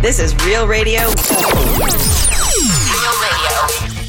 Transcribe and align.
This 0.00 0.18
is 0.18 0.34
Real 0.46 0.66
Radio. 0.66 1.00
Real 1.00 1.14
Radio. 3.20 3.99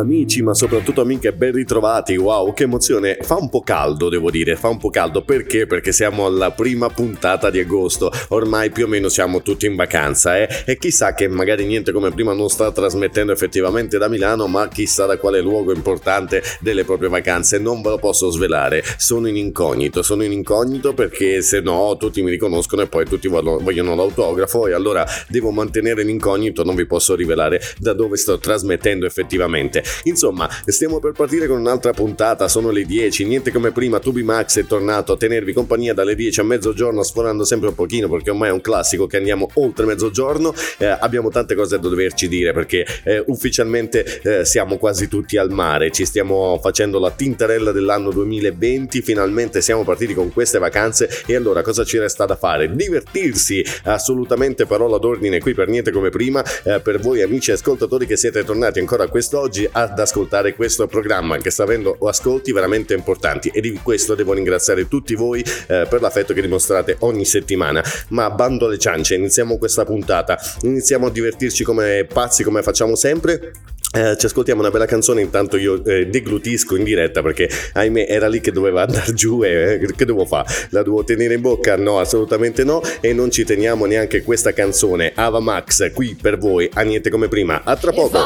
Amici, 0.00 0.40
ma 0.40 0.54
soprattutto 0.54 1.02
amiche, 1.02 1.34
ben 1.34 1.52
ritrovati. 1.52 2.16
Wow, 2.16 2.54
che 2.54 2.62
emozione! 2.62 3.18
Fa 3.20 3.36
un 3.36 3.50
po' 3.50 3.60
caldo, 3.60 4.08
devo 4.08 4.30
dire, 4.30 4.56
fa 4.56 4.68
un 4.68 4.78
po' 4.78 4.88
caldo 4.88 5.22
perché? 5.22 5.66
Perché 5.66 5.92
siamo 5.92 6.24
alla 6.24 6.52
prima 6.52 6.88
puntata 6.88 7.50
di 7.50 7.60
agosto. 7.60 8.10
Ormai 8.28 8.70
più 8.70 8.86
o 8.86 8.88
meno 8.88 9.10
siamo 9.10 9.42
tutti 9.42 9.66
in 9.66 9.76
vacanza, 9.76 10.38
eh? 10.38 10.48
E 10.64 10.78
chissà 10.78 11.12
che 11.12 11.28
magari 11.28 11.66
niente 11.66 11.92
come 11.92 12.12
prima 12.12 12.32
non 12.32 12.48
sta 12.48 12.72
trasmettendo 12.72 13.30
effettivamente 13.30 13.98
da 13.98 14.08
Milano, 14.08 14.46
ma 14.46 14.68
chissà 14.68 15.04
da 15.04 15.18
quale 15.18 15.42
luogo 15.42 15.74
importante 15.74 16.42
delle 16.60 16.84
proprie 16.84 17.10
vacanze. 17.10 17.58
Non 17.58 17.82
ve 17.82 17.90
lo 17.90 17.98
posso 17.98 18.30
svelare. 18.30 18.82
Sono 18.96 19.28
in 19.28 19.36
incognito, 19.36 20.00
sono 20.00 20.24
in 20.24 20.32
incognito 20.32 20.94
perché 20.94 21.42
se 21.42 21.60
no 21.60 21.98
tutti 21.98 22.22
mi 22.22 22.30
riconoscono 22.30 22.80
e 22.80 22.86
poi 22.86 23.04
tutti 23.04 23.28
vogliono 23.28 23.94
l'autografo 23.94 24.66
e 24.66 24.72
allora 24.72 25.04
devo 25.28 25.50
mantenere 25.50 26.04
l'incognito, 26.04 26.64
non 26.64 26.74
vi 26.74 26.86
posso 26.86 27.14
rivelare 27.14 27.60
da 27.76 27.92
dove 27.92 28.16
sto 28.16 28.38
trasmettendo 28.38 29.04
effettivamente. 29.04 29.88
Insomma, 30.04 30.48
stiamo 30.66 30.98
per 30.98 31.12
partire 31.12 31.46
con 31.46 31.58
un'altra 31.58 31.92
puntata, 31.92 32.48
sono 32.48 32.70
le 32.70 32.84
10, 32.84 33.24
niente 33.26 33.50
come 33.50 33.72
prima, 33.72 33.98
Tubi 33.98 34.22
Max 34.22 34.58
è 34.58 34.66
tornato 34.66 35.12
a 35.12 35.16
tenervi 35.16 35.52
compagnia 35.52 35.94
dalle 35.94 36.14
10 36.14 36.40
a 36.40 36.44
mezzogiorno, 36.44 37.02
sforando 37.02 37.44
sempre 37.44 37.68
un 37.68 37.74
pochino 37.74 38.08
perché 38.08 38.30
ormai 38.30 38.48
è 38.48 38.52
un 38.52 38.60
classico 38.60 39.06
che 39.06 39.16
andiamo 39.16 39.48
oltre 39.54 39.86
mezzogiorno, 39.86 40.54
eh, 40.78 40.86
abbiamo 40.86 41.30
tante 41.30 41.54
cose 41.54 41.78
da 41.78 41.88
doverci 41.88 42.28
dire 42.28 42.52
perché 42.52 42.86
eh, 43.04 43.22
ufficialmente 43.26 44.20
eh, 44.22 44.44
siamo 44.44 44.76
quasi 44.76 45.08
tutti 45.08 45.36
al 45.36 45.50
mare, 45.50 45.90
ci 45.90 46.04
stiamo 46.04 46.58
facendo 46.62 46.98
la 46.98 47.10
tintarella 47.10 47.72
dell'anno 47.72 48.10
2020, 48.10 49.02
finalmente 49.02 49.60
siamo 49.60 49.84
partiti 49.84 50.14
con 50.14 50.32
queste 50.32 50.58
vacanze 50.58 51.08
e 51.26 51.34
allora 51.34 51.62
cosa 51.62 51.84
ci 51.84 51.98
resta 51.98 52.26
da 52.26 52.36
fare? 52.36 52.74
Divertirsi, 52.74 53.64
assolutamente 53.84 54.66
parola 54.66 54.98
d'ordine 54.98 55.40
qui 55.40 55.54
per 55.54 55.68
niente 55.68 55.90
come 55.90 56.10
prima, 56.10 56.42
eh, 56.64 56.80
per 56.80 57.00
voi 57.00 57.22
amici 57.22 57.50
ascoltatori 57.50 58.06
che 58.06 58.16
siete 58.16 58.44
tornati 58.44 58.78
ancora 58.78 59.06
quest'oggi 59.08 59.68
ad 59.82 59.98
ascoltare 59.98 60.54
questo 60.54 60.86
programma 60.86 61.38
che 61.38 61.50
sta 61.50 61.62
avendo 61.62 61.96
ascolti 62.02 62.52
veramente 62.52 62.94
importanti 62.94 63.50
e 63.52 63.60
di 63.60 63.72
questo 63.82 64.14
devo 64.14 64.32
ringraziare 64.32 64.88
tutti 64.88 65.14
voi 65.14 65.40
eh, 65.40 65.86
per 65.88 66.00
l'affetto 66.00 66.32
che 66.32 66.40
dimostrate 66.42 66.96
ogni 67.00 67.24
settimana. 67.24 67.82
Ma 68.08 68.30
bando 68.30 68.66
alle 68.66 68.78
ciance, 68.78 69.14
iniziamo 69.14 69.58
questa 69.58 69.84
puntata, 69.84 70.38
iniziamo 70.62 71.06
a 71.06 71.10
divertirci 71.10 71.64
come 71.64 72.06
pazzi 72.10 72.42
come 72.42 72.62
facciamo 72.62 72.94
sempre 72.94 73.52
eh, 73.92 74.16
ci 74.16 74.26
ascoltiamo 74.26 74.60
una 74.60 74.70
bella 74.70 74.86
canzone, 74.86 75.20
intanto 75.20 75.56
io 75.56 75.84
eh, 75.84 76.06
deglutisco 76.06 76.76
in 76.76 76.84
diretta 76.84 77.22
perché 77.22 77.50
ahimè 77.72 78.06
era 78.08 78.28
lì 78.28 78.40
che 78.40 78.52
doveva 78.52 78.82
andare 78.82 79.12
giù 79.14 79.42
e 79.42 79.80
eh, 79.82 79.92
che 79.96 80.04
devo 80.04 80.24
fare? 80.26 80.46
La 80.70 80.84
devo 80.84 81.02
tenere 81.02 81.34
in 81.34 81.40
bocca? 81.40 81.76
No, 81.76 81.98
assolutamente 81.98 82.62
no 82.62 82.80
e 83.00 83.12
non 83.12 83.32
ci 83.32 83.44
teniamo 83.44 83.86
neanche 83.86 84.22
questa 84.22 84.52
canzone 84.52 85.10
Ava 85.16 85.40
Max 85.40 85.92
qui 85.92 86.16
per 86.20 86.38
voi 86.38 86.70
a 86.72 86.82
niente 86.82 87.10
come 87.10 87.26
prima. 87.26 87.62
A 87.64 87.74
tra 87.74 87.90
poco! 87.90 88.18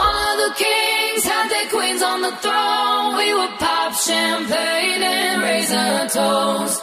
kings 1.15 1.25
had 1.25 1.49
their 1.49 1.71
queens 1.71 2.03
on 2.03 2.23
the 2.23 2.33
throne. 2.37 3.17
We 3.17 3.35
would 3.35 3.59
pop 3.59 3.95
champagne 3.95 5.03
and 5.03 5.43
raise 5.43 5.71
a 5.71 6.09
toast. 6.09 6.83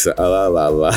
Max, 0.00 0.12
Ava 0.16 0.88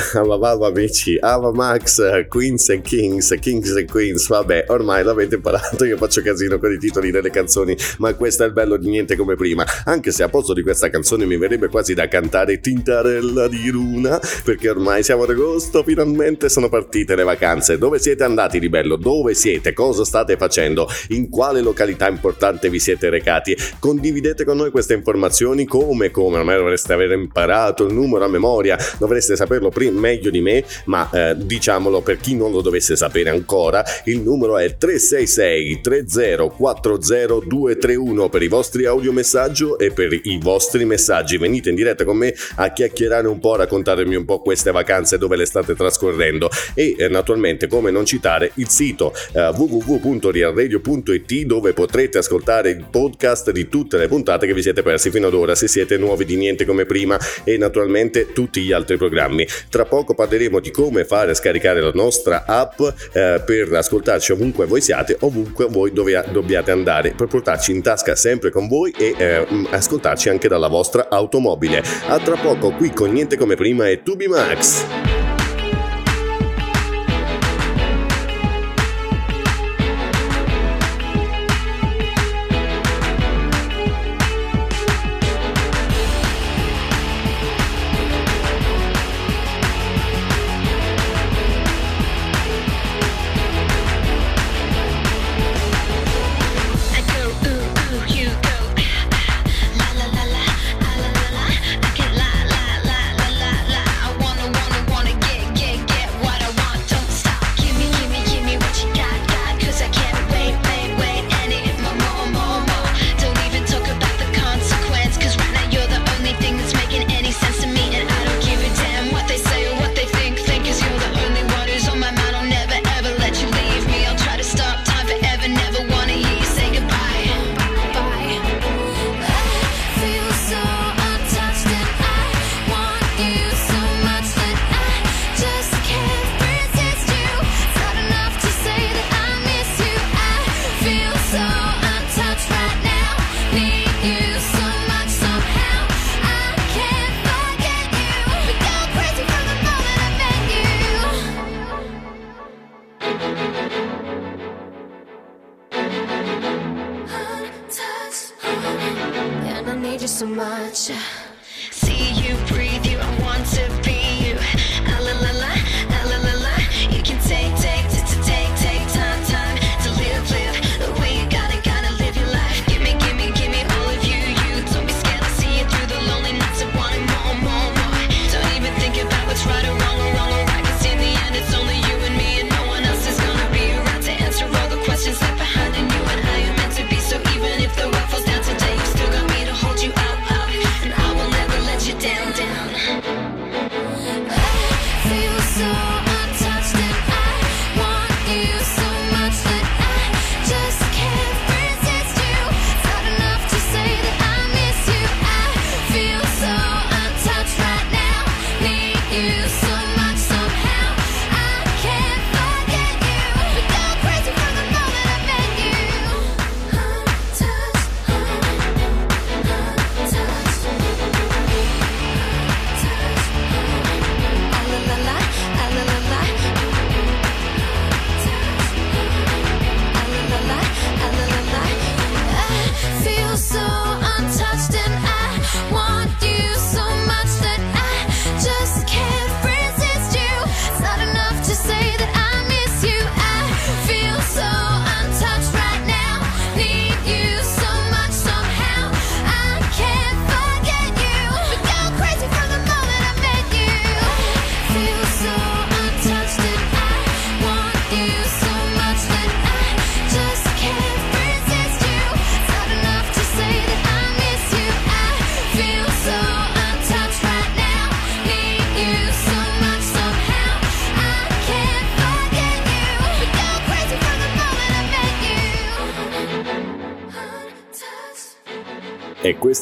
Ava 0.52 0.68
amici, 0.68 1.18
Ava 1.20 1.52
Max, 1.52 2.28
Queens 2.30 2.70
and 2.70 2.82
Kings, 2.82 3.36
Kings 3.42 3.76
and 3.76 3.90
Queens, 3.90 4.28
vabbè, 4.28 4.66
ormai 4.70 5.04
l'avete 5.04 5.36
imparato, 5.36 5.84
io 5.84 5.98
faccio 5.98 6.22
casino 6.22 6.58
con 6.58 6.72
i 6.72 6.78
titoli 6.78 7.12
delle 7.12 7.30
canzoni, 7.30 7.76
ma 7.98 8.14
questo 8.14 8.44
è 8.44 8.46
il 8.46 8.54
bello 8.54 8.78
di 8.78 8.90
niente 8.90 9.16
come 9.16 9.36
prima, 9.36 9.66
anche 9.86 10.12
se 10.12 10.24
a 10.24 10.30
posto 10.30 10.54
di 10.54 10.62
questa 10.62 10.90
canzone 10.90 11.26
mi 11.26 11.38
verrebbe 11.38 11.68
quasi 11.68 11.94
da 11.94 12.08
cantare 12.08 12.60
Tintarella 12.60 13.48
di 13.48 13.70
Luna, 13.70 14.20
perché 14.44 14.70
ormai 14.70 15.04
siamo 15.04 15.24
ad 15.24 15.32
agosto, 15.32 15.84
finalmente 15.84 16.48
sono 16.48 16.70
partite 16.70 17.16
le 17.16 17.24
vacanze, 17.24 17.78
dove 17.78 18.00
siete 18.00 18.24
andati 18.24 18.60
di 18.60 18.70
bello, 18.70 18.96
dove 18.96 19.34
siete, 19.34 19.74
cosa 19.74 20.06
state 20.06 20.38
facendo, 20.38 20.88
in 21.10 21.30
quale 21.30 21.62
località 21.62 22.08
importante 22.08 22.70
vi 22.70 22.80
siete 22.80 23.10
recati, 23.10 23.56
condividete 23.80 24.46
con 24.46 24.58
noi 24.58 24.72
queste 24.72 24.94
informazioni 24.94 25.66
come, 25.66 26.12
come, 26.12 26.38
ormai 26.38 26.58
dovreste 26.58 26.94
aver 26.94 27.12
imparato 27.12 27.86
il 27.86 27.94
numero 27.94 28.26
a 28.26 28.28
memoria, 28.28 28.78
dovreste 28.98 29.36
saperlo 29.36 29.70
prima, 29.70 30.00
meglio 30.00 30.30
di 30.30 30.42
me, 30.42 30.64
ma 30.86 31.10
eh, 31.12 31.36
diciamolo 31.38 32.02
per 32.02 32.18
chi 32.18 32.36
non 32.36 32.52
lo 32.52 32.62
dovesse 32.62 32.96
sapere 32.96 33.30
ancora, 33.30 33.84
il 34.06 34.22
numero 34.22 34.58
è 34.58 34.78
366 34.78 35.82
3040 35.82 37.42
231 37.46 38.30
per 38.30 38.44
i 38.44 38.48
vostri 38.48 38.86
audiomessaggi 38.86 39.76
e 39.78 39.92
per 39.92 40.20
i 40.24 40.40
vostri 40.42 40.86
messaggi. 40.86 41.38
Venite 41.38 41.70
in 41.70 41.76
diretta 41.76 42.04
con 42.04 42.18
me 42.18 42.34
a 42.56 42.72
chiacchierare 42.72 43.28
un 43.28 43.40
po', 43.40 43.54
a 43.54 43.58
raccontarmi 43.58 44.16
un 44.16 44.26
po' 44.26 44.42
queste 44.42 44.72
vacanze 44.72 45.18
dove 45.18 45.36
le 45.36 45.46
state 45.46 45.76
trascorrendo 45.76 46.50
e 46.74 46.96
eh, 46.98 47.08
naturalmente 47.08 47.68
come 47.68 47.92
non 47.92 48.06
citare 48.06 48.52
il 48.56 48.70
sito 48.70 49.14
eh, 49.34 49.48
www.rialradio.it 49.48 51.46
dove 51.46 51.74
potrete 51.74 52.18
ascoltare 52.18 52.72
il 52.72 52.86
podcast 52.90 53.52
di 53.52 53.68
tutte 53.70 53.98
le 53.98 54.08
puntate 54.08 54.46
che 54.48 54.54
vi 54.54 54.62
siete 54.62 54.82
persi 54.82 55.10
fino 55.10 55.28
ad 55.28 55.34
ora 55.34 55.56
se 55.56 55.68
siete 55.68 55.98
nuovi 55.98 56.26
di 56.26 56.36
niente 56.36 56.66
come 56.66 56.86
prima 56.86 57.18
e 57.44 57.58
naturalmente 57.58 58.32
tutti 58.34 58.62
gli 58.62 58.72
altri 58.72 58.83
programmi. 58.86 59.48
Tra 59.70 59.86
poco 59.86 60.14
parleremo 60.14 60.60
di 60.60 60.72
come 60.72 61.06
fare 61.06 61.34
scaricare 61.34 61.82
la 61.82 61.92
nostra 61.94 62.46
app 62.46 62.80
eh, 63.14 63.42
per 63.46 63.74
ascoltarci 63.74 64.32
ovunque 64.32 64.66
voi 64.66 64.82
siate, 64.82 65.18
ovunque 65.22 65.66
voi 65.66 65.92
dove, 65.92 66.24
dobbiate 66.32 66.72
andare, 66.72 67.14
per 67.16 67.28
portarci 67.28 67.72
in 67.72 67.82
tasca 67.82 68.16
sempre 68.16 68.52
con 68.52 68.68
voi 68.68 68.94
e 68.98 69.16
eh, 69.18 69.48
ascoltarci 69.70 70.30
anche 70.30 70.48
dalla 70.48 70.68
vostra 70.68 71.08
automobile. 71.10 71.84
A 72.08 72.20
tra 72.20 72.36
poco 72.36 72.72
qui 72.72 72.92
con 72.92 73.12
niente 73.12 73.38
come 73.38 73.56
prima 73.56 73.88
e 73.88 74.04
Tubi 74.04 74.28
Max. 74.28 75.23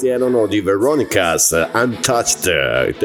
Questi 0.01 0.07
erano 0.07 0.47
di 0.47 0.61
Veronica's 0.61 1.69
Untouched, 1.73 2.97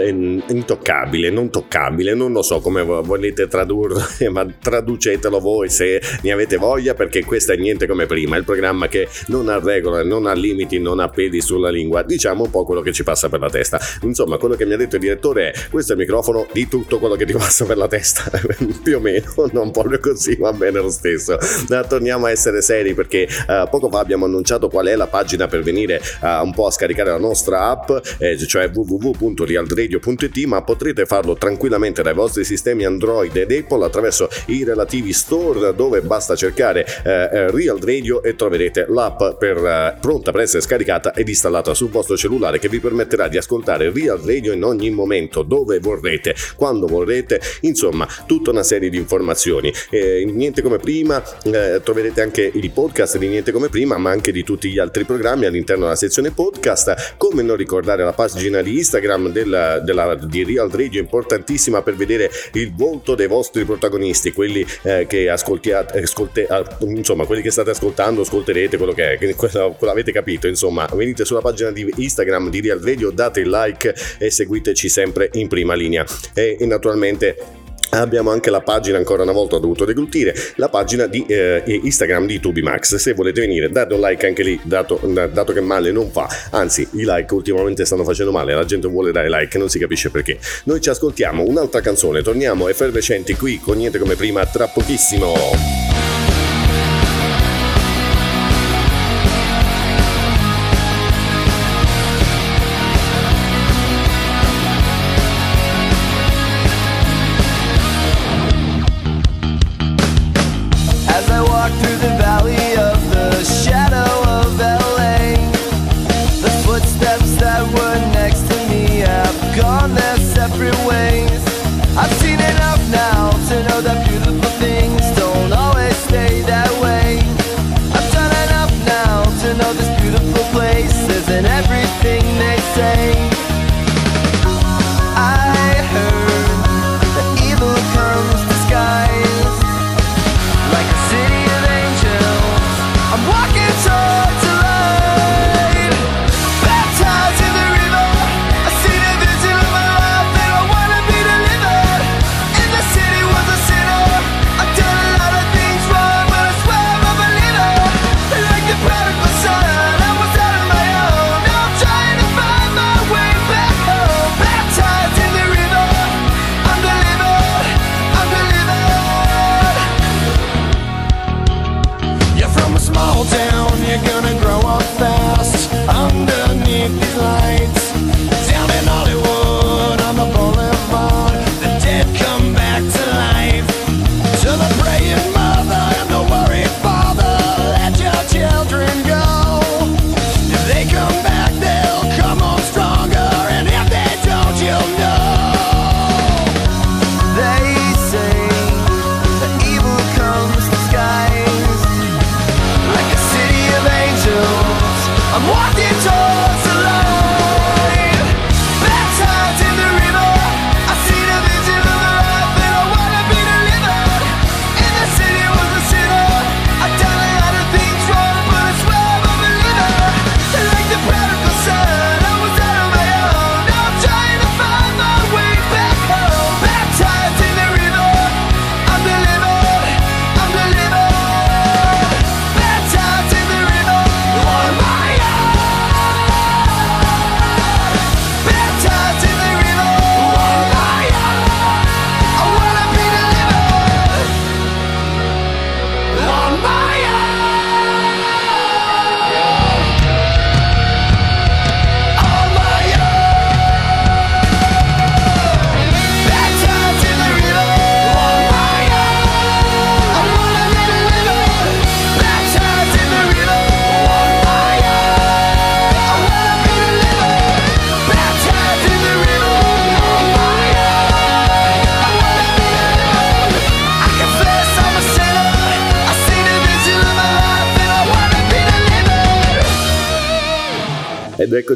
intoccabile, 0.49 1.31
non 1.31 1.51
toccabile, 1.51 2.15
non 2.15 2.33
lo 2.33 2.41
so 2.41 2.61
come 2.61 2.83
volete 2.83 3.49
tradurre, 3.49 4.03
ma 4.31 4.47
traducetelo 4.47 5.39
voi 5.39 5.69
se 5.69 6.01
ne 6.23 6.33
avete 6.33 6.57
voglia 6.57 6.95
perché 6.95 7.23
questo 7.25 7.53
è 7.53 7.57
niente 7.57 7.87
come 7.87 8.07
prima, 8.07 8.37
il 8.37 8.45
programma 8.45 8.89
che 8.89 9.09
non 9.27 9.49
ha 9.49 9.59
regole, 9.59 10.05
non 10.05 10.27
ha 10.27 10.33
limiti, 10.33 10.79
non 10.79 11.01
ha 11.01 11.09
peli 11.09 11.43
sulla 11.43 11.69
lingua, 11.69 12.03
diciamo 12.03 12.45
un 12.45 12.51
po' 12.51 12.65
quello 12.65 12.81
che 12.81 12.93
ci 12.93 13.03
passa 13.03 13.29
per 13.29 13.41
la 13.41 13.51
testa. 13.51 13.79
Insomma, 14.03 14.39
quello 14.39 14.55
che 14.55 14.65
mi 14.65 14.73
ha 14.73 14.77
detto 14.79 14.97
il 14.97 15.03
direttore 15.03 15.51
è 15.51 15.69
questo 15.71 15.93
è 15.93 15.97
il 15.97 16.01
microfono 16.01 16.47
di 16.53 16.67
tutto 16.67 16.99
quello 16.99 17.17
che 17.17 17.27
ti 17.27 17.35
passa 17.35 17.67
per 17.67 17.77
la 17.77 17.89
testa, 17.89 18.31
più 18.83 18.97
o 18.97 19.01
meno, 19.01 19.33
non 19.53 19.71
proprio 19.71 19.99
così, 20.01 20.37
va 20.37 20.53
bene 20.53 20.81
lo 20.81 20.91
stesso. 20.91 21.37
Ma 21.69 21.85
torniamo 21.85 22.25
a 22.25 22.31
essere 22.31 22.63
seri 22.63 22.95
perché 22.95 23.29
uh, 23.49 23.69
poco 23.69 23.91
fa 23.91 23.99
abbiamo 23.99 24.25
annunciato 24.25 24.69
qual 24.69 24.87
è 24.87 24.97
la 24.97 25.09
pagina 25.09 25.47
per 25.47 25.63
venire 25.63 26.01
uh, 26.23 26.43
un 26.43 26.55
po' 26.55 26.67
a 26.67 26.71
scaricare 26.71 26.85
la 26.95 27.19
nostra 27.19 27.69
app, 27.71 27.91
eh, 28.19 28.37
cioè 28.39 28.71
www.realdradio.it, 28.73 30.45
ma 30.45 30.63
potrete 30.63 31.07
farlo 31.07 31.35
tranquillamente 31.35 32.03
dai 32.03 32.15
vostri 32.15 32.45
sistemi 32.45 32.85
Android 32.85 33.35
ed 33.37 33.51
Apple 33.51 33.85
attraverso 33.85 34.29
i 34.47 34.65
relativi 34.65 35.13
store 35.13 35.75
dove 35.75 36.01
basta 36.01 36.37
cercare 36.37 36.87
eh, 37.05 37.11
eh, 37.11 37.51
Real 37.51 37.79
Radio 37.79 38.23
e 38.23 38.35
troverete 38.35 38.87
l'app 38.89 39.23
per, 39.39 39.57
eh, 39.57 39.97
pronta 40.01 40.33
per 40.33 40.43
essere 40.43 40.63
scaricata 40.63 41.15
ed 41.15 41.29
installata 41.29 41.75
sul 41.75 41.91
vostro 41.91 42.17
cellulare 42.17 42.59
che 42.59 42.69
vi 42.69 42.81
permetterà 42.81 43.29
di 43.29 43.37
ascoltare 43.37 43.91
Real 43.93 44.19
Radio 44.19 44.53
in 44.53 44.63
ogni 44.65 44.91
momento, 44.91 45.43
dove 45.43 45.79
vorrete, 45.79 46.35
quando 46.57 46.87
vorrete, 46.87 47.41
insomma 47.61 48.07
tutta 48.27 48.51
una 48.51 48.63
serie 48.63 48.91
di 48.91 48.97
informazioni. 48.97 49.73
Eh, 49.91 50.25
niente 50.31 50.63
come 50.63 50.79
prima, 50.79 51.23
eh, 51.45 51.81
troverete 51.83 52.23
anche 52.23 52.51
il 52.53 52.71
podcast 52.71 53.19
di 53.19 53.29
Niente 53.29 53.53
come 53.53 53.69
prima, 53.69 53.97
ma 53.99 54.11
anche 54.11 54.33
di 54.33 54.43
tutti 54.43 54.71
gli 54.71 54.79
altri 54.79 55.05
programmi 55.05 55.47
all'interno 55.47 55.85
della 55.85 55.97
sezione 55.97 56.31
podcast. 56.31 56.76
Come 57.17 57.43
non 57.43 57.57
ricordare 57.57 58.05
la 58.05 58.13
pagina 58.13 58.63
di 58.63 58.77
Instagram 58.77 59.31
della, 59.31 59.79
della, 59.81 60.15
di 60.15 60.45
Real 60.45 60.69
Radio, 60.71 61.01
importantissima 61.01 61.83
per 61.83 61.95
vedere 61.95 62.31
il 62.53 62.75
volto 62.75 63.15
dei 63.15 63.27
vostri 63.27 63.65
protagonisti, 63.65 64.33
quelli 64.33 64.65
eh, 64.83 65.07
che 65.09 65.29
ascoltiate, 65.29 66.01
ascolte, 66.01 66.47
insomma, 66.81 67.25
quelli 67.25 67.43
che 67.43 67.51
state 67.51 67.71
ascoltando, 67.71 68.21
ascolterete 68.21 68.77
quello 68.77 68.93
che 68.93 69.13
è, 69.13 69.35
quello, 69.35 69.75
quello 69.79 69.93
avete 69.93 70.13
capito, 70.13 70.47
insomma, 70.47 70.89
venite 70.93 71.25
sulla 71.25 71.41
pagina 71.41 71.71
di 71.71 71.93
Instagram 71.97 72.51
di 72.51 72.61
Real 72.61 72.81
Radio, 72.81 73.11
date 73.11 73.41
il 73.41 73.49
like 73.49 73.95
e 74.19 74.31
seguiteci 74.31 74.89
sempre 74.89 75.31
in 75.35 75.49
prima 75.49 75.75
linea. 75.75 76.05
E, 76.35 76.57
e 76.59 76.67
naturalmente 76.67 77.65
Abbiamo 78.01 78.31
anche 78.31 78.51
la 78.51 78.61
pagina, 78.61 78.99
ancora 78.99 79.23
una 79.23 79.33
volta 79.33 79.57
ho 79.57 79.59
dovuto 79.59 79.85
deglutire, 79.85 80.35
la 80.57 80.69
pagina 80.69 81.07
di 81.07 81.25
eh, 81.27 81.63
Instagram 81.67 82.27
di 82.27 82.41
Tubimax. 82.41 82.97
Se 82.97 83.15
volete 83.15 83.41
venire, 83.41 83.71
date 83.71 83.95
un 83.95 84.01
like 84.01 84.27
anche 84.27 84.43
lì, 84.43 84.61
dato, 84.63 85.01
dato, 85.05 85.53
che 85.53 85.61
male 85.61 85.93
non 85.93 86.11
fa. 86.11 86.29
Anzi, 86.51 86.89
i 86.93 87.05
like 87.05 87.33
ultimamente 87.33 87.85
stanno 87.85 88.05
facendo 88.05 88.33
male, 88.33 88.55
la 88.55 88.65
gente 88.65 88.89
vuole 88.89 89.13
dare 89.13 89.29
like, 89.29 89.59
non 89.59 89.69
si 89.69 89.79
capisce 89.79 90.11
perché. 90.11 90.39
Noi 90.65 90.81
ci 90.81 90.89
ascoltiamo 90.89 91.45
un'altra 91.45 91.81
canzone, 91.81 92.23
torniamo 92.23 92.69
effervescenti 92.69 93.35
qui 93.35 93.59
con 93.59 93.77
niente 93.77 93.99
come 93.99 94.15
prima 94.15 94.45
tra 94.47 94.67
pochissimo. 94.67 96.06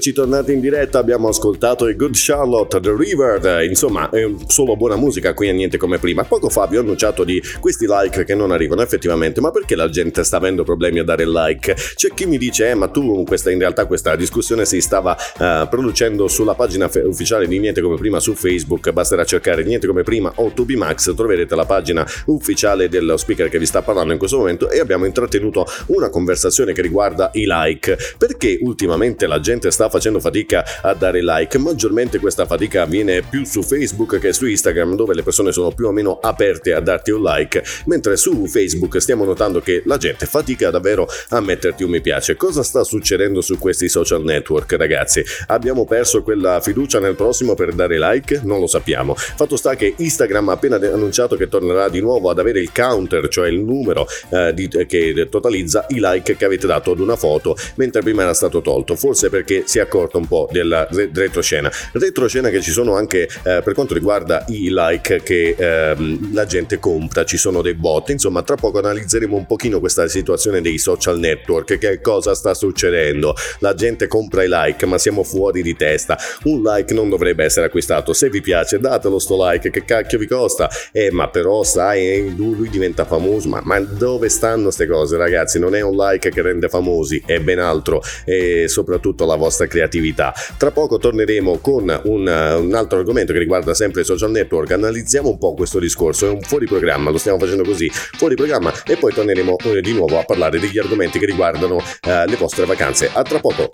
Eccoci 0.00 0.14
tornati 0.14 0.54
in 0.54 0.60
diretta, 0.60 0.98
abbiamo 0.98 1.28
ascoltato 1.28 1.86
i 1.86 1.94
Good 1.94 2.12
Charlotte, 2.14 2.80
The 2.80 2.94
River, 2.96 3.62
insomma 3.64 4.08
è 4.08 4.26
solo 4.46 4.74
buona 4.74 4.96
musica, 4.96 5.34
qui 5.34 5.48
è 5.48 5.52
niente 5.52 5.76
come 5.76 5.98
prima. 5.98 6.24
Poco 6.24 6.48
fa 6.48 6.66
vi 6.66 6.78
ho 6.78 6.80
annunciato 6.80 7.22
di 7.22 7.38
questi 7.60 7.84
like 7.86 8.24
che 8.24 8.34
non 8.34 8.50
arrivano 8.50 8.80
effettivamente, 8.80 9.42
ma 9.42 9.50
perché 9.50 9.76
la 9.76 9.90
gente 9.90 10.24
sta 10.24 10.38
avendo 10.38 10.64
problemi 10.64 11.00
a 11.00 11.04
dare 11.04 11.28
like? 11.28 11.74
C'è 11.74 12.14
chi 12.14 12.24
mi 12.24 12.38
dice, 12.38 12.70
eh 12.70 12.74
ma 12.74 12.88
tu 12.88 13.24
questa, 13.24 13.50
in 13.50 13.58
realtà 13.58 13.84
questa 13.84 14.16
discussione 14.16 14.64
si 14.64 14.80
stava 14.80 15.14
uh, 15.14 15.68
producendo 15.68 16.28
sulla 16.28 16.54
pagina 16.54 16.88
fe- 16.88 17.00
ufficiale 17.00 17.46
di 17.46 17.58
Niente 17.58 17.82
Come 17.82 17.96
Prima 17.96 18.20
su 18.20 18.32
Facebook, 18.32 18.90
basterà 18.92 19.26
cercare 19.26 19.64
Niente 19.64 19.86
Come 19.86 20.02
Prima 20.02 20.32
o 20.36 20.50
2BMax, 20.56 21.14
troverete 21.14 21.54
la 21.54 21.66
pagina 21.66 22.06
ufficiale 22.26 22.88
dello 22.88 23.18
speaker 23.18 23.50
che 23.50 23.58
vi 23.58 23.66
sta 23.66 23.82
parlando 23.82 24.14
in 24.14 24.18
questo 24.18 24.38
momento 24.38 24.70
e 24.70 24.80
abbiamo 24.80 25.04
intrattenuto 25.04 25.66
una 25.88 26.08
conversazione 26.08 26.72
che 26.72 26.80
riguarda 26.80 27.28
i 27.34 27.44
like. 27.46 27.98
Perché 28.16 28.56
ultimamente 28.62 29.26
la 29.26 29.40
gente 29.40 29.70
sta 29.70 29.88
facendo 29.90 30.20
fatica 30.20 30.64
a 30.80 30.94
dare 30.94 31.20
like, 31.22 31.58
maggiormente 31.58 32.18
questa 32.18 32.46
fatica 32.46 32.82
avviene 32.82 33.22
più 33.22 33.44
su 33.44 33.62
Facebook 33.62 34.18
che 34.18 34.32
su 34.32 34.46
Instagram 34.46 34.94
dove 34.94 35.14
le 35.14 35.22
persone 35.22 35.52
sono 35.52 35.72
più 35.72 35.86
o 35.86 35.92
meno 35.92 36.18
aperte 36.20 36.72
a 36.72 36.80
darti 36.80 37.10
un 37.10 37.22
like, 37.22 37.62
mentre 37.86 38.16
su 38.16 38.46
Facebook 38.46 39.00
stiamo 39.00 39.24
notando 39.24 39.60
che 39.60 39.82
la 39.84 39.96
gente 39.98 40.26
fatica 40.26 40.70
davvero 40.70 41.06
a 41.30 41.40
metterti 41.40 41.82
un 41.82 41.90
mi 41.90 42.00
piace. 42.00 42.36
Cosa 42.36 42.62
sta 42.62 42.84
succedendo 42.84 43.40
su 43.40 43.58
questi 43.58 43.88
social 43.88 44.22
network 44.22 44.72
ragazzi? 44.72 45.22
Abbiamo 45.48 45.84
perso 45.84 46.22
quella 46.22 46.60
fiducia 46.60 47.00
nel 47.00 47.16
prossimo 47.16 47.54
per 47.54 47.72
dare 47.72 47.98
like? 47.98 48.40
Non 48.44 48.60
lo 48.60 48.66
sappiamo. 48.68 49.14
Fatto 49.14 49.56
sta 49.56 49.74
che 49.74 49.94
Instagram 49.96 50.48
ha 50.50 50.52
appena 50.52 50.76
annunciato 50.76 51.36
che 51.36 51.48
tornerà 51.48 51.88
di 51.88 52.00
nuovo 52.00 52.30
ad 52.30 52.38
avere 52.38 52.60
il 52.60 52.72
counter, 52.72 53.28
cioè 53.28 53.48
il 53.48 53.58
numero 53.58 54.06
eh, 54.30 54.54
di, 54.54 54.68
che 54.68 55.26
totalizza 55.28 55.86
i 55.88 55.98
like 55.98 56.36
che 56.36 56.44
avete 56.44 56.66
dato 56.66 56.92
ad 56.92 57.00
una 57.00 57.16
foto, 57.16 57.56
mentre 57.74 58.00
prima 58.02 58.22
era 58.22 58.34
stato 58.34 58.60
tolto. 58.60 58.94
Forse 58.94 59.28
per 59.28 59.40
perché 59.40 59.62
si 59.66 59.79
accorto 59.80 60.18
un 60.18 60.26
po' 60.26 60.48
della 60.50 60.86
retroscena. 60.90 61.70
Retroscena 61.92 62.50
che 62.50 62.60
ci 62.60 62.70
sono 62.70 62.94
anche 62.94 63.28
eh, 63.44 63.60
per 63.62 63.74
quanto 63.74 63.94
riguarda 63.94 64.44
i 64.48 64.68
like 64.70 65.22
che 65.22 65.54
ehm, 65.56 66.32
la 66.32 66.46
gente 66.46 66.78
compra, 66.78 67.24
ci 67.24 67.36
sono 67.36 67.62
dei 67.62 67.74
bot, 67.74 68.10
insomma 68.10 68.42
tra 68.42 68.56
poco 68.56 68.78
analizzeremo 68.78 69.36
un 69.36 69.46
pochino 69.46 69.80
questa 69.80 70.08
situazione 70.08 70.60
dei 70.60 70.78
social 70.78 71.18
network, 71.18 71.78
che 71.78 72.00
cosa 72.00 72.34
sta 72.34 72.54
succedendo. 72.54 73.34
La 73.58 73.74
gente 73.74 74.06
compra 74.06 74.42
i 74.42 74.48
like 74.48 74.86
ma 74.86 74.98
siamo 74.98 75.22
fuori 75.22 75.62
di 75.62 75.76
testa, 75.76 76.18
un 76.44 76.62
like 76.62 76.92
non 76.94 77.08
dovrebbe 77.08 77.44
essere 77.44 77.66
acquistato, 77.66 78.12
se 78.12 78.28
vi 78.30 78.40
piace 78.40 78.78
datelo 78.78 79.18
sto 79.18 79.36
like, 79.48 79.70
che 79.70 79.84
cacchio 79.84 80.18
vi 80.18 80.26
costa? 80.26 80.68
Eh 80.92 81.10
ma 81.10 81.28
però 81.28 81.62
sai, 81.62 82.08
eh, 82.08 82.32
lui 82.36 82.68
diventa 82.68 83.04
famoso, 83.04 83.48
ma, 83.48 83.60
ma 83.64 83.78
dove 83.80 84.28
stanno 84.28 84.64
queste 84.64 84.86
cose 84.86 85.16
ragazzi? 85.16 85.58
Non 85.58 85.74
è 85.74 85.80
un 85.80 85.96
like 85.96 86.30
che 86.30 86.42
rende 86.42 86.68
famosi, 86.68 87.22
è 87.24 87.38
ben 87.40 87.58
altro 87.58 88.02
e 88.24 88.68
soprattutto 88.68 89.26
la 89.26 89.36
vostra 89.36 89.66
creatività. 89.70 90.34
Tra 90.58 90.72
poco 90.72 90.98
torneremo 90.98 91.58
con 91.58 92.00
un, 92.04 92.26
un, 92.26 92.74
altro 92.74 92.98
argomento 92.98 93.32
che 93.32 93.38
riguarda 93.38 93.72
sempre 93.72 94.02
i 94.02 94.04
social 94.04 94.30
network, 94.30 94.72
analizziamo 94.72 95.30
un 95.30 95.38
po' 95.38 95.54
questo 95.54 95.78
discorso, 95.78 96.26
è 96.26 96.30
un 96.30 96.40
fuori 96.40 96.66
programma, 96.66 97.10
lo 97.10 97.18
stiamo 97.18 97.38
facendo 97.38 97.62
così, 97.62 97.88
fuori 97.90 98.34
programma 98.34 98.72
e 98.84 98.96
poi 98.96 99.14
torneremo 99.14 99.56
eh, 99.64 99.80
di 99.80 99.92
nuovo 99.92 100.18
a 100.18 100.24
parlare 100.24 100.58
degli 100.58 100.78
argomenti 100.78 101.18
che 101.18 101.26
riguardano 101.26 101.78
eh, 102.02 102.26
le 102.26 102.36
vostre 102.36 102.66
vacanze. 102.66 103.10
A 103.12 103.22
tra 103.22 103.38
poco. 103.38 103.70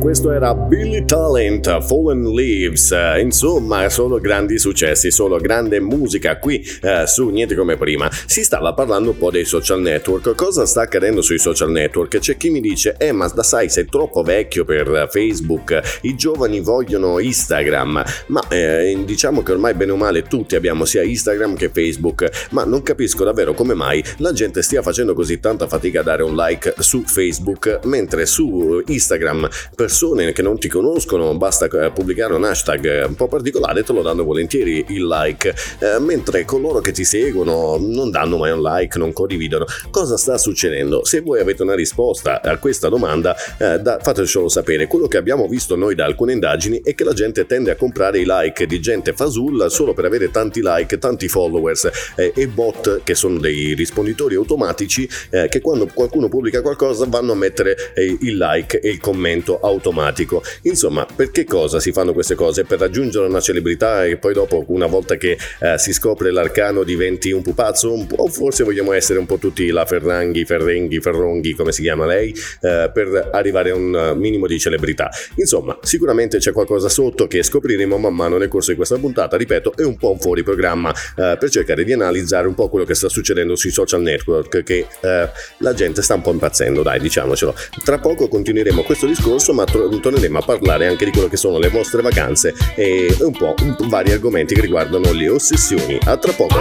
Questo 0.00 0.32
era 0.32 0.54
Billy 0.54 1.04
Talent, 1.30 1.86
Fallen 1.86 2.34
Leaves. 2.34 2.92
Insomma, 3.20 3.88
solo 3.88 4.18
grandi 4.18 4.58
successi, 4.58 5.12
solo 5.12 5.36
grande 5.36 5.78
musica 5.78 6.38
qui 6.38 6.60
eh, 6.82 7.06
su 7.06 7.28
Niente 7.28 7.54
come 7.54 7.76
prima. 7.76 8.10
Si 8.26 8.42
stava 8.42 8.74
parlando 8.74 9.10
un 9.10 9.16
po' 9.16 9.30
dei 9.30 9.44
social 9.44 9.80
network. 9.80 10.34
Cosa 10.34 10.66
sta 10.66 10.80
accadendo 10.80 11.22
sui 11.22 11.38
social 11.38 11.70
network? 11.70 12.18
C'è 12.18 12.36
chi 12.36 12.50
mi 12.50 12.60
dice: 12.60 12.96
Eh, 12.98 13.12
ma 13.12 13.28
da 13.28 13.44
sai, 13.44 13.68
sei 13.68 13.86
troppo 13.86 14.24
vecchio 14.24 14.64
per 14.64 15.08
Facebook. 15.08 16.00
I 16.02 16.16
giovani 16.16 16.58
vogliono 16.58 17.20
Instagram. 17.20 18.02
Ma 18.26 18.48
eh, 18.48 19.00
diciamo 19.04 19.44
che 19.44 19.52
ormai, 19.52 19.74
bene 19.74 19.92
o 19.92 19.96
male, 19.96 20.22
tutti 20.22 20.56
abbiamo 20.56 20.84
sia 20.84 21.04
Instagram 21.04 21.54
che 21.54 21.70
Facebook. 21.72 22.48
Ma 22.50 22.64
non 22.64 22.82
capisco 22.82 23.22
davvero 23.22 23.54
come 23.54 23.74
mai 23.74 24.02
la 24.16 24.32
gente 24.32 24.62
stia 24.62 24.82
facendo 24.82 25.14
così 25.14 25.38
tanta 25.38 25.68
fatica 25.68 26.00
a 26.00 26.02
dare 26.02 26.24
un 26.24 26.34
like 26.34 26.74
su 26.78 27.04
Facebook, 27.06 27.82
mentre 27.84 28.26
su 28.26 28.82
Instagram 28.84 29.48
persone 29.76 30.32
che 30.32 30.42
non 30.42 30.58
ti 30.58 30.66
conoscono, 30.66 31.19
basta 31.36 31.66
eh, 31.66 31.90
pubblicare 31.90 32.34
un 32.34 32.44
hashtag 32.44 32.84
eh, 32.84 33.04
un 33.04 33.14
po' 33.14 33.28
particolare, 33.28 33.82
te 33.82 33.92
lo 33.92 34.02
danno 34.02 34.24
volentieri 34.24 34.84
il 34.88 35.06
like, 35.06 35.54
eh, 35.78 35.98
mentre 35.98 36.44
coloro 36.44 36.80
che 36.80 36.92
ti 36.92 37.04
seguono 37.04 37.76
non 37.78 38.10
danno 38.10 38.36
mai 38.36 38.50
un 38.50 38.62
like, 38.62 38.98
non 38.98 39.12
condividono. 39.12 39.64
Cosa 39.90 40.16
sta 40.16 40.38
succedendo? 40.38 41.04
Se 41.04 41.20
voi 41.20 41.40
avete 41.40 41.62
una 41.62 41.74
risposta 41.74 42.40
a 42.42 42.56
questa 42.58 42.88
domanda, 42.88 43.34
eh, 43.58 43.78
da, 43.78 43.98
fatecelo 44.00 44.48
sapere. 44.48 44.86
Quello 44.86 45.06
che 45.06 45.16
abbiamo 45.16 45.46
visto 45.48 45.76
noi 45.76 45.94
da 45.94 46.04
alcune 46.04 46.32
indagini 46.32 46.80
è 46.82 46.94
che 46.94 47.04
la 47.04 47.12
gente 47.12 47.46
tende 47.46 47.70
a 47.70 47.76
comprare 47.76 48.18
i 48.18 48.24
like 48.26 48.66
di 48.66 48.80
gente 48.80 49.12
fasulla 49.12 49.68
solo 49.68 49.94
per 49.94 50.04
avere 50.04 50.30
tanti 50.30 50.60
like, 50.62 50.98
tanti 50.98 51.28
followers 51.28 51.90
eh, 52.16 52.32
e 52.34 52.48
bot 52.48 53.02
che 53.04 53.14
sono 53.14 53.38
dei 53.38 53.74
risponditori 53.74 54.34
automatici 54.34 55.08
eh, 55.30 55.48
che 55.48 55.60
quando 55.60 55.88
qualcuno 55.92 56.28
pubblica 56.28 56.62
qualcosa 56.62 57.06
vanno 57.06 57.32
a 57.32 57.36
mettere 57.36 57.76
il 57.94 58.36
like 58.36 58.80
e 58.80 58.90
il 58.90 59.00
commento 59.00 59.60
automatico. 59.60 60.42
Insomma, 60.62 61.06
per 61.14 61.30
che 61.30 61.44
cosa 61.44 61.80
si 61.80 61.92
fanno 61.92 62.12
queste 62.12 62.34
cose? 62.34 62.64
Per 62.64 62.78
raggiungere 62.78 63.26
una 63.26 63.40
celebrità 63.40 64.04
e 64.04 64.16
poi 64.16 64.32
dopo, 64.32 64.64
una 64.68 64.86
volta 64.86 65.16
che 65.16 65.36
eh, 65.60 65.78
si 65.78 65.92
scopre 65.92 66.30
l'arcano, 66.30 66.82
diventi 66.82 67.30
un 67.32 67.42
pupazzo? 67.42 67.92
Un 67.92 68.06
o 68.16 68.28
forse 68.28 68.64
vogliamo 68.64 68.92
essere 68.92 69.18
un 69.18 69.26
po' 69.26 69.38
tutti 69.38 69.68
la 69.70 69.84
Ferranghi, 69.84 70.44
Ferrenghi, 70.44 71.00
Ferronghi, 71.00 71.54
come 71.54 71.72
si 71.72 71.82
chiama 71.82 72.06
lei, 72.06 72.34
eh, 72.60 72.90
per 72.92 73.30
arrivare 73.32 73.70
a 73.70 73.74
un 73.74 74.14
minimo 74.16 74.46
di 74.46 74.58
celebrità. 74.58 75.10
Insomma, 75.36 75.78
sicuramente 75.82 76.38
c'è 76.38 76.52
qualcosa 76.52 76.88
sotto 76.88 77.26
che 77.26 77.42
scopriremo 77.42 77.96
man 77.98 78.14
mano 78.14 78.38
nel 78.38 78.48
corso 78.48 78.70
di 78.70 78.76
questa 78.76 78.96
puntata, 78.96 79.36
ripeto, 79.36 79.74
è 79.76 79.82
un 79.82 79.96
po' 79.96 80.16
fuori 80.18 80.42
programma 80.42 80.90
eh, 80.90 81.36
per 81.38 81.50
cercare 81.50 81.84
di 81.84 81.92
analizzare 81.92 82.46
un 82.46 82.54
po' 82.54 82.68
quello 82.68 82.84
che 82.84 82.94
sta 82.94 83.08
succedendo 83.08 83.56
sui 83.56 83.70
social 83.70 84.02
network, 84.02 84.62
che 84.62 84.86
eh, 85.00 85.28
la 85.58 85.74
gente 85.74 86.02
sta 86.02 86.14
un 86.14 86.22
po' 86.22 86.32
impazzendo, 86.32 86.82
dai, 86.82 87.00
diciamocelo. 87.00 87.54
Tra 87.84 87.98
poco 87.98 88.28
continueremo 88.28 88.82
questo 88.82 89.06
discorso, 89.06 89.52
ma 89.52 89.64
torneremo 89.64 90.38
a 90.38 90.42
parlare 90.42 90.86
anche 90.86 90.99
di 91.04 91.10
quello 91.10 91.28
che 91.28 91.36
sono 91.36 91.58
le 91.58 91.68
vostre 91.68 92.02
vacanze 92.02 92.54
e 92.74 93.14
un 93.20 93.32
po' 93.32 93.54
vari 93.88 94.12
argomenti 94.12 94.54
che 94.54 94.60
riguardano 94.60 95.12
le 95.12 95.28
ossessioni. 95.28 95.98
A 96.04 96.16
tra 96.16 96.32
poco. 96.32 96.58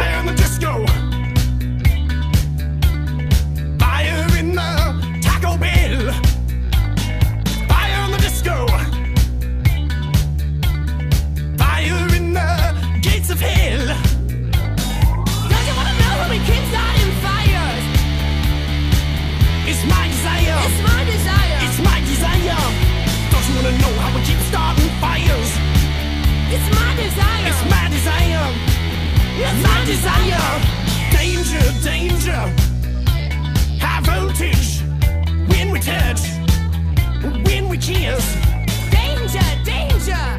Desire. 26.50 27.48
It's 27.48 27.64
my 27.70 27.90
desire! 27.90 28.50
It's 29.38 29.64
my 29.64 29.86
desire! 29.86 30.80
Danger, 31.12 31.66
danger. 31.84 32.42
High 33.80 34.02
voltage. 34.02 34.82
When 35.50 35.72
we 35.72 35.80
touch, 35.80 36.22
when 37.46 37.70
we 37.70 37.78
kiss. 37.78 38.36
Danger, 38.90 39.46
danger. 39.64 40.39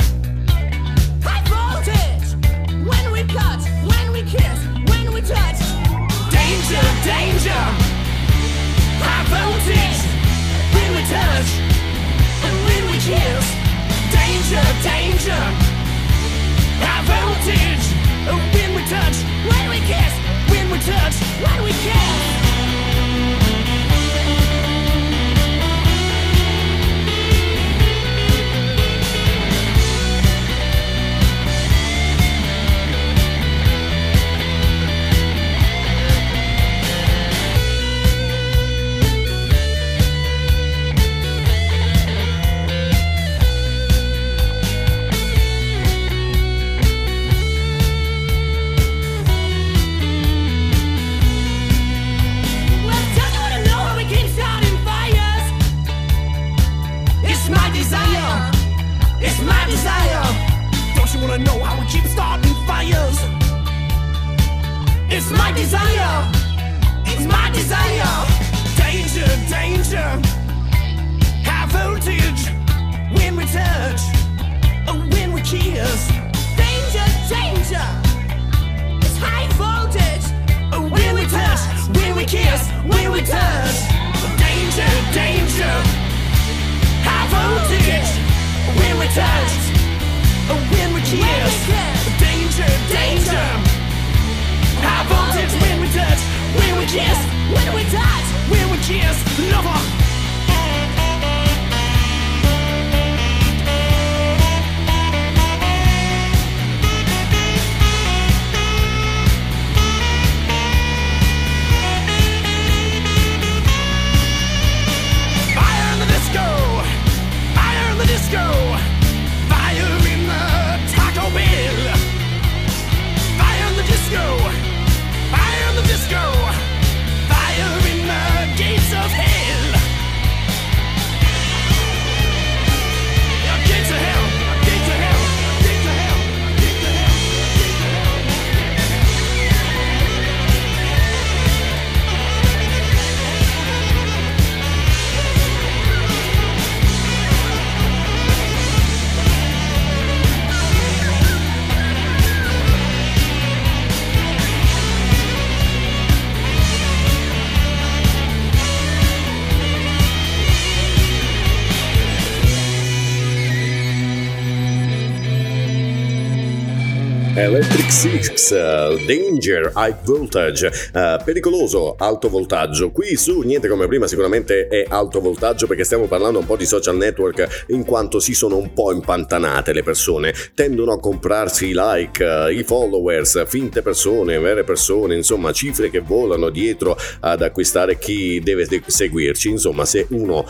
Electric 167.81 167.93
Six, 167.93 168.51
uh, 168.51 169.07
Danger, 169.07 169.73
High 169.75 169.97
Voltage, 170.05 170.67
uh, 170.93 171.23
pericoloso, 171.25 171.95
alto 171.97 172.29
voltaggio. 172.29 172.91
Qui 172.91 173.17
su 173.17 173.41
niente 173.41 173.69
come 173.69 173.87
prima 173.87 174.07
sicuramente 174.07 174.67
è 174.67 174.85
alto 174.87 175.21
voltaggio 175.21 175.67
perché 175.67 175.85
stiamo 175.85 176.07
parlando 176.07 176.39
un 176.39 176.47
po' 176.47 176.57
di 176.57 176.67
social 176.67 176.97
network 176.97 177.65
in 177.69 177.85
quanto 177.85 178.21
si 178.21 178.35
sono 178.35 178.59
un 178.59 178.75
po' 178.75 178.93
impantanate 178.93 179.73
le 179.73 179.83
persone, 179.83 180.35
tendono 180.55 180.93
a 180.93 181.01
comprarsi 181.01 181.69
i 181.69 181.73
like, 181.75 182.23
uh, 182.23 182.51
i 182.51 182.63
followers, 182.65 183.47
finte 183.47 183.81
persone, 183.81 184.39
vere 184.39 184.63
persone, 184.63 185.15
insomma 185.15 185.53
cifre 185.53 185.89
che 185.89 186.01
volano 186.01 186.51
dietro 186.51 186.97
ad 187.21 187.41
acquistare 187.41 187.99
chi 187.99 188.41
deve 188.41 188.67
seguirci. 188.85 189.49
Insomma 189.49 189.87
se 189.87 190.07
uno 190.11 190.45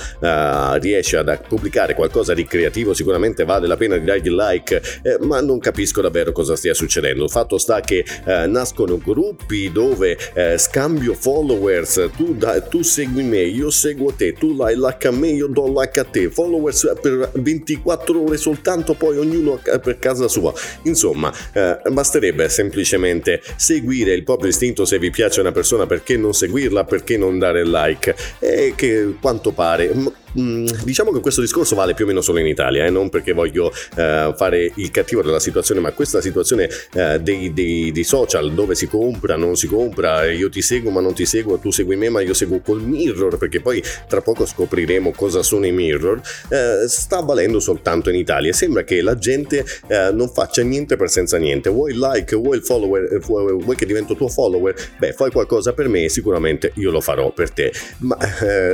riesce 0.79 1.17
ad 1.17 1.29
pubblicare 1.47 1.95
qualcosa 1.95 2.35
di 2.35 2.45
creativo 2.45 2.93
sicuramente 2.93 3.45
vale 3.45 3.67
la 3.67 3.77
pena 3.77 3.97
di 3.97 4.05
dargli 4.05 4.31
like, 4.31 4.83
eh, 5.03 5.19
ma 5.21 5.41
non 5.41 5.59
capisco 5.59 6.01
davvero 6.01 6.33
cosa 6.33 6.57
stia 6.57 6.75
succedendo. 6.75 7.20
Il 7.25 7.31
fatto 7.31 7.59
sta 7.59 7.81
che 7.81 8.05
eh, 8.25 8.47
nascono 8.47 8.99
gruppi 8.99 9.71
dove 9.71 10.17
eh, 10.35 10.59
scambio 10.59 11.15
followers, 11.15 12.11
tu, 12.17 12.35
da, 12.35 12.61
tu, 12.61 12.83
segui 12.83 13.23
me, 13.23 13.43
io 13.43 13.71
seguo 13.71 14.13
te, 14.13 14.33
tu 14.33 14.55
dai 14.55 14.77
like 14.77 15.07
a 15.07 15.11
me, 15.11 15.29
io 15.29 15.47
do 15.47 15.81
like 15.81 15.99
a 16.01 16.05
te, 16.05 16.31
followers 16.31 16.93
per 17.01 17.31
24 17.35 18.23
ore 18.23 18.37
soltanto, 18.37 18.95
poi 18.95 19.19
ognuno 19.19 19.61
per 19.63 19.99
casa 19.99 20.29
sua. 20.29 20.53
Insomma, 20.85 21.33
eh, 21.53 21.79
basterebbe 21.91 22.49
semplicemente 22.49 23.43
seguire 23.57 24.13
il 24.13 24.25
proprio 24.25 24.51
istinto 24.51 24.85
se 24.85 24.99
vi 24.99 25.11
piace 25.11 25.41
una 25.41 25.53
persona, 25.53 25.87
perché 25.87 26.17
non 26.17 26.35
seguirla, 26.35 26.85
perché 26.85 27.17
non 27.17 27.39
dare 27.39 27.65
like. 27.65 28.15
E 28.39 28.75
che 28.77 29.15
quanto 29.21 29.53
pare 29.53 29.93
Mm, 30.39 30.67
diciamo 30.85 31.11
che 31.11 31.21
questo 31.21 31.41
discorso 31.41 31.75
vale 31.75 31.95
più 31.95 32.05
o 32.05 32.09
meno 32.09 32.21
solo 32.21 32.39
in 32.39 32.47
Italia, 32.47 32.85
eh? 32.85 32.91
non 32.91 33.09
perché 33.09 33.33
voglio 33.33 33.73
eh, 33.97 34.33
fare 34.37 34.71
il 34.77 34.91
cattivo 34.91 35.23
della 35.23 35.41
situazione, 35.41 35.81
ma 35.81 35.91
questa 35.93 36.21
situazione 36.21 36.69
eh, 36.93 37.19
dei, 37.21 37.53
dei, 37.53 37.91
dei, 37.91 38.05
social 38.05 38.53
dove 38.53 38.75
si 38.75 38.87
compra, 38.87 39.37
non 39.37 39.57
si 39.57 39.67
compra, 39.67 40.31
io 40.31 40.49
ti 40.49 40.63
seguo 40.63 40.91
ma 40.91 41.01
non 41.01 41.15
ti 41.15 41.27
seguo, 41.27 41.59
tu 41.59 41.71
segui 41.71 41.97
me 41.97 42.09
ma 42.11 42.21
io 42.21 42.35
seguo 42.35 42.61
col 42.61 42.81
mirror, 42.83 43.39
perché 43.39 43.61
poi 43.61 43.83
tra 44.07 44.21
poco 44.21 44.47
scopriremo 44.47 45.13
cosa 45.13 45.43
sono 45.43 45.67
i 45.67 45.73
mirror, 45.73 46.21
eh, 46.49 46.87
sta 46.87 47.21
valendo 47.21 47.59
soltanto 47.59 48.11
in 48.11 48.17
Italia. 48.17 48.53
Sembra 48.53 48.85
che 48.85 49.03
la 49.03 49.17
gente 49.17 49.65
eh, 49.89 50.11
non 50.13 50.29
faccia 50.29 50.63
niente 50.63 50.97
per 50.97 51.11
senza 51.11 51.39
niente. 51.39 51.71
Vuoi 51.71 51.93
il 51.93 51.99
like, 51.99 52.37
vuoi 52.37 52.59
il 52.59 52.65
follower, 52.65 53.13
eh, 53.15 53.19
vuoi 53.19 53.75
che 53.77 53.87
divento 53.87 54.15
tuo 54.15 54.29
follower? 54.29 54.75
Beh, 54.99 55.13
fai 55.13 55.31
qualcosa 55.31 55.73
per 55.73 55.89
me, 55.89 56.09
sicuramente 56.09 56.73
io 56.77 56.91
lo 56.91 57.01
farò 57.01 57.33
per 57.33 57.51
te. 57.51 57.73
Ma 57.99 58.19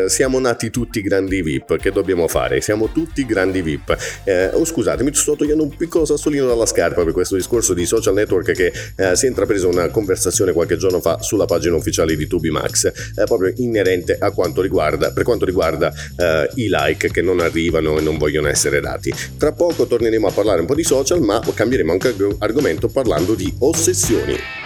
siamo 0.06 0.38
nati 0.38 0.70
tutti 0.70 1.00
grandi 1.00 1.42
VIP, 1.46 1.76
che 1.76 1.92
dobbiamo 1.92 2.26
fare? 2.26 2.60
Siamo 2.60 2.90
tutti 2.90 3.24
grandi 3.24 3.62
VIP. 3.62 3.96
Eh, 4.24 4.50
oh, 4.52 4.64
scusatemi, 4.64 5.14
sto 5.14 5.36
togliendo 5.36 5.62
un 5.62 5.76
piccolo 5.76 6.04
sassolino 6.04 6.46
dalla 6.46 6.66
scarpa 6.66 7.04
per 7.04 7.12
questo 7.12 7.36
discorso 7.36 7.72
di 7.72 7.86
social 7.86 8.14
network 8.14 8.52
che 8.52 8.72
eh, 8.96 9.14
si 9.14 9.26
è 9.26 9.28
intrapreso 9.28 9.68
una 9.68 9.88
conversazione 9.88 10.52
qualche 10.52 10.76
giorno 10.76 11.00
fa 11.00 11.22
sulla 11.22 11.44
pagina 11.44 11.76
ufficiale 11.76 12.16
di 12.16 12.26
Tubimax, 12.26 12.86
eh, 12.86 13.24
proprio 13.24 13.52
inerente 13.56 14.16
a 14.18 14.32
quanto 14.32 14.60
riguarda, 14.60 15.12
per 15.12 15.22
quanto 15.22 15.44
riguarda 15.44 15.92
eh, 16.16 16.50
i 16.56 16.68
like 16.68 17.10
che 17.10 17.22
non 17.22 17.38
arrivano 17.40 17.96
e 17.98 18.00
non 18.00 18.18
vogliono 18.18 18.48
essere 18.48 18.80
dati. 18.80 19.12
Tra 19.38 19.52
poco 19.52 19.86
torneremo 19.86 20.26
a 20.26 20.32
parlare 20.32 20.60
un 20.60 20.66
po' 20.66 20.74
di 20.74 20.84
social, 20.84 21.20
ma 21.20 21.40
cambieremo 21.40 21.92
anche 21.92 22.14
argomento 22.38 22.88
parlando 22.88 23.34
di 23.34 23.54
ossessioni. 23.60 24.65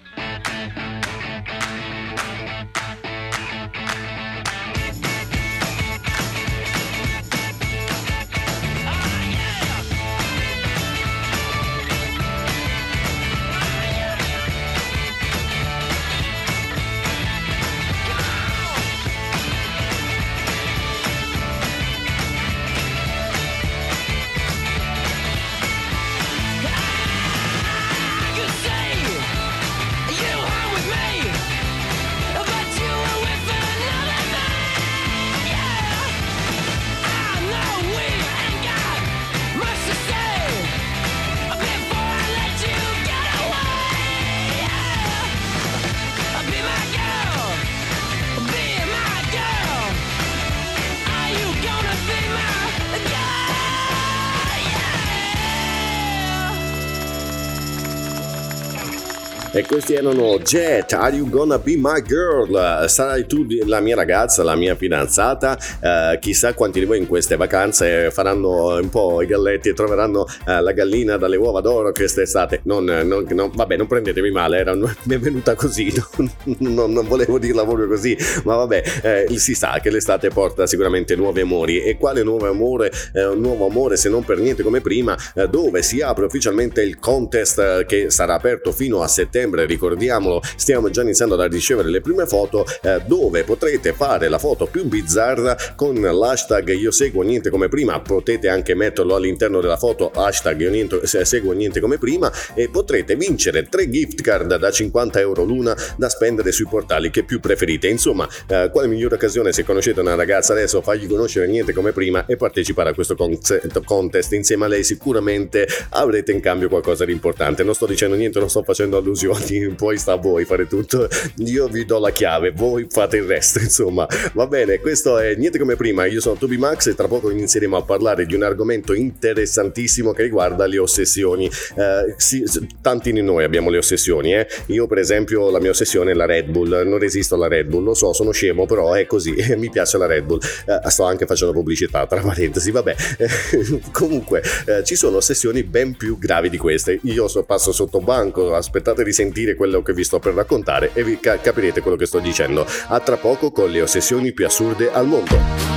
E 59.53 59.65
questi 59.65 59.95
erano 59.95 60.37
Jet, 60.37 60.93
Are 60.93 61.13
You 61.13 61.29
Gonna 61.29 61.59
Be 61.59 61.73
My 61.75 62.01
Girl? 62.01 62.87
Sarai 62.87 63.25
tu 63.27 63.45
la 63.65 63.81
mia 63.81 63.95
ragazza, 63.95 64.43
la 64.43 64.55
mia 64.55 64.75
fidanzata? 64.75 65.57
Uh, 65.81 66.17
chissà 66.19 66.53
quanti 66.53 66.79
di 66.79 66.85
voi 66.85 66.99
in 66.99 67.05
queste 67.05 67.35
vacanze 67.35 68.11
faranno 68.11 68.77
un 68.77 68.87
po' 68.87 69.21
i 69.21 69.25
galletti 69.25 69.67
e 69.67 69.73
troveranno 69.73 70.21
uh, 70.21 70.61
la 70.61 70.71
gallina 70.71 71.17
dalle 71.17 71.35
uova 71.35 71.59
d'oro 71.59 71.91
quest'estate. 71.91 72.61
Non, 72.63 72.85
non, 72.85 73.25
non, 73.29 73.51
vabbè, 73.53 73.75
non 73.75 73.87
prendetevi 73.87 74.31
male, 74.31 74.59
era, 74.59 74.73
mi 74.73 74.87
è 75.09 75.19
venuta 75.19 75.53
così, 75.55 75.91
non, 76.59 76.93
non, 76.93 77.05
volevo 77.05 77.37
dirla 77.37 77.65
proprio 77.65 77.87
così, 77.87 78.17
ma 78.45 78.55
vabbè, 78.55 78.83
eh, 79.01 79.37
si 79.37 79.53
sa 79.53 79.79
che 79.81 79.89
l'estate 79.89 80.29
porta 80.29 80.65
sicuramente 80.65 81.17
nuovi 81.17 81.41
amori. 81.41 81.81
E 81.83 81.97
quale 81.97 82.23
nuovo 82.23 82.47
amore? 82.47 82.89
Eh, 83.13 83.25
un 83.25 83.41
nuovo 83.41 83.67
amore 83.67 83.97
se 83.97 84.07
non 84.07 84.23
per 84.23 84.37
niente 84.37 84.63
come 84.63 84.79
prima, 84.79 85.13
eh, 85.35 85.49
dove 85.49 85.81
si 85.81 85.99
apre 85.99 86.23
ufficialmente 86.23 86.81
il 86.81 86.99
contest 86.99 87.59
eh, 87.59 87.85
che 87.85 88.09
sarà 88.11 88.35
aperto 88.35 88.71
fino 88.71 89.01
a 89.01 89.09
settembre, 89.09 89.39
ricordiamolo, 89.49 90.41
stiamo 90.55 90.89
già 90.89 91.01
iniziando 91.01 91.35
a 91.35 91.47
ricevere 91.47 91.89
le 91.89 92.01
prime 92.01 92.25
foto 92.25 92.65
eh, 92.81 93.01
dove 93.05 93.43
potrete 93.43 93.93
fare 93.93 94.29
la 94.29 94.39
foto 94.39 94.65
più 94.65 94.85
bizzarra 94.85 95.55
con 95.75 95.99
l'hashtag 95.99 96.69
io 96.73 96.91
seguo 96.91 97.21
niente 97.23 97.49
come 97.49 97.67
prima, 97.67 97.99
potete 97.99 98.47
anche 98.47 98.75
metterlo 98.75 99.15
all'interno 99.15 99.61
della 99.61 99.77
foto 99.77 100.11
hashtag 100.13 100.61
io 100.61 100.69
niente, 100.69 101.05
seguo 101.05 101.53
niente 101.53 101.79
come 101.79 101.97
prima 101.97 102.31
e 102.53 102.69
potrete 102.69 103.15
vincere 103.15 103.67
tre 103.69 103.89
gift 103.89 104.21
card 104.21 104.57
da 104.57 104.71
50 104.71 105.19
euro 105.19 105.43
l'una 105.43 105.75
da 105.97 106.09
spendere 106.09 106.51
sui 106.51 106.67
portali 106.67 107.09
che 107.09 107.23
più 107.23 107.39
preferite. 107.39 107.87
Insomma, 107.87 108.27
eh, 108.47 108.69
quale 108.71 108.87
migliore 108.87 109.15
occasione 109.15 109.51
se 109.51 109.63
conoscete 109.63 109.99
una 109.99 110.15
ragazza 110.15 110.53
adesso 110.53 110.81
fargli 110.81 111.07
conoscere 111.07 111.47
niente 111.47 111.73
come 111.73 111.91
prima 111.91 112.25
e 112.25 112.35
partecipare 112.35 112.89
a 112.89 112.93
questo 112.93 113.15
contest 113.15 114.31
insieme 114.33 114.65
a 114.65 114.67
lei 114.67 114.83
sicuramente 114.83 115.67
avrete 115.89 116.31
in 116.31 116.39
cambio 116.39 116.69
qualcosa 116.69 117.05
di 117.05 117.11
importante. 117.11 117.63
Non 117.63 117.73
sto 117.73 117.85
dicendo 117.85 118.15
niente, 118.15 118.39
non 118.39 118.49
sto 118.49 118.63
facendo 118.63 118.97
allusioni, 119.33 119.73
poi 119.75 119.97
sta 119.97 120.13
a 120.13 120.15
voi 120.17 120.45
fare 120.45 120.67
tutto. 120.67 121.07
Io 121.37 121.67
vi 121.67 121.85
do 121.85 121.99
la 121.99 122.11
chiave, 122.11 122.51
voi 122.51 122.87
fate 122.89 123.17
il 123.17 123.23
resto, 123.23 123.59
insomma. 123.61 124.07
Va 124.33 124.47
bene, 124.47 124.79
questo 124.79 125.17
è 125.17 125.35
niente 125.35 125.59
come 125.59 125.75
prima. 125.75 126.05
Io 126.05 126.21
sono 126.21 126.35
Toby 126.35 126.57
Max 126.57 126.87
e 126.87 126.95
tra 126.95 127.07
poco 127.07 127.29
inizieremo 127.29 127.77
a 127.77 127.83
parlare 127.83 128.25
di 128.25 128.35
un 128.35 128.43
argomento 128.43 128.93
interessantissimo 128.93 130.13
che 130.13 130.23
riguarda 130.23 130.65
le 130.65 130.77
ossessioni. 130.77 131.45
Eh, 131.45 132.13
sì, 132.17 132.43
tanti 132.81 133.11
di 133.11 133.21
noi 133.21 133.43
abbiamo 133.43 133.69
le 133.69 133.77
ossessioni, 133.77 134.33
eh. 134.33 134.47
Io 134.67 134.87
per 134.87 134.97
esempio 134.97 135.49
la 135.49 135.59
mia 135.59 135.71
ossessione 135.71 136.11
è 136.11 136.13
la 136.13 136.25
Red 136.25 136.49
Bull, 136.49 136.69
non 136.87 136.99
resisto 136.99 137.35
alla 137.35 137.47
Red 137.47 137.67
Bull, 137.67 137.83
lo 137.83 137.93
so, 137.93 138.13
sono 138.13 138.31
scemo, 138.31 138.65
però 138.65 138.93
è 138.93 139.05
così, 139.05 139.33
mi 139.57 139.69
piace 139.69 139.97
la 139.97 140.05
Red 140.05 140.25
Bull. 140.25 140.39
Eh, 140.65 140.89
sto 140.89 141.03
anche 141.03 141.25
facendo 141.25 141.53
pubblicità, 141.53 142.05
tra 142.05 142.21
parentesi, 142.21 142.71
vabbè. 142.71 142.95
comunque, 143.91 144.41
eh, 144.65 144.83
ci 144.83 144.95
sono 144.95 145.17
ossessioni 145.17 145.63
ben 145.63 145.95
più 145.95 146.17
gravi 146.17 146.49
di 146.49 146.57
queste. 146.57 146.99
Io 147.03 147.27
so, 147.27 147.43
passo 147.43 147.71
sotto 147.71 147.99
banco, 147.99 148.53
aspettate 148.53 149.03
di 149.03 149.13
sentire 149.21 149.53
quello 149.53 149.83
che 149.83 149.93
vi 149.93 150.03
sto 150.03 150.17
per 150.17 150.33
raccontare 150.33 150.91
e 150.93 151.03
vi 151.03 151.19
ca- 151.19 151.39
capirete 151.39 151.81
quello 151.81 151.97
che 151.97 152.07
sto 152.07 152.19
dicendo. 152.19 152.65
A 152.87 152.99
tra 152.99 153.17
poco 153.17 153.51
con 153.51 153.69
le 153.69 153.81
ossessioni 153.81 154.33
più 154.33 154.45
assurde 154.45 154.91
al 154.91 155.05
mondo. 155.05 155.70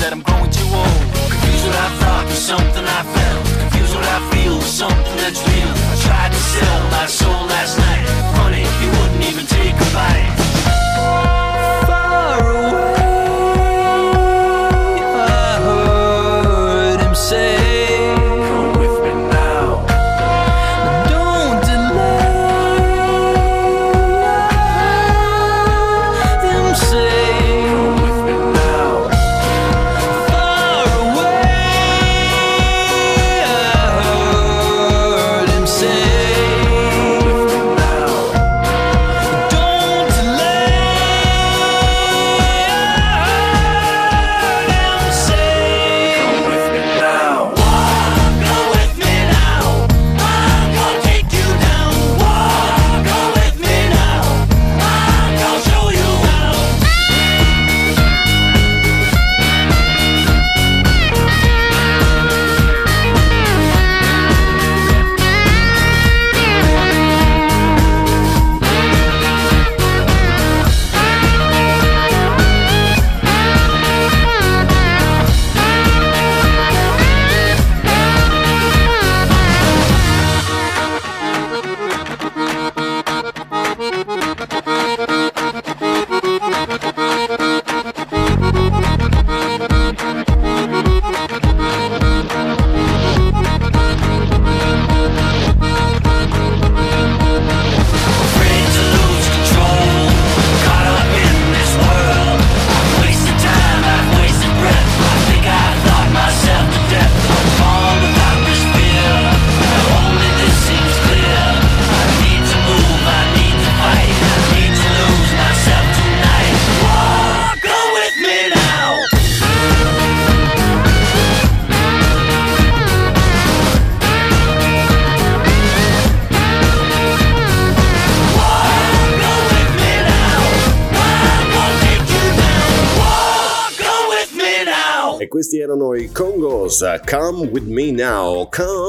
that 0.00 0.12
I'm 0.12 0.22
growing 0.22 0.50
too 0.50 0.64
old. 0.72 1.00
Confused 1.28 1.64
what 1.66 1.76
I 1.76 1.88
thought 2.00 2.24
with 2.26 2.42
something 2.50 2.84
I 2.84 3.02
felt. 3.14 3.44
Confused 3.60 3.94
what 3.94 4.08
I 4.16 4.18
feel 4.32 4.56
with 4.56 4.74
something 4.82 5.16
that's 5.20 5.40
real. 5.46 5.72
I 5.92 5.96
tried 6.08 6.32
to 6.32 6.40
sell 6.54 6.80
my 6.90 7.06
soul 7.06 7.42
last 7.46 7.78
night. 7.78 7.99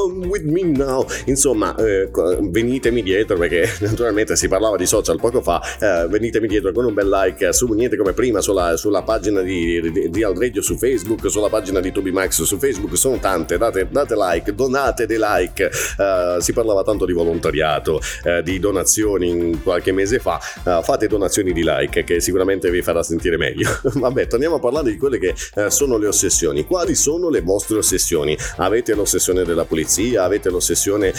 Come 0.02 0.26
With 0.26 0.44
Me 0.44 0.64
Now. 0.64 1.06
Insomma, 1.26 1.76
eh, 1.76 2.10
venitemi 2.40 3.04
dietro 3.04 3.38
perché 3.38 3.70
naturalmente 3.82 4.36
si 4.36 4.48
parlava 4.48 4.76
di 4.76 4.88
social 4.88 5.20
poco 5.20 5.42
fa, 5.42 5.62
eh, 5.80 6.08
venitemi 6.08 6.48
dietro 6.48 6.72
con 6.72 6.86
un 6.86 6.94
bel 6.94 7.08
like 7.08 7.54
su 7.54 7.68
niente 7.68 7.98
come 7.98 8.14
prima 8.14 8.42
sulla, 8.42 8.76
sulla 8.78 9.04
pagina 9.04 9.42
di, 9.42 9.80
di, 9.92 10.10
di 10.10 10.24
Al 10.24 10.36
Radio 10.36 10.64
su 10.64 10.76
Facebook, 10.76 11.30
sulla 11.30 11.50
pagina 11.50 11.80
di 11.80 11.92
Toby 11.92 12.10
Max 12.10 12.42
su 12.42 12.58
Facebook, 12.58 12.98
sono 12.98 13.20
tante, 13.20 13.60
date, 13.60 13.88
date 13.92 14.16
like, 14.16 14.56
donate 14.56 15.06
dei 15.06 15.20
like. 15.20 15.70
Uh, 15.98 16.40
si 16.40 16.52
parlava 16.52 16.82
tanto 16.82 17.06
di 17.06 17.14
volontariato, 17.14 18.02
uh, 18.24 18.42
di 18.42 18.58
donazioni 18.58 19.60
qualche 19.62 19.92
mese 19.92 20.18
fa, 20.18 20.40
uh, 20.64 20.82
fate 20.82 21.06
donazioni 21.08 21.54
di 21.54 21.62
like 21.64 22.04
che 22.04 22.20
sicuramente 22.20 22.72
vi 22.72 22.82
farà 22.82 23.04
sentire 23.04 23.38
meglio. 23.38 23.70
Vabbè, 23.94 24.26
torniamo 24.26 24.56
a 24.56 24.60
parlare 24.60 24.90
di 24.90 24.98
quelle 24.98 25.20
che 25.20 25.36
sono 25.68 25.98
le 25.98 26.08
ossessioni. 26.08 26.66
Quali 26.66 26.96
sono 26.96 27.30
le 27.30 27.42
vostre 27.42 27.78
ossessioni? 27.78 28.36
Avete 28.58 28.96
l'ossessione 28.96 29.44
della 29.44 29.66
pulizia? 29.66 29.91
Avete 30.18 30.50
l'ossessione 30.50 31.14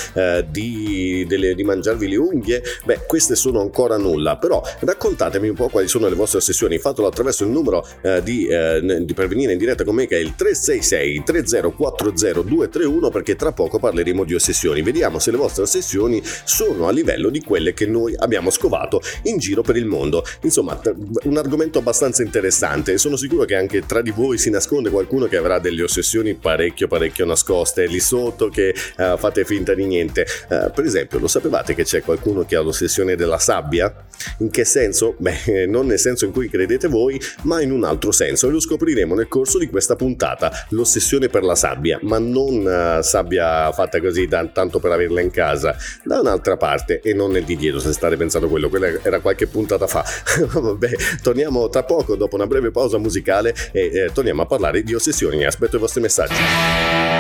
di, 0.49 1.25
delle, 1.27 1.55
di 1.55 1.65
mangiarvi 1.65 2.09
le 2.09 2.17
unghie? 2.17 2.63
Beh, 2.85 3.01
queste 3.07 3.35
sono 3.35 3.61
ancora 3.61 3.97
nulla, 3.97 4.37
però 4.37 4.63
raccontatemi 4.81 5.49
un 5.49 5.55
po' 5.55 5.69
quali 5.69 5.89
sono 5.89 6.09
le 6.09 6.15
vostre 6.15 6.39
ossessioni. 6.39 6.79
Fatelo 6.79 7.07
attraverso 7.07 7.45
il 7.45 7.51
numero 7.51 7.87
di, 8.23 8.49
di 9.03 9.15
per 9.15 9.29
venire 9.29 9.53
in 9.53 9.59
diretta 9.59 9.85
con 9.85 9.95
me 9.95 10.07
che 10.07 10.17
è 10.17 10.21
il 10.21 10.35
366 10.35 11.23
3040 11.25 12.43
231 12.43 13.11
perché 13.11 13.37
tra 13.37 13.53
poco 13.53 13.79
parleremo 13.79 14.25
di 14.25 14.35
ossessioni. 14.35 14.83
Vediamo 14.83 15.19
se 15.19 15.31
le 15.31 15.37
vostre 15.37 15.63
ossessioni 15.63 16.23
sono 16.45 16.89
a 16.89 16.91
livello 16.91 17.31
di 17.31 17.41
quelle 17.43 17.75
che 17.75 17.87
noi 17.87 18.15
abbiamo 18.17 18.51
scovato 18.51 19.01
in 19.25 19.39
giro 19.39 19.63
per 19.63 19.77
il 19.77 19.87
mondo. 19.87 20.25
Insomma, 20.43 20.81
un 21.25 21.37
argomento 21.37 21.79
abbastanza 21.79 22.23
interessante. 22.23 22.99
Sono 22.99 23.17
sicuro 23.17 23.45
che 23.45 23.55
anche 23.55 23.85
tra 23.87 24.03
di 24.03 24.11
voi 24.11 24.39
si 24.39 24.51
nasconde 24.51 24.91
qualcuno 24.91 25.27
che 25.27 25.37
avrà 25.37 25.59
delle 25.59 25.83
ossessioni 25.83 26.35
parecchio 26.35 26.89
parecchio 26.89 27.25
nascoste 27.25 27.87
lì 27.87 28.01
sotto 28.01 28.49
che 28.49 28.62
uh, 28.71 29.17
fate 29.17 29.45
finta 29.45 29.75
di 29.75 29.85
niente. 29.85 30.27
Uh, 30.49 30.71
per 30.73 30.85
esempio, 30.85 31.19
lo 31.19 31.29
sapevate 31.29 31.75
che 31.75 31.85
c'è 31.85 32.03
qualcuno 32.03 32.45
che 32.45 32.57
ha 32.57 32.61
l'ossessione 32.61 33.17
della 33.17 33.39
sabbia? 33.39 33.93
In 34.39 34.51
che 34.51 34.65
senso? 34.65 35.15
Beh, 35.19 35.67
non 35.67 35.87
nel 35.87 35.99
senso 35.99 36.25
in 36.27 36.33
cui 36.33 36.49
credete 36.49 36.89
voi, 36.89 37.21
ma 37.43 37.61
in 37.61 37.73
un 37.73 37.85
altro 37.85 38.13
senso 38.13 38.49
e 38.49 38.51
lo 38.51 38.61
scopriremo 38.61 39.15
nel 39.15 39.29
corso 39.29 39.59
di 39.59 39.69
questa 39.69 39.97
puntata. 39.97 40.51
L'ossessione 40.71 41.29
per 41.29 41.43
la 41.43 41.55
sabbia, 41.55 41.99
ma 42.03 42.19
non 42.19 42.99
uh, 42.99 43.03
sabbia 43.03 43.73
fatta 43.73 44.01
così 44.01 44.27
da, 44.27 44.47
tanto 44.47 44.79
per 44.79 44.93
averla 44.93 45.21
in 45.21 45.31
casa, 45.31 45.77
da 46.05 46.21
un'altra 46.21 46.57
parte 46.57 47.01
e 47.01 47.15
non 47.15 47.31
nel 47.33 47.45
di 47.45 47.57
dietro 47.57 47.81
se 47.81 47.93
state 47.93 48.17
pensando 48.17 48.49
quello, 48.49 48.69
quella 48.69 48.89
era 49.03 49.21
qualche 49.21 49.47
puntata 49.47 49.87
fa. 49.87 50.05
Vabbè, 50.53 50.91
torniamo 51.23 51.69
tra 51.69 51.83
poco 51.83 52.17
dopo 52.17 52.37
una 52.37 52.47
breve 52.47 52.71
pausa 52.71 52.99
musicale 52.99 53.55
e 53.73 53.91
eh, 53.93 54.11
torniamo 54.13 54.43
a 54.43 54.47
parlare 54.47 54.83
di 54.83 54.95
ossessioni. 54.95 55.45
Aspetto 55.45 55.77
i 55.77 55.79
vostri 55.79 56.01
messaggi. 56.01 57.12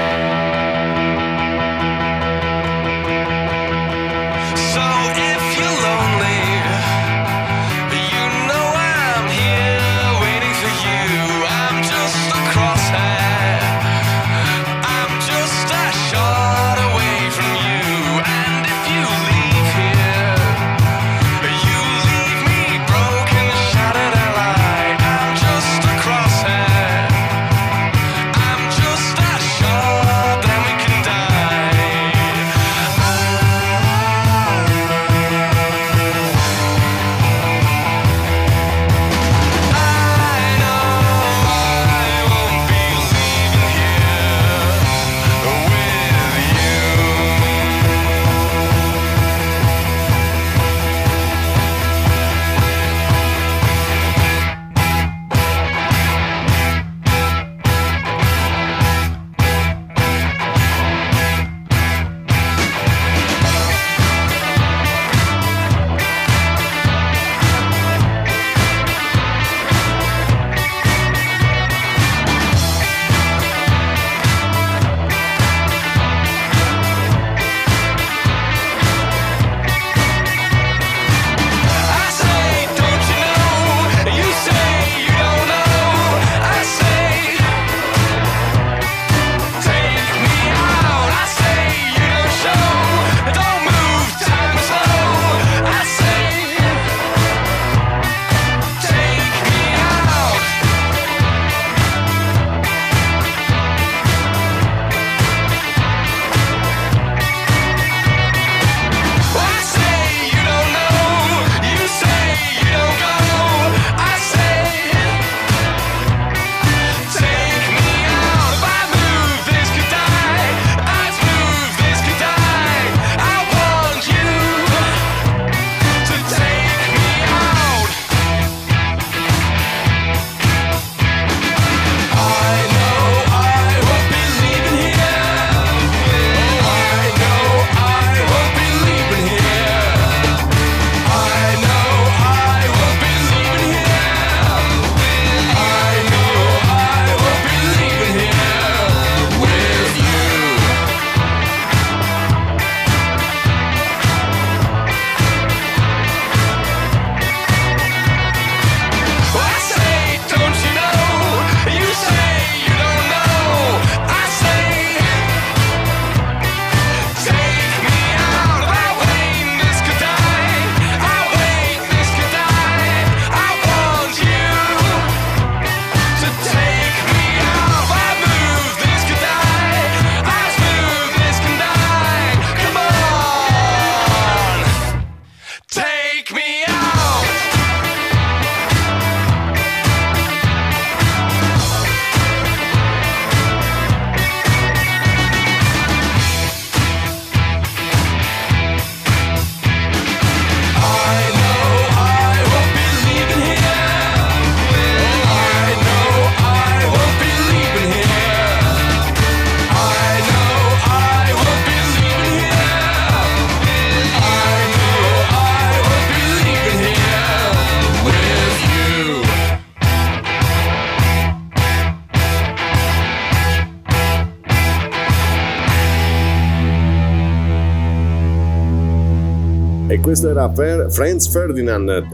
Questo 230.12 230.28
era 230.28 230.52
Fer- 230.52 230.90
Franz 230.90 231.26
Ferdinand. 231.26 232.06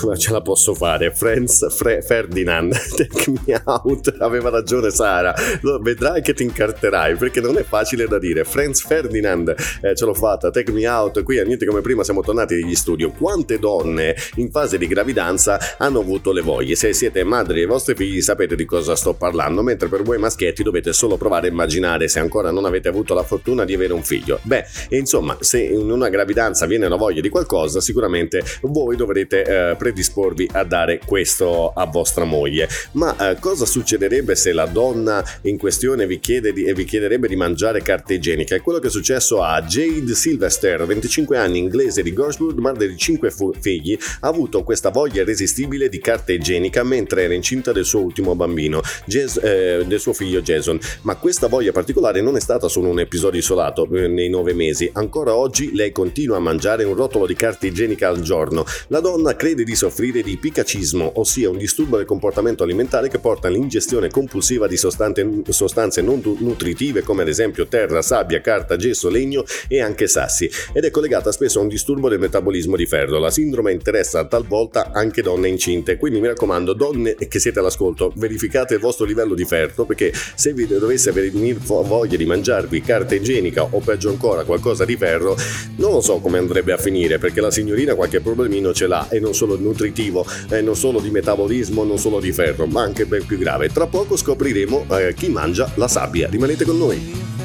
Come 0.00 0.18
ce 0.18 0.32
la 0.32 0.40
posso 0.40 0.74
fare? 0.74 1.12
Franz 1.12 1.72
Fre- 1.72 2.02
Ferdinand. 2.02 2.74
Take 2.96 3.30
me 3.30 3.62
out. 3.64 4.12
Aveva 4.18 4.50
ragione 4.50 4.90
Sara. 4.90 5.32
Vedrai 5.80 6.20
che 6.20 6.34
ti 6.34 6.42
incarterai 6.42 7.14
perché 7.14 7.40
non 7.40 7.56
è 7.56 7.62
facile 7.62 8.08
da 8.08 8.18
dire. 8.18 8.42
Franz 8.42 8.84
Ferdinand. 8.84 9.54
Eh, 9.82 9.94
ce 9.94 10.04
l'ho 10.04 10.14
fatta. 10.14 10.50
Take 10.50 10.72
me 10.72 10.84
out. 10.88 11.22
Qui 11.22 11.38
a 11.38 11.44
niente 11.44 11.64
come 11.64 11.80
prima 11.80 12.02
siamo 12.02 12.22
tornati 12.22 12.56
negli 12.56 12.74
studio. 12.74 13.12
Quante 13.12 13.60
donne 13.60 14.16
in 14.34 14.50
fase 14.50 14.76
di 14.76 14.88
gravidanza 14.88 15.56
hanno 15.78 16.00
avuto 16.00 16.32
le 16.32 16.40
voglie? 16.40 16.74
Se 16.74 16.92
siete 16.92 17.22
madri 17.22 17.54
dei 17.54 17.66
vostri 17.66 17.94
figli 17.94 18.20
sapete 18.20 18.56
di 18.56 18.64
cosa 18.64 18.96
sto 18.96 19.14
parlando, 19.14 19.62
mentre 19.62 19.86
per 19.86 20.02
voi 20.02 20.18
maschietti 20.18 20.64
dovete 20.64 20.92
solo 20.92 21.16
provare 21.16 21.46
a 21.46 21.50
immaginare 21.50 22.08
se 22.08 22.18
ancora 22.18 22.50
non 22.50 22.64
avete 22.64 22.88
avuto 22.88 23.14
la 23.14 23.22
fortuna 23.22 23.64
di 23.64 23.74
avere 23.74 23.92
un 23.92 24.02
figlio. 24.02 24.40
Beh, 24.42 24.64
insomma, 24.88 25.36
se 25.38 25.62
in 25.62 25.88
una 25.88 26.08
gravidanza 26.08 26.66
viene 26.66 26.88
la 26.88 26.96
voglia 26.96 27.20
di 27.20 27.28
qualcosa, 27.28 27.42
sicuramente 27.80 28.42
voi 28.62 28.96
dovrete 28.96 29.42
eh, 29.42 29.76
predisporvi 29.76 30.48
a 30.52 30.64
dare 30.64 31.00
questo 31.04 31.70
a 31.70 31.86
vostra 31.86 32.24
moglie. 32.24 32.68
Ma 32.92 33.30
eh, 33.30 33.38
cosa 33.38 33.66
succederebbe 33.66 34.34
se 34.34 34.52
la 34.52 34.66
donna 34.66 35.22
in 35.42 35.58
questione 35.58 36.06
vi, 36.06 36.20
chiede 36.20 36.52
di, 36.52 36.72
vi 36.72 36.84
chiederebbe 36.84 37.28
di 37.28 37.36
mangiare 37.36 37.82
carta 37.82 38.12
igienica? 38.12 38.54
È 38.54 38.60
quello 38.60 38.78
che 38.78 38.88
è 38.88 38.90
successo 38.90 39.42
a 39.42 39.62
Jade 39.62 40.14
Sylvester, 40.14 40.84
25 40.84 41.36
anni, 41.36 41.58
inglese 41.58 42.02
di 42.02 42.12
Goswood, 42.12 42.58
madre 42.58 42.88
di 42.88 42.96
5 42.96 43.30
fu- 43.30 43.52
figli, 43.58 43.96
ha 44.20 44.28
avuto 44.28 44.62
questa 44.62 44.90
voglia 44.90 45.22
irresistibile 45.22 45.88
di 45.88 45.98
carta 45.98 46.32
igienica 46.32 46.82
mentre 46.82 47.24
era 47.24 47.34
incinta 47.34 47.72
del 47.72 47.84
suo 47.84 48.00
ultimo 48.00 48.34
bambino, 48.34 48.80
Jas- 49.06 49.38
eh, 49.42 49.84
del 49.86 50.00
suo 50.00 50.12
figlio 50.12 50.40
Jason. 50.40 50.78
Ma 51.02 51.16
questa 51.16 51.46
voglia 51.46 51.72
particolare 51.72 52.20
non 52.20 52.36
è 52.36 52.40
stata 52.40 52.68
solo 52.68 52.88
un 52.88 53.00
episodio 53.00 53.40
isolato 53.40 53.88
eh, 53.92 54.08
nei 54.08 54.28
nove 54.28 54.54
mesi. 54.54 54.90
Ancora 54.92 55.34
oggi 55.34 55.74
lei 55.74 55.92
continua 55.92 56.36
a 56.36 56.40
mangiare 56.40 56.84
un 56.84 56.94
rotolo 56.94 57.26
di 57.26 57.33
carta 57.34 57.66
igienica 57.66 58.08
al 58.08 58.20
giorno. 58.20 58.64
La 58.88 59.00
donna 59.00 59.36
crede 59.36 59.64
di 59.64 59.74
soffrire 59.74 60.22
di 60.22 60.36
picacismo, 60.36 61.12
ossia 61.16 61.50
un 61.50 61.58
disturbo 61.58 61.96
del 61.96 62.06
comportamento 62.06 62.62
alimentare 62.62 63.08
che 63.08 63.18
porta 63.18 63.48
all'ingestione 63.48 64.08
compulsiva 64.08 64.66
di 64.66 64.76
sostanze, 64.76 65.42
sostanze 65.48 66.02
non 66.02 66.20
nutritive 66.38 67.02
come 67.02 67.22
ad 67.22 67.28
esempio 67.28 67.66
terra, 67.66 68.02
sabbia, 68.02 68.40
carta, 68.40 68.76
gesso, 68.76 69.08
legno 69.08 69.44
e 69.68 69.80
anche 69.80 70.06
sassi 70.06 70.50
ed 70.72 70.84
è 70.84 70.90
collegata 70.90 71.32
spesso 71.32 71.58
a 71.58 71.62
un 71.62 71.68
disturbo 71.68 72.08
del 72.08 72.18
metabolismo 72.18 72.76
di 72.76 72.86
ferro. 72.86 73.18
La 73.18 73.30
sindrome 73.30 73.72
interessa 73.72 74.24
talvolta 74.26 74.90
anche 74.92 75.22
donne 75.22 75.48
incinte, 75.48 75.96
quindi 75.96 76.20
mi 76.20 76.26
raccomando 76.26 76.72
donne 76.72 77.14
che 77.14 77.38
siete 77.38 77.58
all'ascolto, 77.58 78.12
verificate 78.16 78.74
il 78.74 78.80
vostro 78.80 79.04
livello 79.04 79.34
di 79.34 79.44
ferro 79.44 79.84
perché 79.84 80.12
se 80.34 80.52
vi 80.52 80.66
dovesse 80.66 81.12
venire 81.12 81.58
voglia 81.64 82.16
di 82.16 82.24
mangiarvi 82.24 82.80
carta 82.80 83.14
igienica 83.14 83.62
o 83.62 83.80
peggio 83.80 84.08
ancora 84.08 84.44
qualcosa 84.44 84.84
di 84.84 84.96
ferro, 84.96 85.36
non 85.76 85.92
lo 85.92 86.00
so 86.00 86.18
come 86.18 86.38
andrebbe 86.38 86.72
a 86.72 86.76
finire 86.76 87.18
perché 87.24 87.40
la 87.40 87.50
signorina 87.50 87.94
qualche 87.94 88.20
problemino 88.20 88.74
ce 88.74 88.86
l'ha 88.86 89.08
e 89.08 89.18
non 89.18 89.32
solo 89.32 89.56
nutritivo, 89.58 90.26
eh, 90.50 90.60
non 90.60 90.76
solo 90.76 91.00
di 91.00 91.08
metabolismo, 91.08 91.82
non 91.82 91.96
solo 91.96 92.20
di 92.20 92.32
ferro, 92.32 92.66
ma 92.66 92.82
anche 92.82 93.06
ben 93.06 93.24
più 93.24 93.38
grave. 93.38 93.68
Tra 93.68 93.86
poco 93.86 94.14
scopriremo 94.14 94.84
eh, 94.90 95.14
chi 95.14 95.30
mangia 95.30 95.72
la 95.76 95.88
sabbia. 95.88 96.28
Rimanete 96.28 96.66
con 96.66 96.76
noi. 96.76 97.43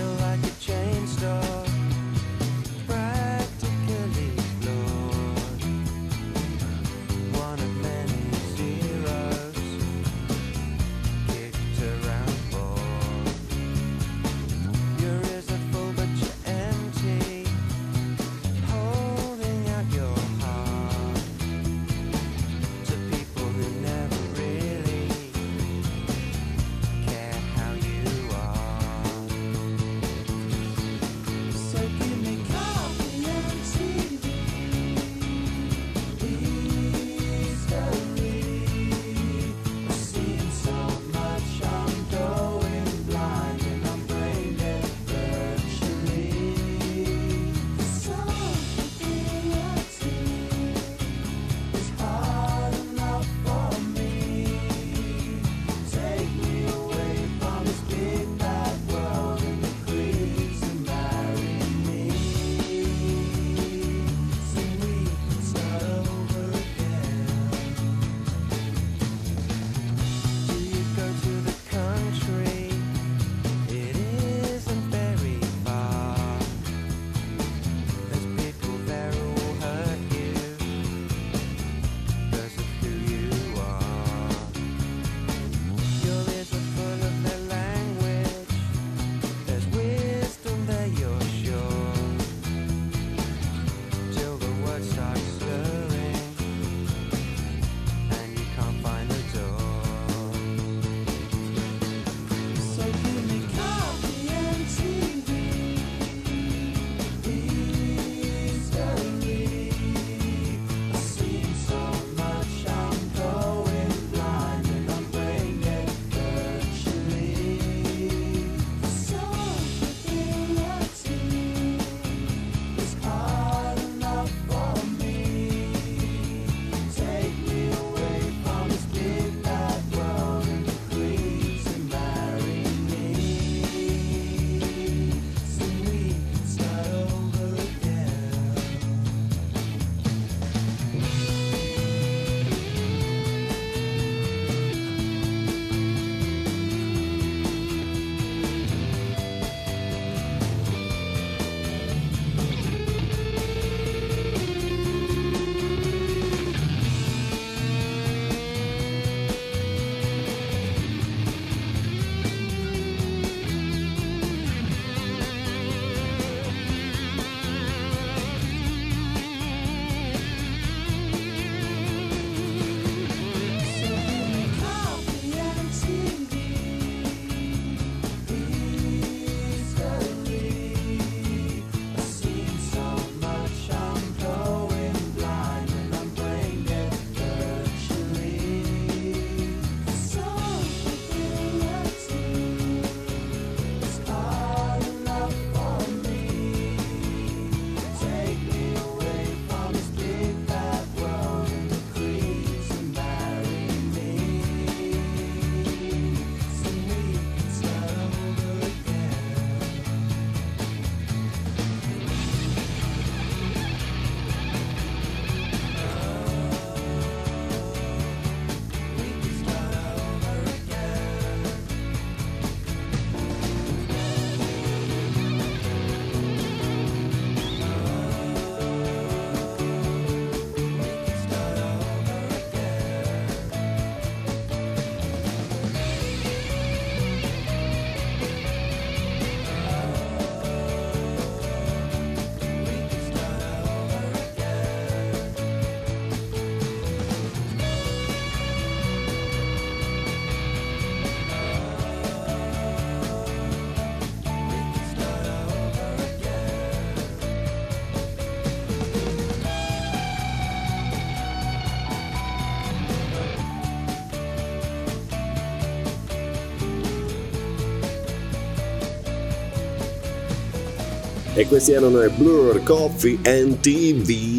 E 271.39 271.47
questi 271.47 271.71
erano 271.71 272.03
i 272.03 272.09
Blur 272.09 272.61
Coffee 272.63 273.17
and 273.23 273.61
TV, 273.61 274.38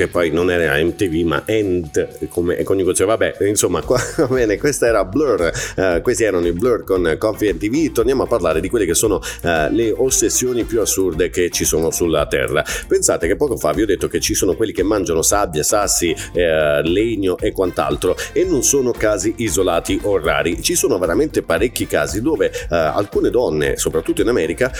che 0.00 0.08
poi 0.08 0.30
non 0.30 0.50
era 0.50 0.82
MTV 0.82 1.26
ma 1.26 1.42
End 1.44 2.28
come 2.28 2.62
coniugazione, 2.62 3.10
vabbè, 3.10 3.46
insomma, 3.46 3.82
qua, 3.82 4.00
va 4.16 4.26
bene, 4.28 4.56
questa 4.56 4.86
era 4.86 5.04
Blur, 5.04 5.52
uh, 5.76 6.00
questi 6.00 6.24
erano 6.24 6.46
i 6.46 6.52
Blur 6.52 6.84
con 6.84 7.16
Coffee 7.18 7.50
and 7.50 7.60
TV, 7.60 7.92
torniamo 7.92 8.22
a 8.22 8.26
parlare 8.26 8.60
di 8.60 8.70
quelle 8.70 8.86
che 8.86 8.94
sono 8.94 9.16
uh, 9.16 9.48
le 9.70 9.92
ossessioni 9.94 10.64
più 10.64 10.80
assurde 10.80 11.28
che 11.28 11.50
ci 11.50 11.66
sono 11.66 11.90
sulla 11.90 12.26
Terra. 12.26 12.64
Pensate 12.88 13.26
che 13.26 13.36
poco 13.36 13.58
fa 13.58 13.72
vi 13.72 13.82
ho 13.82 13.86
detto 13.86 14.08
che 14.08 14.20
ci 14.20 14.32
sono 14.32 14.54
quelli 14.54 14.72
che 14.72 14.82
mangiano 14.82 15.20
sabbia, 15.20 15.62
sassi, 15.62 16.14
uh, 16.14 16.80
legno 16.82 17.36
e 17.36 17.52
quant'altro 17.52 18.16
e 18.32 18.44
non 18.44 18.62
sono 18.62 18.92
casi 18.92 19.34
isolati 19.36 20.00
o 20.04 20.18
rari, 20.18 20.62
ci 20.62 20.76
sono 20.76 20.98
veramente 20.98 21.42
parecchi 21.42 21.86
casi 21.86 22.22
dove 22.22 22.50
alcune 22.70 23.30
donne, 23.30 23.76
soprattutto 23.76 24.22
in 24.22 24.28
America, 24.28 24.72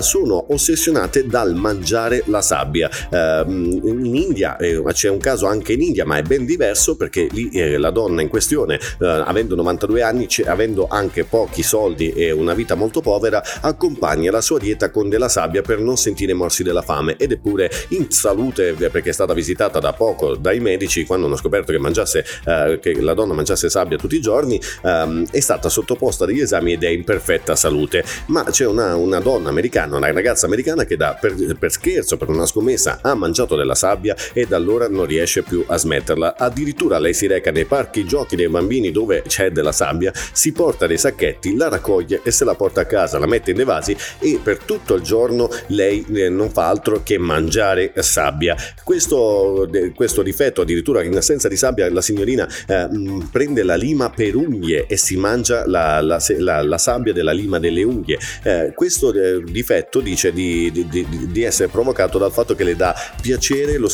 sono 0.00 0.52
ossessionate 0.52 1.26
dal 1.26 1.54
mangiare 1.54 2.22
la 2.26 2.42
sabbia. 2.42 2.88
Ehm, 3.10 3.80
in 3.82 4.14
India 4.14 4.56
eh, 4.70 4.92
c'è 4.92 5.08
un 5.08 5.18
caso 5.18 5.46
anche 5.46 5.72
in 5.72 5.82
India, 5.82 6.04
ma 6.04 6.16
è 6.18 6.22
ben 6.22 6.44
diverso 6.44 6.96
perché 6.96 7.28
lì 7.30 7.50
eh, 7.50 7.78
la 7.78 7.90
donna 7.90 8.22
in 8.22 8.28
questione, 8.28 8.78
eh, 9.00 9.06
avendo 9.06 9.54
92 9.54 10.02
anni, 10.02 10.26
avendo 10.46 10.86
anche 10.88 11.24
pochi 11.24 11.62
soldi 11.62 12.12
e 12.12 12.30
una 12.30 12.54
vita 12.54 12.74
molto 12.74 13.00
povera, 13.00 13.42
accompagna 13.60 14.30
la 14.30 14.40
sua 14.40 14.58
dieta 14.58 14.90
con 14.90 15.08
della 15.08 15.28
sabbia 15.28 15.62
per 15.62 15.80
non 15.80 15.96
sentire 15.96 16.32
morsi 16.34 16.62
della 16.62 16.82
fame 16.82 17.16
ed 17.16 17.32
è 17.32 17.38
pure 17.38 17.70
in 17.88 18.10
salute 18.10 18.72
perché 18.72 19.10
è 19.10 19.12
stata 19.12 19.34
visitata 19.34 19.78
da 19.78 19.92
poco 19.92 20.36
dai 20.36 20.60
medici 20.60 21.04
quando 21.04 21.26
hanno 21.26 21.36
scoperto 21.36 21.72
che, 21.72 21.78
mangiasse, 21.78 22.24
eh, 22.44 22.78
che 22.80 23.00
la 23.00 23.14
donna 23.14 23.34
mangiasse 23.34 23.68
sabbia 23.68 23.96
tutti 23.96 24.16
i 24.16 24.20
giorni, 24.20 24.60
ehm, 24.82 25.26
è 25.30 25.40
stata 25.40 25.68
sottoposta 25.68 26.24
agli 26.24 26.40
esami 26.40 26.72
ed 26.72 26.84
è 26.84 26.88
in 26.88 27.04
perfetta 27.04 27.56
salute. 27.56 28.04
Ma 28.26 28.44
c'è 28.44 28.66
una, 28.66 28.96
una 28.96 29.20
donna 29.20 29.48
americana, 29.48 29.96
una 29.96 30.10
ragazza 30.12 30.46
americana 30.46 30.84
che 30.84 30.96
da, 30.96 31.16
per, 31.20 31.34
per, 31.58 31.70
scherzo, 31.70 32.16
per 32.16 32.28
una 32.28 32.46
scommessa, 32.46 32.98
ha 33.02 33.14
mangiato 33.14 33.56
della 33.56 33.74
sabbia 33.74 34.14
e 34.32 34.46
da 34.46 34.57
allora 34.58 34.88
non 34.88 35.06
riesce 35.06 35.42
più 35.42 35.64
a 35.66 35.76
smetterla. 35.76 36.36
Addirittura 36.36 36.98
lei 36.98 37.14
si 37.14 37.26
reca 37.26 37.50
nei 37.50 37.64
parchi 37.64 38.04
giochi 38.04 38.36
dei 38.36 38.48
bambini 38.48 38.90
dove 38.90 39.22
c'è 39.26 39.50
della 39.50 39.72
sabbia, 39.72 40.12
si 40.32 40.52
porta 40.52 40.86
dei 40.86 40.98
sacchetti, 40.98 41.56
la 41.56 41.68
raccoglie 41.68 42.20
e 42.22 42.30
se 42.30 42.44
la 42.44 42.54
porta 42.54 42.82
a 42.82 42.84
casa, 42.86 43.18
la 43.18 43.26
mette 43.26 43.50
in 43.50 43.56
dei 43.56 43.64
vasi 43.64 43.96
e 44.18 44.38
per 44.42 44.58
tutto 44.58 44.94
il 44.94 45.02
giorno 45.02 45.48
lei 45.68 46.04
eh, 46.12 46.28
non 46.28 46.50
fa 46.50 46.68
altro 46.68 47.02
che 47.02 47.18
mangiare 47.18 47.92
sabbia. 47.96 48.56
Questo, 48.84 49.68
questo 49.94 50.22
difetto, 50.22 50.62
addirittura 50.62 51.02
in 51.02 51.16
assenza 51.16 51.48
di 51.48 51.56
sabbia, 51.56 51.90
la 51.90 52.02
signorina 52.02 52.48
eh, 52.66 52.88
prende 53.30 53.62
la 53.62 53.76
lima 53.76 54.10
per 54.10 54.36
unghie 54.36 54.86
e 54.86 54.96
si 54.96 55.16
mangia 55.16 55.66
la, 55.66 56.00
la, 56.00 56.22
la, 56.38 56.62
la 56.62 56.78
sabbia 56.78 57.12
della 57.12 57.32
lima 57.32 57.58
delle 57.58 57.82
unghie. 57.82 58.18
Eh, 58.42 58.72
questo 58.74 59.12
eh, 59.12 59.42
difetto 59.44 60.00
dice 60.00 60.32
di, 60.32 60.70
di, 60.70 60.86
di, 60.88 61.06
di, 61.30 61.42
essere 61.42 61.68
provocato 61.68 62.18
dal 62.18 62.32
fatto 62.32 62.54
che 62.54 62.64
le 62.64 62.76
dà 62.76 62.94
piacere 63.20 63.78
lo 63.78 63.88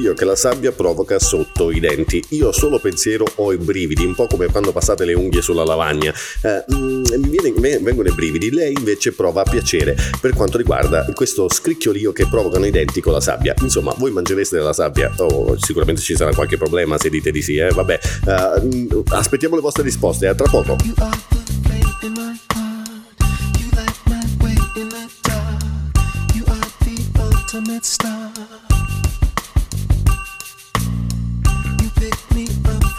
scricchiolio 0.00 0.14
che 0.14 0.24
la 0.24 0.36
sabbia 0.36 0.72
provoca 0.72 1.18
sotto 1.18 1.70
i 1.70 1.78
denti. 1.78 2.22
Io 2.30 2.52
solo 2.52 2.78
pensiero 2.78 3.26
ho 3.36 3.52
i 3.52 3.58
brividi, 3.58 4.04
un 4.04 4.14
po' 4.14 4.26
come 4.26 4.46
quando 4.46 4.72
passate 4.72 5.04
le 5.04 5.14
unghie 5.14 5.42
sulla 5.42 5.64
lavagna. 5.64 6.12
Eh, 6.42 6.64
mm, 6.74 7.02
mi, 7.18 7.38
viene, 7.38 7.78
vengono 7.78 8.08
i 8.08 8.12
brividi, 8.12 8.50
lei 8.50 8.72
invece 8.72 9.12
prova 9.12 9.42
piacere 9.42 9.96
per 10.20 10.34
quanto 10.34 10.56
riguarda 10.56 11.04
questo 11.14 11.48
scricchiolio 11.48 12.12
che 12.12 12.26
provocano 12.26 12.66
i 12.66 12.70
denti 12.70 13.00
con 13.00 13.12
la 13.12 13.20
sabbia. 13.20 13.54
Insomma, 13.60 13.94
voi 13.98 14.10
mangereste 14.10 14.56
della 14.56 14.72
sabbia? 14.72 15.12
Oh, 15.18 15.56
sicuramente 15.58 16.00
ci 16.00 16.16
sarà 16.16 16.32
qualche 16.34 16.56
problema 16.56 16.98
se 16.98 17.10
dite 17.10 17.30
di 17.30 17.42
sì, 17.42 17.56
eh? 17.56 17.70
Vabbè, 17.70 17.98
uh, 18.26 19.04
aspettiamo 19.08 19.54
le 19.54 19.60
vostre 19.60 19.82
risposte, 19.82 20.26
a 20.26 20.34
tra 20.34 20.48
poco. 20.48 20.76
ultimate 27.52 27.84
star. 27.84 28.69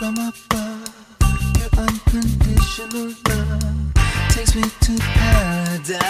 From 0.01 0.17
above. 0.17 0.89
Your 1.59 1.69
unconditional 1.77 3.13
love 3.27 3.93
takes 4.29 4.55
me 4.55 4.63
to 4.63 4.97
paradise. 4.97 6.01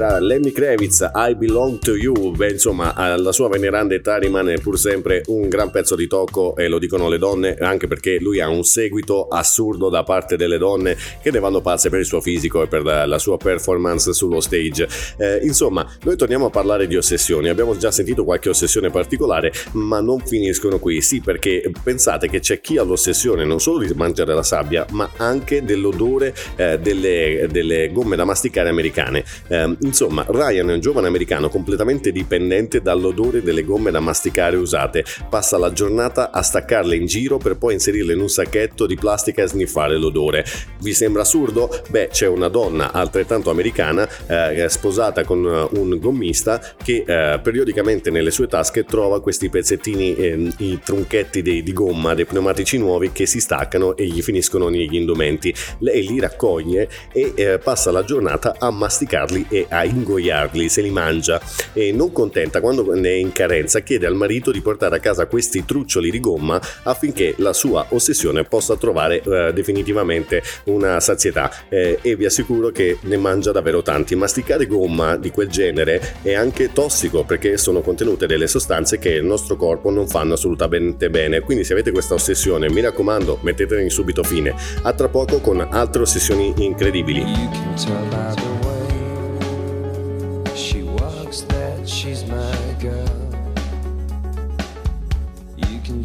Era 0.00 0.18
Lenny 0.18 0.50
Kravitz, 0.50 1.10
I 1.14 1.34
Belong 1.34 1.78
to 1.78 1.94
You. 1.94 2.30
Beh, 2.30 2.52
insomma, 2.52 2.94
alla 2.94 3.32
sua 3.32 3.48
veneranda 3.48 3.94
età 3.94 4.16
rimane 4.16 4.56
pur 4.56 4.78
sempre 4.78 5.22
un 5.26 5.48
gran 5.48 5.70
pezzo 5.70 5.94
di 5.94 6.06
tocco 6.06 6.56
e 6.56 6.68
lo 6.68 6.78
dicono 6.78 7.08
le 7.10 7.18
donne, 7.18 7.54
anche 7.56 7.86
perché 7.86 8.18
lui 8.18 8.40
ha 8.40 8.48
un 8.48 8.64
seguito 8.64 9.28
assurdo 9.28 9.90
da 9.90 10.02
parte 10.02 10.36
delle 10.36 10.56
donne 10.56 10.96
che 11.22 11.30
ne 11.30 11.38
vanno 11.38 11.60
pazze 11.60 11.90
per 11.90 12.00
il 12.00 12.06
suo 12.06 12.22
fisico 12.22 12.62
e 12.62 12.66
per 12.66 12.82
la 12.82 13.18
sua 13.18 13.36
performance 13.36 14.14
sullo 14.14 14.40
stage. 14.40 14.88
Eh, 15.18 15.40
insomma, 15.42 15.86
noi 16.04 16.16
torniamo 16.16 16.46
a 16.46 16.50
parlare 16.50 16.86
di 16.86 16.96
ossessioni. 16.96 17.50
Abbiamo 17.50 17.76
già 17.76 17.90
sentito 17.90 18.24
qualche 18.24 18.48
ossessione 18.48 18.88
particolare, 18.88 19.52
ma 19.72 20.00
non 20.00 20.20
finiscono 20.20 20.78
qui. 20.78 21.02
Sì, 21.02 21.20
perché 21.20 21.70
pensate 21.82 22.30
che 22.30 22.40
c'è 22.40 22.62
chi 22.62 22.78
ha 22.78 22.82
l'ossessione 22.84 23.44
non 23.44 23.60
solo 23.60 23.84
di 23.84 23.92
mangiare 23.94 24.32
la 24.32 24.42
sabbia, 24.42 24.86
ma 24.92 25.10
anche 25.18 25.62
dell'odore 25.62 26.34
eh, 26.56 26.78
delle, 26.78 27.48
delle, 27.50 27.92
gomme 27.92 28.16
da 28.16 28.24
masticare 28.24 28.70
americane. 28.70 29.24
Eh, 29.48 29.76
insomma, 29.90 30.24
Ryan 30.28 30.70
è 30.70 30.74
un 30.74 30.80
giovane 30.80 31.08
americano 31.08 31.48
completamente 31.48 32.12
dipendente 32.12 32.80
dall'odore 32.80 33.42
delle 33.42 33.64
gomme 33.64 33.90
da 33.90 33.98
masticare 33.98 34.56
usate. 34.56 35.04
Passa 35.28 35.58
la 35.58 35.72
giornata 35.72 36.30
a 36.30 36.42
staccarle 36.42 36.94
in 36.94 37.06
giro 37.06 37.38
per 37.38 37.56
poi 37.56 37.74
inserirle 37.74 38.12
in 38.12 38.20
un 38.20 38.28
sacchetto 38.28 38.86
di 38.86 38.94
plastica 38.94 39.42
e 39.42 39.48
sniffare 39.48 39.98
l'odore. 39.98 40.44
Vi 40.80 40.94
sembra 40.94 41.22
assurdo? 41.22 41.68
Beh, 41.88 42.08
c'è 42.12 42.28
una 42.28 42.48
donna 42.48 42.92
altrettanto 42.92 43.50
americana 43.50 44.08
eh, 44.26 44.68
sposata 44.68 45.24
con 45.24 45.44
un 45.44 45.98
gommista 45.98 46.62
che 46.82 47.04
eh, 47.04 47.40
periodicamente 47.40 48.10
nelle 48.10 48.30
sue 48.30 48.46
tasche 48.46 48.84
trova 48.84 49.20
questi 49.20 49.48
pezzettini, 49.48 50.14
eh, 50.14 50.52
i 50.58 50.78
trunchetti 50.82 51.42
dei, 51.42 51.64
di 51.64 51.72
gomma 51.72 52.14
dei 52.14 52.26
pneumatici 52.26 52.78
nuovi 52.78 53.10
che 53.10 53.26
si 53.26 53.40
staccano 53.40 53.96
e 53.96 54.06
gli 54.06 54.22
finiscono 54.22 54.68
negli 54.68 54.94
indumenti. 54.94 55.52
Lei 55.78 56.06
li 56.06 56.20
raccoglie 56.20 56.88
e 57.12 57.32
eh, 57.34 57.58
passa 57.58 57.90
la 57.90 58.04
giornata 58.04 58.54
a 58.56 58.70
masticarli 58.70 59.46
e 59.48 59.66
a 59.68 59.79
ingoiarli, 59.82 60.68
se 60.68 60.82
li 60.82 60.90
mangia 60.90 61.40
e 61.72 61.92
non 61.92 62.12
contenta 62.12 62.60
quando 62.60 62.94
ne 62.94 63.08
è 63.08 63.14
in 63.14 63.32
carenza 63.32 63.80
chiede 63.80 64.06
al 64.06 64.14
marito 64.14 64.50
di 64.50 64.60
portare 64.60 64.96
a 64.96 65.00
casa 65.00 65.26
questi 65.26 65.64
truccioli 65.64 66.10
di 66.10 66.20
gomma 66.20 66.60
affinché 66.84 67.34
la 67.38 67.52
sua 67.52 67.86
ossessione 67.90 68.44
possa 68.44 68.76
trovare 68.76 69.22
eh, 69.22 69.52
definitivamente 69.52 70.42
una 70.64 71.00
sazietà 71.00 71.50
eh, 71.68 71.98
e 72.02 72.16
vi 72.16 72.24
assicuro 72.24 72.70
che 72.70 72.98
ne 73.02 73.16
mangia 73.16 73.52
davvero 73.52 73.82
tanti. 73.82 74.14
Masticare 74.14 74.66
gomma 74.66 75.16
di 75.16 75.30
quel 75.30 75.48
genere 75.48 76.16
è 76.22 76.34
anche 76.34 76.72
tossico 76.72 77.24
perché 77.24 77.56
sono 77.56 77.80
contenute 77.80 78.26
delle 78.26 78.46
sostanze 78.46 78.98
che 78.98 79.10
il 79.10 79.24
nostro 79.24 79.56
corpo 79.56 79.90
non 79.90 80.08
fanno 80.08 80.34
assolutamente 80.34 81.10
bene. 81.10 81.40
Quindi 81.40 81.64
se 81.64 81.72
avete 81.72 81.90
questa 81.90 82.14
ossessione, 82.14 82.70
mi 82.70 82.80
raccomando, 82.80 83.38
mettetene 83.42 83.88
subito 83.90 84.22
fine. 84.22 84.54
A 84.82 84.92
tra 84.92 85.08
poco 85.08 85.40
con 85.40 85.66
altre 85.70 86.02
ossessioni 86.02 86.52
incredibili. 86.58 87.24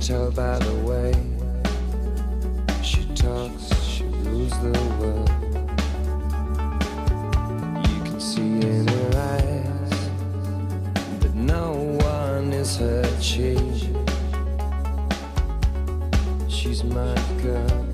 Tell 0.05 0.29
by 0.29 0.59
the 0.59 0.75
way 0.85 1.11
she 2.83 3.03
talks, 3.15 3.73
she 3.83 4.03
rules 4.03 4.51
the 4.61 4.71
world. 4.99 5.31
You 7.89 8.03
can 8.03 8.19
see 8.19 8.41
in 8.41 8.87
her 8.87 9.11
eyes 9.33 9.89
that 11.21 11.33
no 11.33 11.71
one 12.01 12.53
is 12.53 12.77
her 12.77 13.03
chief. 13.19 13.87
She's 16.47 16.83
my 16.83 17.15
girl, 17.41 17.85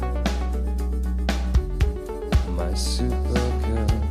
my 2.57 2.73
super 2.73 3.47
girl. 3.63 4.01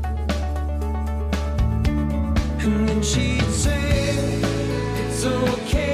And 2.61 2.88
then 2.88 3.03
she'd 3.03 3.42
say, 3.42 4.40
It's 5.05 5.26
okay, 5.26 5.89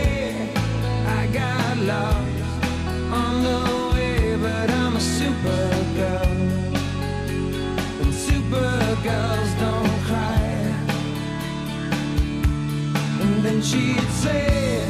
she'd 13.66 14.10
say, 14.22 14.80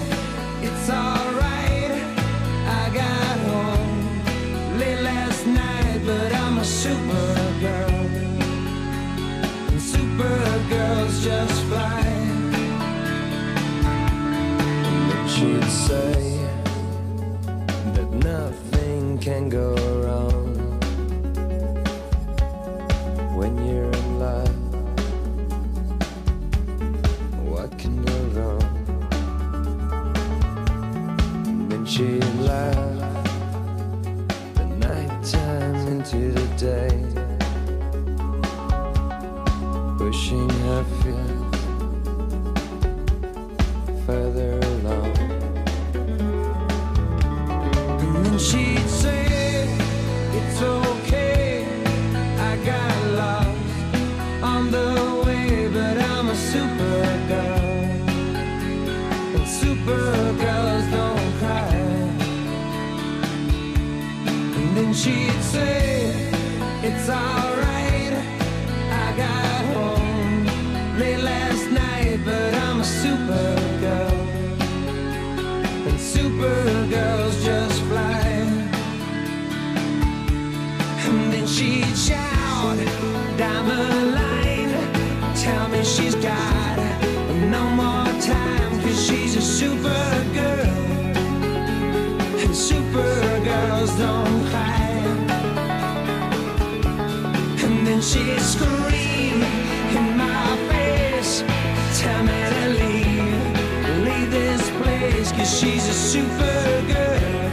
It's 0.61 0.91
alright, 0.91 1.93
I 2.81 2.91
got 2.93 3.39
home 3.51 4.79
late 4.79 5.01
last 5.01 5.47
night, 5.47 6.01
but 6.05 6.35
I'm 6.35 6.59
a 6.59 6.65
super 6.65 7.33
girl. 7.65 7.97
And 9.71 9.81
super 9.81 10.39
girls 10.69 11.25
just 11.25 11.63
fly. 11.71 12.03
And 15.15 15.31
she'd 15.31 15.65
say 15.65 16.26
can 19.37 19.51
go 19.51 19.75
wrong 20.03 20.49
when 23.37 23.53
you're 23.67 23.93
in 23.93 24.19
love. 24.19 24.49
What 27.45 27.79
can 27.79 28.03
go 28.03 28.19
wrong? 28.35 28.63
And 31.47 31.71
then 31.71 31.85
she'd 31.85 32.25
laugh 32.49 32.86
don't 93.99 94.47
cry. 94.51 94.91
And 97.65 97.87
then 97.87 98.01
she'd 98.01 98.41
scream 98.41 99.43
in 99.97 100.17
my 100.17 100.57
face, 100.69 101.43
tell 101.99 102.23
me 102.25 102.41
to 102.55 102.69
leave, 102.81 104.05
leave 104.07 104.31
this 104.31 104.71
place, 104.81 105.33
cause 105.33 105.59
she's 105.59 105.89
a 105.89 105.95
super 105.95 106.61
girl. 106.93 107.51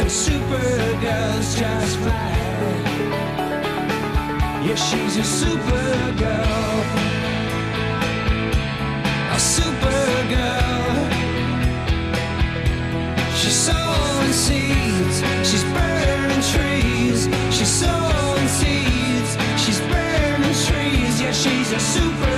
And 0.00 0.10
super 0.10 0.68
girls 1.00 1.54
just 1.58 1.96
fly. 1.98 2.36
Yeah, 4.64 4.74
she's 4.74 5.16
a 5.16 5.24
super 5.24 6.12
girl. 6.18 6.84
A 9.32 9.38
super 9.38 9.77
super 21.78 22.37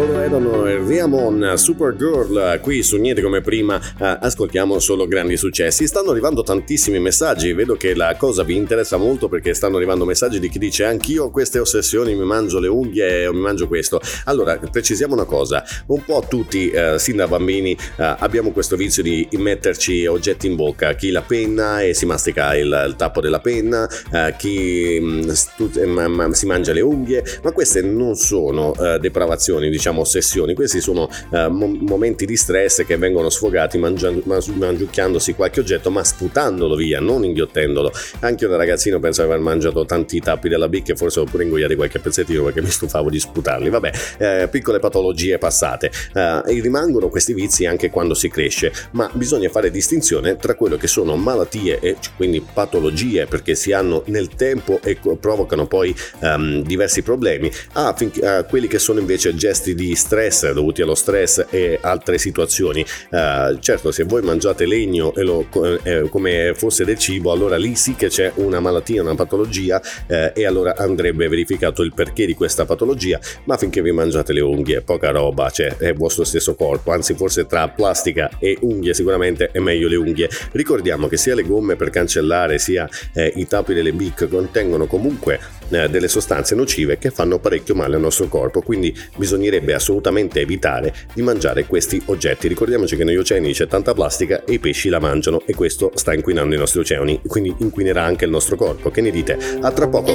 loro 0.00 0.18
erano 0.20 0.64
Riamon, 0.64 1.52
Supergirl, 1.56 2.60
qui 2.62 2.82
su 2.82 2.96
Niente 2.96 3.20
come 3.20 3.42
prima 3.42 3.78
eh, 3.78 4.18
ascoltiamo 4.20 4.78
solo 4.78 5.06
grandi 5.06 5.36
successi. 5.36 5.86
Stanno 5.86 6.10
arrivando 6.10 6.42
tantissimi 6.42 6.98
messaggi, 6.98 7.52
vedo 7.52 7.74
che 7.74 7.94
la 7.94 8.16
cosa 8.16 8.42
vi 8.42 8.56
interessa 8.56 8.96
molto 8.96 9.28
perché 9.28 9.52
stanno 9.52 9.76
arrivando 9.76 10.06
messaggi 10.06 10.40
di 10.40 10.48
chi 10.48 10.58
dice 10.58 10.84
anch'io 10.84 11.24
ho 11.24 11.30
queste 11.30 11.58
ossessioni, 11.58 12.14
mi 12.14 12.24
mangio 12.24 12.58
le 12.60 12.68
unghie 12.68 13.26
o 13.26 13.34
mi 13.34 13.40
mangio 13.40 13.68
questo. 13.68 14.00
Allora, 14.24 14.58
precisiamo 14.58 15.12
una 15.12 15.26
cosa, 15.26 15.62
un 15.88 16.02
po' 16.02 16.24
tutti, 16.26 16.70
eh, 16.70 16.98
sin 16.98 17.16
da 17.16 17.28
bambini, 17.28 17.72
eh, 17.72 18.16
abbiamo 18.18 18.52
questo 18.52 18.76
vizio 18.76 19.02
di 19.02 19.28
metterci 19.32 20.06
oggetti 20.06 20.46
in 20.46 20.56
bocca, 20.56 20.94
chi 20.94 21.10
la 21.10 21.22
penna 21.22 21.82
e 21.82 21.92
si 21.92 22.06
mastica 22.06 22.56
il, 22.56 22.84
il 22.86 22.94
tappo 22.96 23.20
della 23.20 23.40
penna, 23.40 23.86
eh, 24.12 24.34
chi 24.38 24.98
mh, 24.98 25.06
mm, 25.06 25.28
stu- 25.28 25.76
eh, 25.76 26.34
si 26.34 26.46
mangia 26.46 26.72
le 26.72 26.80
unghie, 26.80 27.22
ma 27.42 27.52
queste 27.52 27.82
non 27.82 28.14
sono 28.14 28.74
eh, 28.74 28.98
depravazioni 28.98 29.68
diciamo 29.68 29.89
ossessioni, 29.98 30.54
questi 30.54 30.80
sono 30.80 31.08
mo- 31.30 31.76
momenti 31.80 32.26
di 32.26 32.36
stress 32.36 32.84
che 32.84 32.96
vengono 32.96 33.30
sfogati 33.30 33.78
mangiando, 33.78 34.22
mangiucchiandosi 34.24 35.34
qualche 35.34 35.60
oggetto 35.60 35.90
ma 35.90 36.04
sputandolo 36.04 36.74
via, 36.76 37.00
non 37.00 37.24
inghiottendolo. 37.24 37.90
Anche 38.20 38.44
io 38.44 38.50
da 38.50 38.56
ragazzino 38.56 39.00
penso 39.00 39.22
di 39.22 39.28
aver 39.28 39.40
mangiato 39.40 39.84
tanti 39.84 40.20
tappi 40.20 40.48
della 40.48 40.68
bicca 40.68 40.92
e 40.92 40.96
forse 40.96 41.20
ho 41.20 41.24
pure 41.24 41.44
ingoiato 41.44 41.74
qualche 41.76 41.98
pezzettino 41.98 42.44
perché 42.44 42.62
mi 42.62 42.70
stufavo 42.70 43.10
di 43.10 43.18
sputarli. 43.18 43.68
Vabbè, 43.68 43.90
eh, 44.18 44.48
piccole 44.50 44.78
patologie 44.78 45.38
passate. 45.38 45.90
Uh, 46.12 46.48
e 46.48 46.60
rimangono 46.60 47.08
questi 47.08 47.32
vizi 47.32 47.66
anche 47.66 47.90
quando 47.90 48.14
si 48.14 48.28
cresce, 48.28 48.72
ma 48.92 49.10
bisogna 49.12 49.48
fare 49.48 49.70
distinzione 49.70 50.36
tra 50.36 50.54
quello 50.54 50.76
che 50.76 50.86
sono 50.86 51.16
malattie 51.16 51.78
e 51.80 51.96
quindi 52.16 52.40
patologie 52.40 53.26
perché 53.26 53.54
si 53.54 53.72
hanno 53.72 54.02
nel 54.06 54.28
tempo 54.28 54.80
e 54.82 54.98
provocano 55.18 55.66
poi 55.66 55.94
um, 56.20 56.62
diversi 56.62 57.02
problemi, 57.02 57.50
a, 57.74 57.94
a 58.22 58.44
quelli 58.44 58.66
che 58.66 58.78
sono 58.78 59.00
invece 59.00 59.34
gesti 59.34 59.74
di 59.80 59.96
stress 59.96 60.52
dovuti 60.52 60.82
allo 60.82 60.94
stress 60.94 61.46
e 61.48 61.78
altre 61.80 62.18
situazioni. 62.18 62.84
Uh, 63.10 63.58
certo, 63.60 63.90
se 63.90 64.04
voi 64.04 64.20
mangiate 64.20 64.66
legno 64.66 65.14
e 65.14 65.22
lo, 65.22 65.46
eh, 65.82 66.06
come 66.10 66.52
fosse 66.54 66.84
del 66.84 66.98
cibo, 66.98 67.32
allora 67.32 67.56
lì 67.56 67.74
sì 67.74 67.94
che 67.94 68.08
c'è 68.08 68.30
una 68.34 68.60
malattia, 68.60 69.00
una 69.00 69.14
patologia 69.14 69.80
eh, 70.06 70.32
e 70.34 70.44
allora 70.44 70.74
andrebbe 70.76 71.28
verificato 71.28 71.82
il 71.82 71.94
perché 71.94 72.26
di 72.26 72.34
questa 72.34 72.66
patologia, 72.66 73.18
ma 73.44 73.56
finché 73.56 73.80
vi 73.80 73.90
mangiate 73.90 74.34
le 74.34 74.42
unghie, 74.42 74.82
poca 74.82 75.10
roba, 75.10 75.48
cioè 75.48 75.74
è 75.78 75.88
il 75.88 75.96
vostro 75.96 76.24
stesso 76.24 76.54
corpo, 76.54 76.92
anzi 76.92 77.14
forse 77.14 77.46
tra 77.46 77.68
plastica 77.68 78.28
e 78.38 78.58
unghie 78.60 78.92
sicuramente 78.92 79.48
è 79.50 79.60
meglio 79.60 79.88
le 79.88 79.96
unghie. 79.96 80.28
Ricordiamo 80.52 81.08
che 81.08 81.16
sia 81.16 81.34
le 81.34 81.44
gomme 81.44 81.76
per 81.76 81.88
cancellare 81.88 82.58
sia 82.58 82.86
eh, 83.14 83.32
i 83.36 83.46
tappi 83.46 83.72
delle 83.72 83.92
bic 83.92 84.28
contengono 84.28 84.86
comunque 84.86 85.59
eh, 85.70 85.88
delle 85.88 86.08
sostanze 86.08 86.54
nocive 86.54 86.98
che 86.98 87.10
fanno 87.10 87.38
parecchio 87.38 87.74
male 87.74 87.96
al 87.96 88.00
nostro 88.00 88.28
corpo, 88.28 88.60
quindi 88.60 88.96
bisognerebbe 89.16 89.74
assolutamente 89.74 90.40
evitare 90.40 90.94
di 91.12 91.22
mangiare 91.22 91.66
questi 91.66 92.00
oggetti. 92.06 92.48
Ricordiamoci 92.48 92.96
che 92.96 93.04
negli 93.04 93.16
oceani 93.16 93.52
c'è 93.52 93.66
tanta 93.66 93.94
plastica 93.94 94.44
e 94.44 94.54
i 94.54 94.58
pesci 94.58 94.88
la 94.88 94.98
mangiano 94.98 95.42
e 95.46 95.54
questo 95.54 95.92
sta 95.94 96.14
inquinando 96.14 96.54
i 96.54 96.58
nostri 96.58 96.80
oceani, 96.80 97.20
quindi 97.26 97.54
inquinerà 97.58 98.04
anche 98.04 98.24
il 98.24 98.30
nostro 98.30 98.56
corpo. 98.56 98.90
Che 98.90 99.00
ne 99.00 99.10
dite? 99.10 99.38
A 99.60 99.70
tra 99.72 99.88
poco. 99.88 100.10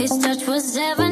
His 0.00 0.16
touch 0.16 0.46
was 0.48 0.74
heaven, 0.76 1.09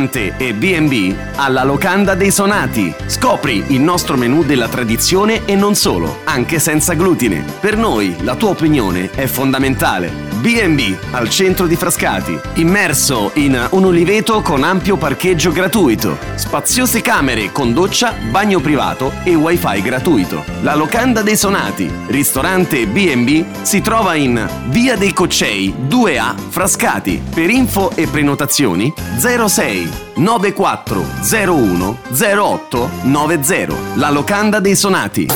ristorante 0.00 0.34
e 0.36 0.54
B&B 0.54 1.14
alla 1.36 1.64
Locanda 1.64 2.14
dei 2.14 2.30
Sonati. 2.30 2.94
Scopri 3.06 3.64
il 3.68 3.80
nostro 3.80 4.16
menù 4.16 4.42
della 4.42 4.68
tradizione 4.68 5.44
e 5.44 5.54
non 5.54 5.74
solo, 5.74 6.20
anche 6.24 6.58
senza 6.58 6.94
glutine. 6.94 7.44
Per 7.60 7.76
noi 7.76 8.16
la 8.22 8.36
tua 8.36 8.50
opinione 8.50 9.10
è 9.10 9.26
fondamentale 9.26 10.29
B&B 10.40 10.96
al 11.10 11.28
centro 11.28 11.66
di 11.66 11.76
Frascati, 11.76 12.38
immerso 12.54 13.30
in 13.34 13.68
un 13.72 13.84
oliveto 13.84 14.40
con 14.40 14.64
ampio 14.64 14.96
parcheggio 14.96 15.52
gratuito, 15.52 16.16
spaziose 16.34 17.02
camere 17.02 17.52
con 17.52 17.74
doccia, 17.74 18.14
bagno 18.30 18.60
privato 18.60 19.12
e 19.24 19.34
wifi 19.34 19.82
gratuito. 19.82 20.42
La 20.62 20.74
locanda 20.74 21.20
dei 21.20 21.36
sonati, 21.36 21.90
ristorante 22.06 22.86
B&B, 22.86 23.44
si 23.62 23.82
trova 23.82 24.14
in 24.14 24.48
Via 24.68 24.96
dei 24.96 25.12
Coccei 25.12 25.74
2A 25.86 26.34
Frascati. 26.48 27.22
Per 27.34 27.50
info 27.50 27.90
e 27.94 28.06
prenotazioni 28.06 28.90
06 29.18 29.90
9401 30.14 31.98
08 32.10 32.90
90. 33.02 33.74
La 33.94 34.10
locanda 34.10 34.58
dei 34.58 34.74
sonati. 34.74 35.28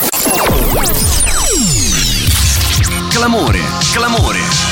Clamore, 3.11 3.61
clamore. 3.93 4.64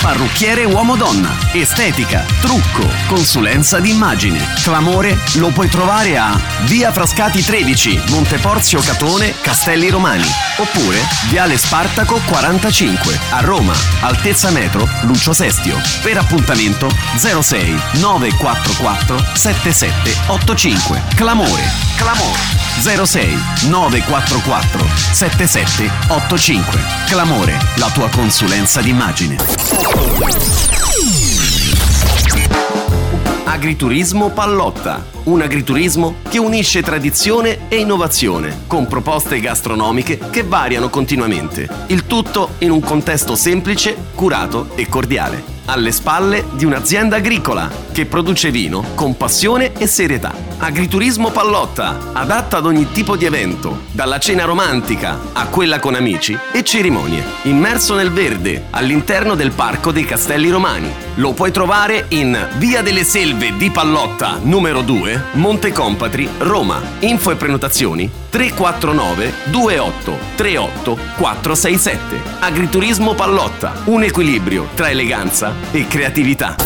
Parrucchiere 0.00 0.64
uomo-donna, 0.64 1.36
estetica, 1.52 2.24
trucco, 2.40 2.88
consulenza 3.08 3.80
d'immagine. 3.80 4.54
Clamore 4.62 5.18
lo 5.34 5.50
puoi 5.50 5.68
trovare 5.68 6.16
a 6.16 6.40
Via 6.64 6.92
Frascati 6.92 7.42
13, 7.42 8.04
Monteporzio 8.10 8.80
Catone, 8.80 9.34
Castelli 9.40 9.90
Romani. 9.90 10.26
Oppure 10.58 11.00
Viale 11.28 11.58
Spartaco 11.58 12.20
45, 12.26 13.18
a 13.30 13.40
Roma, 13.40 13.74
altezza 14.00 14.50
metro, 14.50 14.88
Lucio 15.02 15.32
Sestio. 15.32 15.80
Per 16.00 16.16
appuntamento 16.16 16.88
06 17.16 17.78
944 17.94 19.24
7785. 19.34 21.02
Clamore, 21.16 21.62
clamore. 21.96 22.67
06 22.80 23.68
944 23.68 24.86
7785. 25.12 26.80
Clamore, 27.06 27.58
la 27.76 27.90
tua 27.90 28.08
consulenza 28.08 28.80
d'immagine. 28.80 29.36
Agriturismo 33.44 34.30
Pallotta, 34.30 35.04
un 35.24 35.42
agriturismo 35.42 36.16
che 36.28 36.38
unisce 36.38 36.82
tradizione 36.82 37.68
e 37.68 37.78
innovazione, 37.78 38.60
con 38.68 38.86
proposte 38.86 39.40
gastronomiche 39.40 40.18
che 40.30 40.44
variano 40.44 40.88
continuamente. 40.88 41.68
Il 41.88 42.06
tutto 42.06 42.54
in 42.58 42.70
un 42.70 42.80
contesto 42.80 43.34
semplice, 43.34 43.96
curato 44.14 44.70
e 44.76 44.88
cordiale 44.88 45.57
alle 45.68 45.92
spalle 45.92 46.46
di 46.52 46.64
un'azienda 46.64 47.16
agricola 47.16 47.70
che 47.92 48.06
produce 48.06 48.50
vino 48.50 48.82
con 48.94 49.16
passione 49.16 49.72
e 49.76 49.86
serietà. 49.86 50.34
Agriturismo 50.58 51.30
Pallotta, 51.30 52.12
adatta 52.12 52.56
ad 52.56 52.66
ogni 52.66 52.90
tipo 52.90 53.16
di 53.16 53.26
evento, 53.26 53.82
dalla 53.92 54.18
cena 54.18 54.44
romantica 54.44 55.18
a 55.32 55.46
quella 55.46 55.78
con 55.78 55.94
amici 55.94 56.36
e 56.52 56.64
cerimonie. 56.64 57.22
Immerso 57.42 57.94
nel 57.94 58.10
verde, 58.10 58.64
all'interno 58.70 59.34
del 59.34 59.52
Parco 59.52 59.92
dei 59.92 60.04
Castelli 60.04 60.50
Romani. 60.50 60.90
Lo 61.16 61.32
puoi 61.32 61.52
trovare 61.52 62.06
in 62.08 62.48
Via 62.56 62.82
delle 62.82 63.04
Selve 63.04 63.56
di 63.56 63.70
Pallotta, 63.70 64.38
numero 64.42 64.82
2, 64.82 65.22
Monte 65.32 65.72
Compatri, 65.72 66.28
Roma. 66.38 66.80
Info 67.00 67.30
e 67.30 67.36
prenotazioni 67.36 68.10
349 68.30 69.32
28 69.46 70.18
38 70.36 70.98
467. 71.16 72.20
Agriturismo 72.40 73.14
Pallotta, 73.14 73.82
un 73.86 74.02
equilibrio 74.02 74.68
tra 74.74 74.90
eleganza 74.90 75.52
e 75.70 75.86
creatività. 75.86 76.56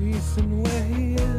nice 0.00 0.36
and 0.36 0.62
we're 0.62 0.82
here. 0.84 1.37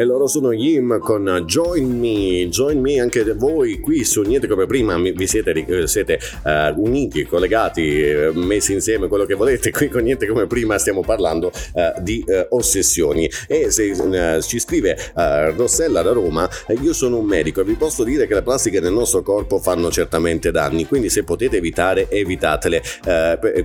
E 0.00 0.04
loro 0.06 0.26
sono 0.26 0.52
Yim 0.52 0.98
con 0.98 1.42
Join 1.44 1.98
Me, 1.98 2.48
Join 2.48 2.80
Me 2.80 3.00
anche 3.00 3.34
voi 3.34 3.80
qui 3.80 4.02
su 4.02 4.22
Niente 4.22 4.46
Come 4.46 4.64
Prima, 4.64 4.96
vi 4.96 5.26
siete, 5.26 5.50
eh, 5.50 5.86
siete 5.86 6.18
uh, 6.42 6.80
uniti, 6.80 7.26
collegati, 7.26 8.00
eh, 8.00 8.30
messi 8.32 8.72
insieme, 8.72 9.08
quello 9.08 9.26
che 9.26 9.34
volete, 9.34 9.70
qui 9.70 9.90
con 9.90 10.02
Niente 10.04 10.26
Come 10.26 10.46
Prima 10.46 10.78
stiamo 10.78 11.02
parlando 11.02 11.48
uh, 11.74 12.00
di 12.00 12.24
uh, 12.26 12.46
ossessioni. 12.56 13.30
E 13.46 13.70
se 13.70 14.40
ci 14.40 14.58
scrive 14.58 14.96
Rossella 15.54 16.00
da 16.00 16.12
Roma, 16.12 16.48
io 16.80 16.94
sono 16.94 17.18
un 17.18 17.26
medico 17.26 17.60
e 17.60 17.64
vi 17.64 17.74
posso 17.74 18.02
dire 18.02 18.26
che 18.26 18.32
le 18.32 18.42
plastiche 18.42 18.80
nel 18.80 18.92
nostro 18.92 19.20
corpo 19.20 19.58
fanno 19.58 19.90
certamente 19.90 20.50
danni, 20.50 20.86
quindi 20.86 21.10
se 21.10 21.24
potete 21.24 21.58
evitare 21.58 22.08
evitatele, 22.08 22.80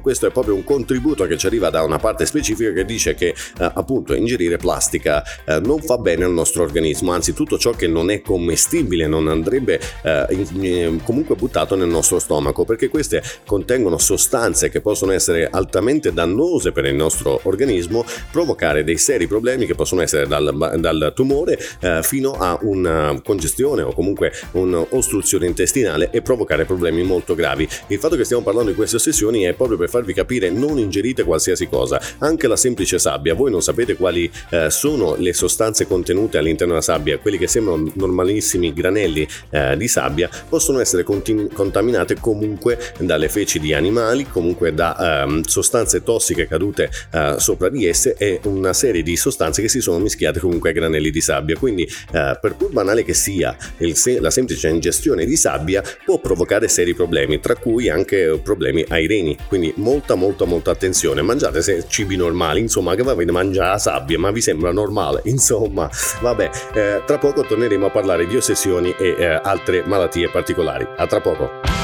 questo 0.01 0.27
è 0.27 0.31
proprio 0.31 0.55
un 0.55 0.65
contributo 0.65 1.25
che 1.27 1.37
ci 1.37 1.45
arriva 1.45 1.69
da 1.69 1.83
una 1.83 1.97
parte 1.97 2.25
specifica 2.25 2.73
che 2.73 2.83
dice 2.83 3.15
che 3.15 3.33
appunto 3.57 4.13
ingerire 4.13 4.57
plastica 4.57 5.23
non 5.61 5.79
fa 5.79 5.97
bene 5.97 6.24
al 6.25 6.33
nostro 6.33 6.63
organismo, 6.63 7.11
anzi 7.11 7.33
tutto 7.33 7.57
ciò 7.57 7.71
che 7.71 7.87
non 7.87 8.09
è 8.09 8.21
commestibile 8.21 9.07
non 9.07 9.27
andrebbe 9.27 9.79
eh, 10.03 10.25
in, 10.29 11.01
comunque 11.03 11.35
buttato 11.35 11.75
nel 11.75 11.87
nostro 11.87 12.19
stomaco 12.19 12.65
perché 12.65 12.87
queste 12.87 13.21
contengono 13.45 13.97
sostanze 13.97 14.69
che 14.69 14.81
possono 14.81 15.11
essere 15.11 15.47
altamente 15.49 16.13
dannose 16.13 16.71
per 16.71 16.85
il 16.85 16.95
nostro 16.95 17.39
organismo, 17.43 18.05
provocare 18.31 18.83
dei 18.83 18.97
seri 18.97 19.27
problemi 19.27 19.65
che 19.65 19.75
possono 19.75 20.01
essere 20.01 20.27
dal, 20.27 20.77
dal 20.79 21.11
tumore 21.15 21.59
eh, 21.79 21.99
fino 22.01 22.31
a 22.33 22.57
una 22.61 23.19
congestione 23.23 23.81
o 23.81 23.93
comunque 23.93 24.31
un'ostruzione 24.51 25.45
intestinale 25.45 26.09
e 26.11 26.21
provocare 26.21 26.65
problemi 26.65 27.03
molto 27.03 27.35
gravi. 27.35 27.67
Il 27.87 27.99
fatto 27.99 28.15
che 28.15 28.23
stiamo 28.23 28.43
parlando 28.43 28.69
di 28.69 28.75
queste 28.75 28.95
ossessioni 28.95 29.43
è 29.43 29.53
proprio 29.53 29.77
per 29.77 29.89
farvi 29.89 30.13
capire 30.13 30.49
non 30.49 30.77
ingerite 30.77 31.23
qualsiasi 31.23 31.67
cosa, 31.67 32.01
anche 32.19 32.47
la 32.47 32.55
semplice 32.55 32.99
sabbia, 32.99 33.33
voi 33.33 33.51
non 33.51 33.61
sapete 33.61 33.95
quali 33.95 34.29
eh, 34.49 34.69
sono 34.69 35.15
le 35.17 35.33
sostanze 35.33 35.85
contenute 35.85 36.04
all'interno 36.11 36.73
della 36.73 36.81
sabbia, 36.81 37.17
quelli 37.17 37.37
che 37.37 37.47
sembrano 37.47 37.91
normalissimi 37.93 38.73
granelli 38.73 39.27
eh, 39.49 39.75
di 39.77 39.87
sabbia 39.87 40.29
possono 40.47 40.79
essere 40.79 41.03
continu- 41.03 41.51
contaminate 41.53 42.15
comunque 42.19 42.77
dalle 42.99 43.29
feci 43.29 43.59
di 43.59 43.73
animali, 43.73 44.25
comunque 44.25 44.73
da 44.73 45.23
ehm, 45.23 45.41
sostanze 45.43 46.03
tossiche 46.03 46.47
cadute 46.47 46.89
eh, 47.11 47.35
sopra 47.37 47.69
di 47.69 47.85
esse 47.85 48.15
e 48.17 48.39
una 48.43 48.73
serie 48.73 49.03
di 49.03 49.15
sostanze 49.15 49.61
che 49.61 49.69
si 49.69 49.81
sono 49.81 49.99
mischiate 49.99 50.39
comunque 50.39 50.69
ai 50.69 50.75
granelli 50.75 51.11
di 51.11 51.21
sabbia. 51.21 51.57
Quindi 51.57 51.83
eh, 51.83 52.37
per 52.39 52.55
pur 52.57 52.71
banale 52.71 53.03
che 53.03 53.13
sia 53.13 53.55
se- 53.93 54.19
la 54.19 54.29
semplice 54.29 54.67
ingestione 54.69 55.25
di 55.25 55.35
sabbia 55.35 55.83
può 56.03 56.19
provocare 56.19 56.67
seri 56.67 56.93
problemi, 56.93 57.39
tra 57.39 57.55
cui 57.55 57.89
anche 57.89 58.39
problemi 58.43 58.83
ai 58.89 59.07
reni. 59.07 59.37
Quindi 59.47 59.73
molta 59.77 60.15
molta 60.15 60.45
molta 60.45 60.71
attenzione. 60.71 61.21
Mangiate 61.21 61.85
cibi 61.87 62.15
normali, 62.15 62.59
insomma 62.59 62.95
che 62.95 63.03
va 63.03 63.15
bene 63.15 63.31
mangiare 63.31 63.71
la 63.71 63.77
sabbia, 63.77 64.17
ma 64.19 64.31
vi 64.31 64.41
sembra 64.41 64.71
normale? 64.71 65.21
Insomma, 65.25 65.89
vabbè, 66.21 66.49
eh, 66.73 67.03
tra 67.05 67.17
poco 67.17 67.43
torneremo 67.43 67.85
a 67.85 67.89
parlare 67.89 68.25
di 68.25 68.35
ossessioni 68.35 68.95
e 68.97 69.15
eh, 69.17 69.39
altre 69.41 69.83
malattie 69.85 70.29
particolari. 70.29 70.87
A 70.95 71.07
tra 71.07 71.19
poco. 71.19 71.74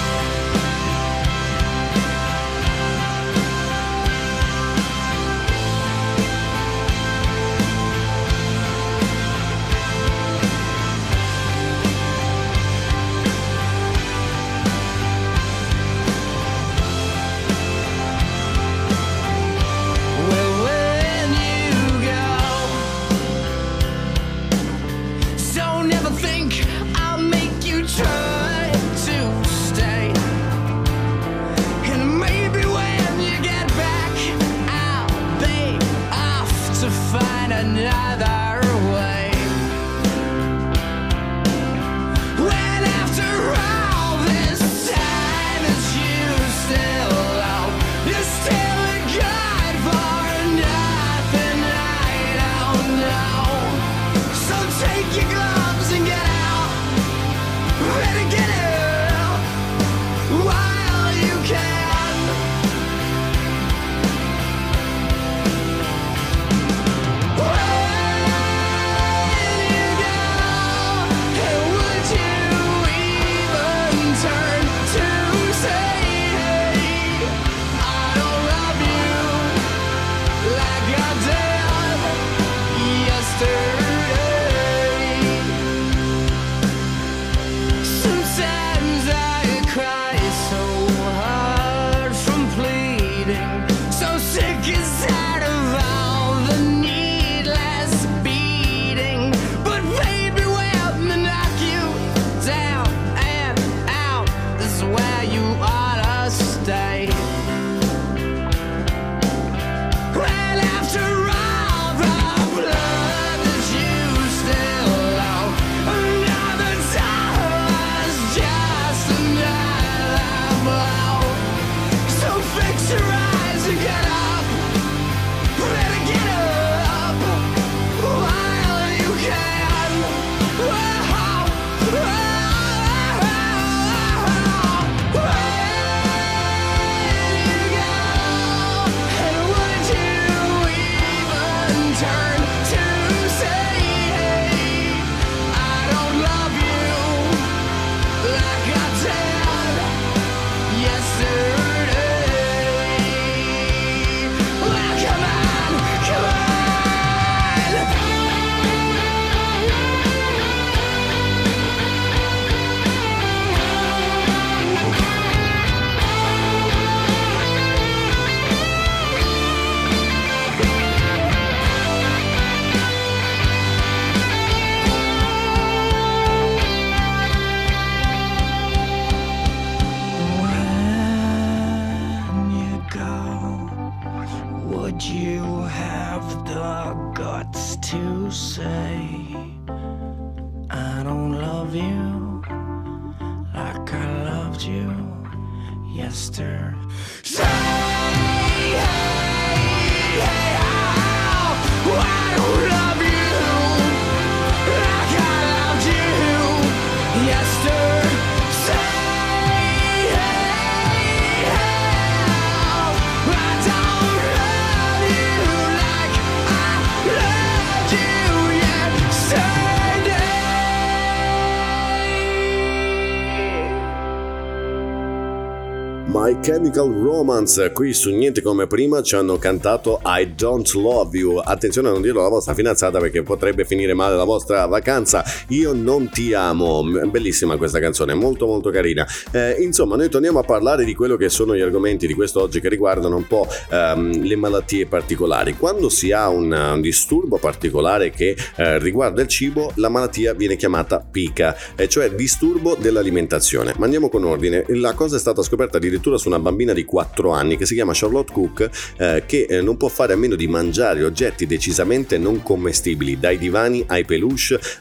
Chemical 226.42 226.92
Romance, 226.92 227.72
qui 227.72 227.94
su 227.94 228.10
Niente 228.10 228.42
Come 228.42 228.66
Prima 228.66 229.04
ci 229.04 229.14
hanno 229.14 229.38
cantato 229.38 230.02
I 230.04 230.34
Don't 230.36 230.74
Love 230.74 231.16
You. 231.16 231.38
Attenzione 231.38 231.90
a 231.90 231.92
non 231.92 232.02
dirlo 232.02 232.22
alla 232.22 232.30
vostra 232.30 232.56
fidanzata 232.56 232.98
perché 232.98 233.22
potrebbe 233.22 233.64
finire 233.64 233.94
male 233.94 234.16
la 234.16 234.24
vostra 234.24 234.66
vacanza. 234.66 235.24
Io 235.50 235.72
non 235.74 236.10
ti 236.10 236.34
amo. 236.34 236.84
Bellissima 237.06 237.58
questa 237.58 237.80
canzone, 237.80 238.16
molto 238.16 238.48
molto 238.48 238.72
carina. 238.72 239.08
Eh, 239.32 239.58
insomma, 239.60 239.96
noi 239.96 240.10
torniamo 240.10 240.40
a 240.40 240.44
parlare 240.44 240.84
di 240.84 240.96
quello 240.96 241.16
che 241.16 241.30
sono 241.30 241.56
gli 241.56 241.62
argomenti 241.62 242.08
di 242.08 242.16
quest'oggi 242.16 242.60
che 242.60 242.70
riguardano 242.70 243.18
un 243.18 243.28
po' 243.28 243.48
ehm, 243.70 244.24
le 244.24 244.36
malattie 244.36 244.88
particolari. 244.88 245.56
Quando 245.56 245.90
si 245.90 246.12
ha 246.12 246.28
un, 246.28 246.52
un 246.52 246.82
disturbo 246.82 247.38
particolare 247.38 248.10
che 248.10 248.36
eh, 248.56 248.80
riguarda 248.80 249.22
il 249.22 249.28
cibo, 249.28 249.72
la 249.76 249.90
malattia 249.90 250.34
viene 250.34 250.56
chiamata 250.56 251.00
PICA, 251.00 251.56
eh, 251.76 251.88
cioè 251.88 252.10
disturbo 252.10 252.76
dell'alimentazione. 252.76 253.76
Ma 253.78 253.86
andiamo 253.86 254.10
con 254.10 254.24
ordine. 254.24 254.66
La 254.70 254.94
cosa 254.94 255.18
è 255.18 255.20
stata 255.20 255.44
scoperta 255.44 255.78
addirittura 255.78 256.18
su 256.18 256.30
una 256.32 256.40
bambina 256.40 256.74
di 256.74 256.86
4 256.86 257.32
anni 257.32 257.58
che 257.58 257.66
si 257.66 257.76
chiama 257.76 257.92
Charlotte 257.94 258.32
Cook 258.32 258.70
eh, 258.98 259.24
che 259.26 259.46
eh, 259.50 259.62
non 259.62 259.78
può 259.78 259.88
fare 259.88 260.14
a 260.14 260.16
meno 260.16 260.36
di 260.36 260.48
mangiare 260.48 261.04
oggetti 261.04 261.46
decisamente 261.46 262.18
non 262.18 262.42
commestibili, 262.42 263.20
dai 263.20 263.38
divani 263.38 263.84
ai 263.88 264.06
peluche 264.06 264.30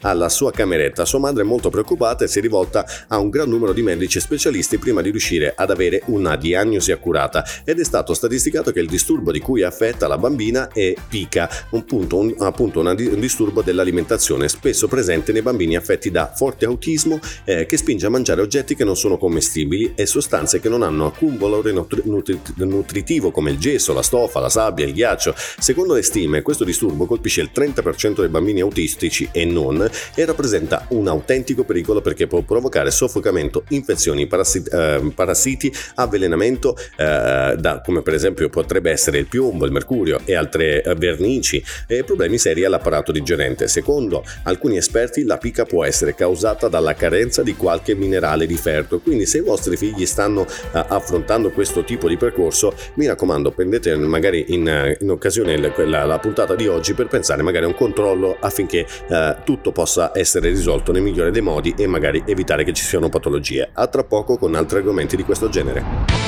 alla 0.03 0.29
sua 0.29 0.53
cameretta. 0.53 1.05
Sua 1.05 1.19
madre 1.19 1.43
è 1.43 1.45
molto 1.45 1.71
preoccupata 1.71 2.25
e 2.25 2.29
si 2.29 2.39
è 2.39 2.43
rivolta 2.43 2.87
a 3.09 3.19
un 3.19 3.31
gran 3.31 3.49
numero 3.49 3.73
di 3.73 3.83
medici 3.83 4.19
e 4.19 4.21
specialisti 4.21 4.79
prima 4.79 5.03
di 5.03 5.11
riuscire 5.11 5.53
ad 5.57 5.71
avere 5.71 6.03
una 6.07 6.37
diagnosi 6.37 6.93
accurata 6.93 7.45
ed 7.65 7.81
è 7.81 7.85
stato 7.85 8.15
statisticato 8.15 8.71
che 8.71 8.81
il 8.81 8.89
disturbo 8.89 9.33
di 9.33 9.41
cui 9.41 9.63
è 9.63 9.65
affetta 9.65 10.07
la 10.07 10.19
bambina 10.19 10.69
è 10.73 10.95
pica, 11.09 11.49
un 11.71 11.85
punto, 11.85 12.19
un, 12.19 12.35
appunto 12.39 12.81
un 12.81 13.21
disturbo 13.21 13.63
dell'alimentazione 13.63 14.49
spesso 14.49 14.87
presente 14.87 15.33
nei 15.33 15.43
bambini 15.43 15.77
affetti 15.77 16.11
da 16.11 16.33
forte 16.35 16.65
autismo 16.65 17.19
eh, 17.45 17.67
che 17.67 17.77
spinge 17.77 18.07
a 18.07 18.11
mangiare 18.11 18.41
oggetti 18.41 18.75
che 18.75 18.85
non 18.85 18.97
sono 18.97 19.19
commestibili 19.19 19.93
e 19.95 20.07
sostanze 20.07 20.61
che 20.61 20.69
non 20.69 20.83
hanno 20.83 21.07
alcun 21.07 21.37
valore 21.41 21.73
nutritivo 22.57 23.31
come 23.31 23.51
il 23.51 23.59
gesso, 23.59 23.93
la 23.93 24.03
stoffa, 24.03 24.39
la 24.39 24.49
sabbia, 24.49 24.85
il 24.85 24.93
ghiaccio. 24.93 25.35
Secondo 25.37 25.95
le 25.95 26.03
stime, 26.03 26.43
questo 26.43 26.65
disturbo 26.65 27.07
colpisce 27.07 27.41
il 27.41 27.51
30% 27.53 28.21
dei 28.21 28.29
bambini 28.29 28.61
autistici 28.61 29.29
e 29.33 29.45
non 29.45 29.89
e 30.15 30.25
rappresenta 30.25 30.87
un 30.91 31.09
autentico 31.09 31.65
pericolo 31.65 32.01
perché 32.01 32.27
può 32.27 32.43
provocare 32.43 32.91
soffocamento, 32.91 33.65
infezioni, 33.71 34.27
parassiti, 34.27 34.69
eh, 34.71 35.13
parassiti 35.15 35.73
avvelenamento, 35.97 36.77
eh, 36.97 37.55
da, 37.59 37.81
come 37.85 38.03
per 38.03 38.15
esempio 38.15 38.49
potrebbe 38.49 38.91
essere 38.91 39.19
il 39.19 39.27
piombo, 39.27 39.65
il 39.65 39.73
mercurio 39.73 40.21
e 40.25 40.35
altre 40.35 40.83
eh, 40.83 40.95
vernici 40.95 41.63
e 41.87 42.05
problemi 42.05 42.39
seri 42.39 42.65
all'apparato 42.65 43.13
digerente. 43.13 43.67
Secondo 43.69 44.25
alcuni 44.45 44.77
esperti 44.77 45.25
la 45.25 45.39
pica 45.39 45.65
può 45.65 45.85
essere 45.85 46.15
causata 46.15 46.69
dalla 46.69 46.95
carenza 46.95 47.43
di 47.43 47.55
qualche 47.55 47.95
minerale 47.95 48.47
di 48.47 48.57
ferro, 48.57 48.99
quindi 48.99 49.27
se 49.27 49.39
i 49.39 49.43
vostri 49.43 49.77
figli 49.77 50.07
stanno 50.07 50.47
eh, 50.47 50.85
affrontando 50.89 51.30
questo 51.53 51.85
tipo 51.85 52.09
di 52.09 52.17
percorso, 52.17 52.75
mi 52.95 53.07
raccomando, 53.07 53.53
prendete 53.53 53.95
magari 53.97 54.47
in, 54.49 54.97
in 54.99 55.11
occasione 55.11 55.57
la, 55.57 56.05
la, 56.05 56.19
puntata 56.19 56.57
di 56.57 56.67
oggi 56.67 56.95
per 56.95 57.07
pensare 57.07 57.43
magari 57.43 57.67
a 57.67 57.69
un 57.69 57.75
controllo 57.75 58.37
affinché 58.41 58.87
eh, 59.09 59.37
tutto 59.45 59.71
possa 59.71 60.11
essere 60.15 60.49
risolto 60.49 60.91
nel 60.91 61.03
migliore 61.03 61.31
dei 61.31 61.43
modi 61.43 61.75
e 61.77 61.87
magari 61.87 62.23
evitare 62.27 62.65
che 62.65 62.73
ci 62.73 62.85
siano 62.85 63.09
patologie. 63.09 63.71
A 63.73 63.87
tra 63.87 64.03
poco 64.03 64.37
con 64.37 64.55
altri 64.55 64.79
argomenti 64.79 65.15
di 65.15 65.23
questo 65.23 65.49
genere. 65.49 66.20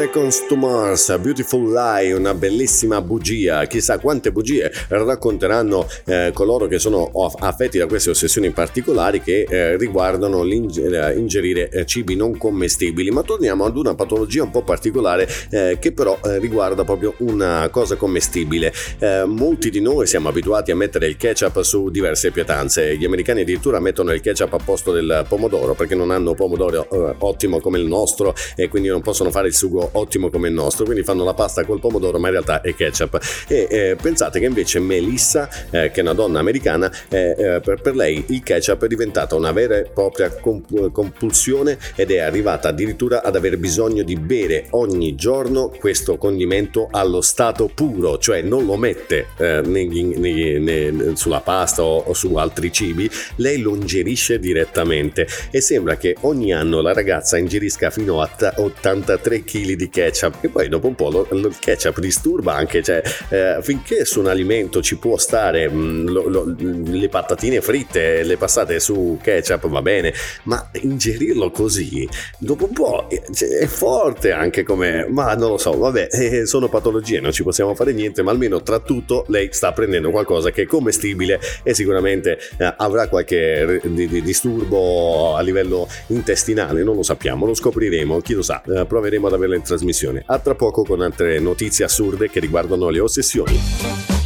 Seconds 0.00 0.46
to 0.46 0.56
Mars, 0.56 1.14
Beautiful 1.18 1.70
Lie, 1.70 2.14
una 2.14 2.32
bellissima 2.32 3.02
bugia. 3.02 3.66
Chissà 3.66 3.98
quante 3.98 4.32
bugie 4.32 4.72
racconteranno 4.88 5.86
eh, 6.06 6.30
coloro 6.32 6.66
che 6.68 6.78
sono 6.78 7.10
affetti 7.38 7.76
da 7.76 7.84
queste 7.84 8.08
ossessioni 8.08 8.48
particolari 8.48 9.20
che 9.20 9.46
eh, 9.46 9.76
riguardano 9.76 10.42
l'ingerire 10.42 11.68
eh, 11.68 11.84
cibi 11.84 12.16
non 12.16 12.38
commestibili. 12.38 13.10
Ma 13.10 13.22
torniamo 13.22 13.66
ad 13.66 13.76
una 13.76 13.94
patologia 13.94 14.42
un 14.42 14.50
po' 14.50 14.62
particolare 14.62 15.28
eh, 15.50 15.76
che 15.78 15.92
però 15.92 16.18
eh, 16.24 16.38
riguarda 16.38 16.82
proprio 16.82 17.12
una 17.18 17.68
cosa 17.70 17.96
commestibile. 17.96 18.72
Eh, 19.00 19.24
molti 19.26 19.68
di 19.68 19.82
noi 19.82 20.06
siamo 20.06 20.30
abituati 20.30 20.70
a 20.70 20.76
mettere 20.76 21.08
il 21.08 21.18
ketchup 21.18 21.60
su 21.60 21.90
diverse 21.90 22.30
pietanze. 22.30 22.96
Gli 22.96 23.04
americani 23.04 23.42
addirittura 23.42 23.78
mettono 23.80 24.12
il 24.12 24.22
ketchup 24.22 24.54
a 24.54 24.60
posto 24.64 24.92
del 24.92 25.26
pomodoro 25.28 25.74
perché 25.74 25.94
non 25.94 26.10
hanno 26.10 26.32
pomodoro 26.32 26.86
ottimo 27.18 27.60
come 27.60 27.78
il 27.78 27.84
nostro 27.84 28.34
e 28.56 28.68
quindi 28.68 28.88
non 28.88 29.02
possono 29.02 29.30
fare 29.30 29.48
il 29.48 29.54
sugo 29.54 29.88
ottimo 29.92 30.30
come 30.30 30.48
il 30.48 30.54
nostro, 30.54 30.84
quindi 30.84 31.02
fanno 31.02 31.24
la 31.24 31.34
pasta 31.34 31.64
col 31.64 31.80
pomodoro, 31.80 32.18
ma 32.18 32.26
in 32.26 32.32
realtà 32.32 32.60
è 32.60 32.74
ketchup. 32.74 33.18
E 33.48 33.66
eh, 33.70 33.96
pensate 34.00 34.38
che 34.38 34.46
invece 34.46 34.78
Melissa, 34.80 35.48
eh, 35.70 35.90
che 35.90 36.00
è 36.00 36.02
una 36.02 36.14
donna 36.14 36.38
americana, 36.38 36.90
eh, 37.08 37.34
eh 37.38 37.60
per, 37.60 37.80
per, 37.80 37.94
lei 37.94 38.24
il 38.28 38.42
ketchup 38.42 38.84
è 38.84 38.86
diventata 38.88 39.34
una 39.34 39.52
vera 39.52 39.76
e 39.76 39.90
propria 39.92 40.30
comp- 40.30 40.90
compulsione 40.92 41.78
ed 41.94 42.10
è 42.10 42.18
arrivata 42.18 42.68
addirittura 42.68 43.22
ad 43.22 43.36
avere 43.36 43.56
bisogno 43.56 44.02
di 44.02 44.16
bere 44.16 44.66
ogni 44.70 45.14
giorno 45.14 45.72
questo 45.78 46.16
condimento 46.16 46.88
allo 46.90 47.20
stato 47.20 47.70
puro, 47.72 48.18
cioè 48.18 48.42
non 48.42 48.64
lo 48.64 48.76
mette 48.76 49.26
eh, 49.36 49.60
negli, 49.64 50.04
negli, 50.04 50.58
ne, 50.58 51.16
sulla 51.16 51.40
pasta 51.40 51.82
o, 51.82 51.98
o 51.98 52.14
su 52.14 52.34
altri 52.36 52.72
cibi, 52.72 53.10
lei 53.36 53.58
lo 53.60 53.74
ingerisce 53.74 54.38
direttamente 54.38 55.26
e 55.50 55.60
sembra 55.60 55.96
che 55.96 56.16
ogni 56.22 56.52
anno 56.52 56.80
la 56.80 56.92
ragazza 56.92 57.36
ingerisca 57.36 57.90
fino 57.90 58.20
a 58.20 58.28
83 58.56 59.44
kg 59.44 59.69
di 59.76 59.88
ketchup 59.88 60.44
e 60.44 60.48
poi 60.48 60.68
dopo 60.68 60.86
un 60.86 60.94
po' 60.94 61.10
lo, 61.10 61.26
lo, 61.30 61.48
il 61.48 61.58
ketchup 61.58 61.98
disturba 62.00 62.54
anche, 62.54 62.82
cioè 62.82 63.02
eh, 63.28 63.58
finché 63.62 64.04
su 64.04 64.20
un 64.20 64.26
alimento 64.26 64.82
ci 64.82 64.96
può 64.96 65.16
stare 65.16 65.68
mh, 65.68 65.78
mm, 65.78 66.08
lo, 66.08 66.28
lo, 66.28 66.54
le 66.56 67.08
patatine 67.08 67.60
fritte, 67.60 68.22
le 68.22 68.36
passate 68.36 68.80
su 68.80 69.18
ketchup 69.22 69.68
va 69.68 69.82
bene, 69.82 70.12
ma 70.44 70.70
ingerirlo 70.80 71.50
così 71.50 72.08
dopo 72.38 72.66
un 72.66 72.72
po' 72.72 73.08
cioè, 73.32 73.48
è 73.58 73.66
forte 73.66 74.32
anche 74.32 74.62
come, 74.62 75.06
ma 75.08 75.34
non 75.34 75.50
lo 75.50 75.58
so, 75.58 75.76
vabbè, 75.76 76.08
eh, 76.12 76.46
sono 76.46 76.68
patologie, 76.68 77.20
non 77.20 77.32
ci 77.32 77.42
possiamo 77.42 77.74
fare 77.74 77.92
niente, 77.92 78.22
ma 78.22 78.30
almeno 78.30 78.62
tra 78.62 78.80
tutto 78.80 79.24
lei 79.28 79.48
sta 79.52 79.72
prendendo 79.72 80.10
qualcosa 80.10 80.50
che 80.50 80.62
è 80.62 80.66
commestibile 80.66 81.40
e 81.62 81.74
sicuramente 81.74 82.38
eh, 82.58 82.74
avrà 82.76 83.08
qualche 83.08 83.80
di, 83.84 84.06
di 84.06 84.22
disturbo 84.22 85.36
a 85.36 85.40
livello 85.40 85.88
intestinale, 86.08 86.82
non 86.82 86.96
lo 86.96 87.02
sappiamo, 87.02 87.46
lo 87.46 87.54
scopriremo, 87.54 88.20
chi 88.20 88.34
lo 88.34 88.42
sa, 88.42 88.62
eh, 88.62 88.86
proveremo 88.86 89.26
ad 89.26 89.32
averla 89.32 89.56
in 89.60 89.66
trasmissione. 89.66 90.22
A 90.26 90.38
tra 90.38 90.54
poco 90.54 90.82
con 90.82 91.00
altre 91.00 91.38
notizie 91.38 91.84
assurde 91.84 92.28
che 92.28 92.40
riguardano 92.40 92.88
le 92.88 93.00
ossessioni. 93.00 94.19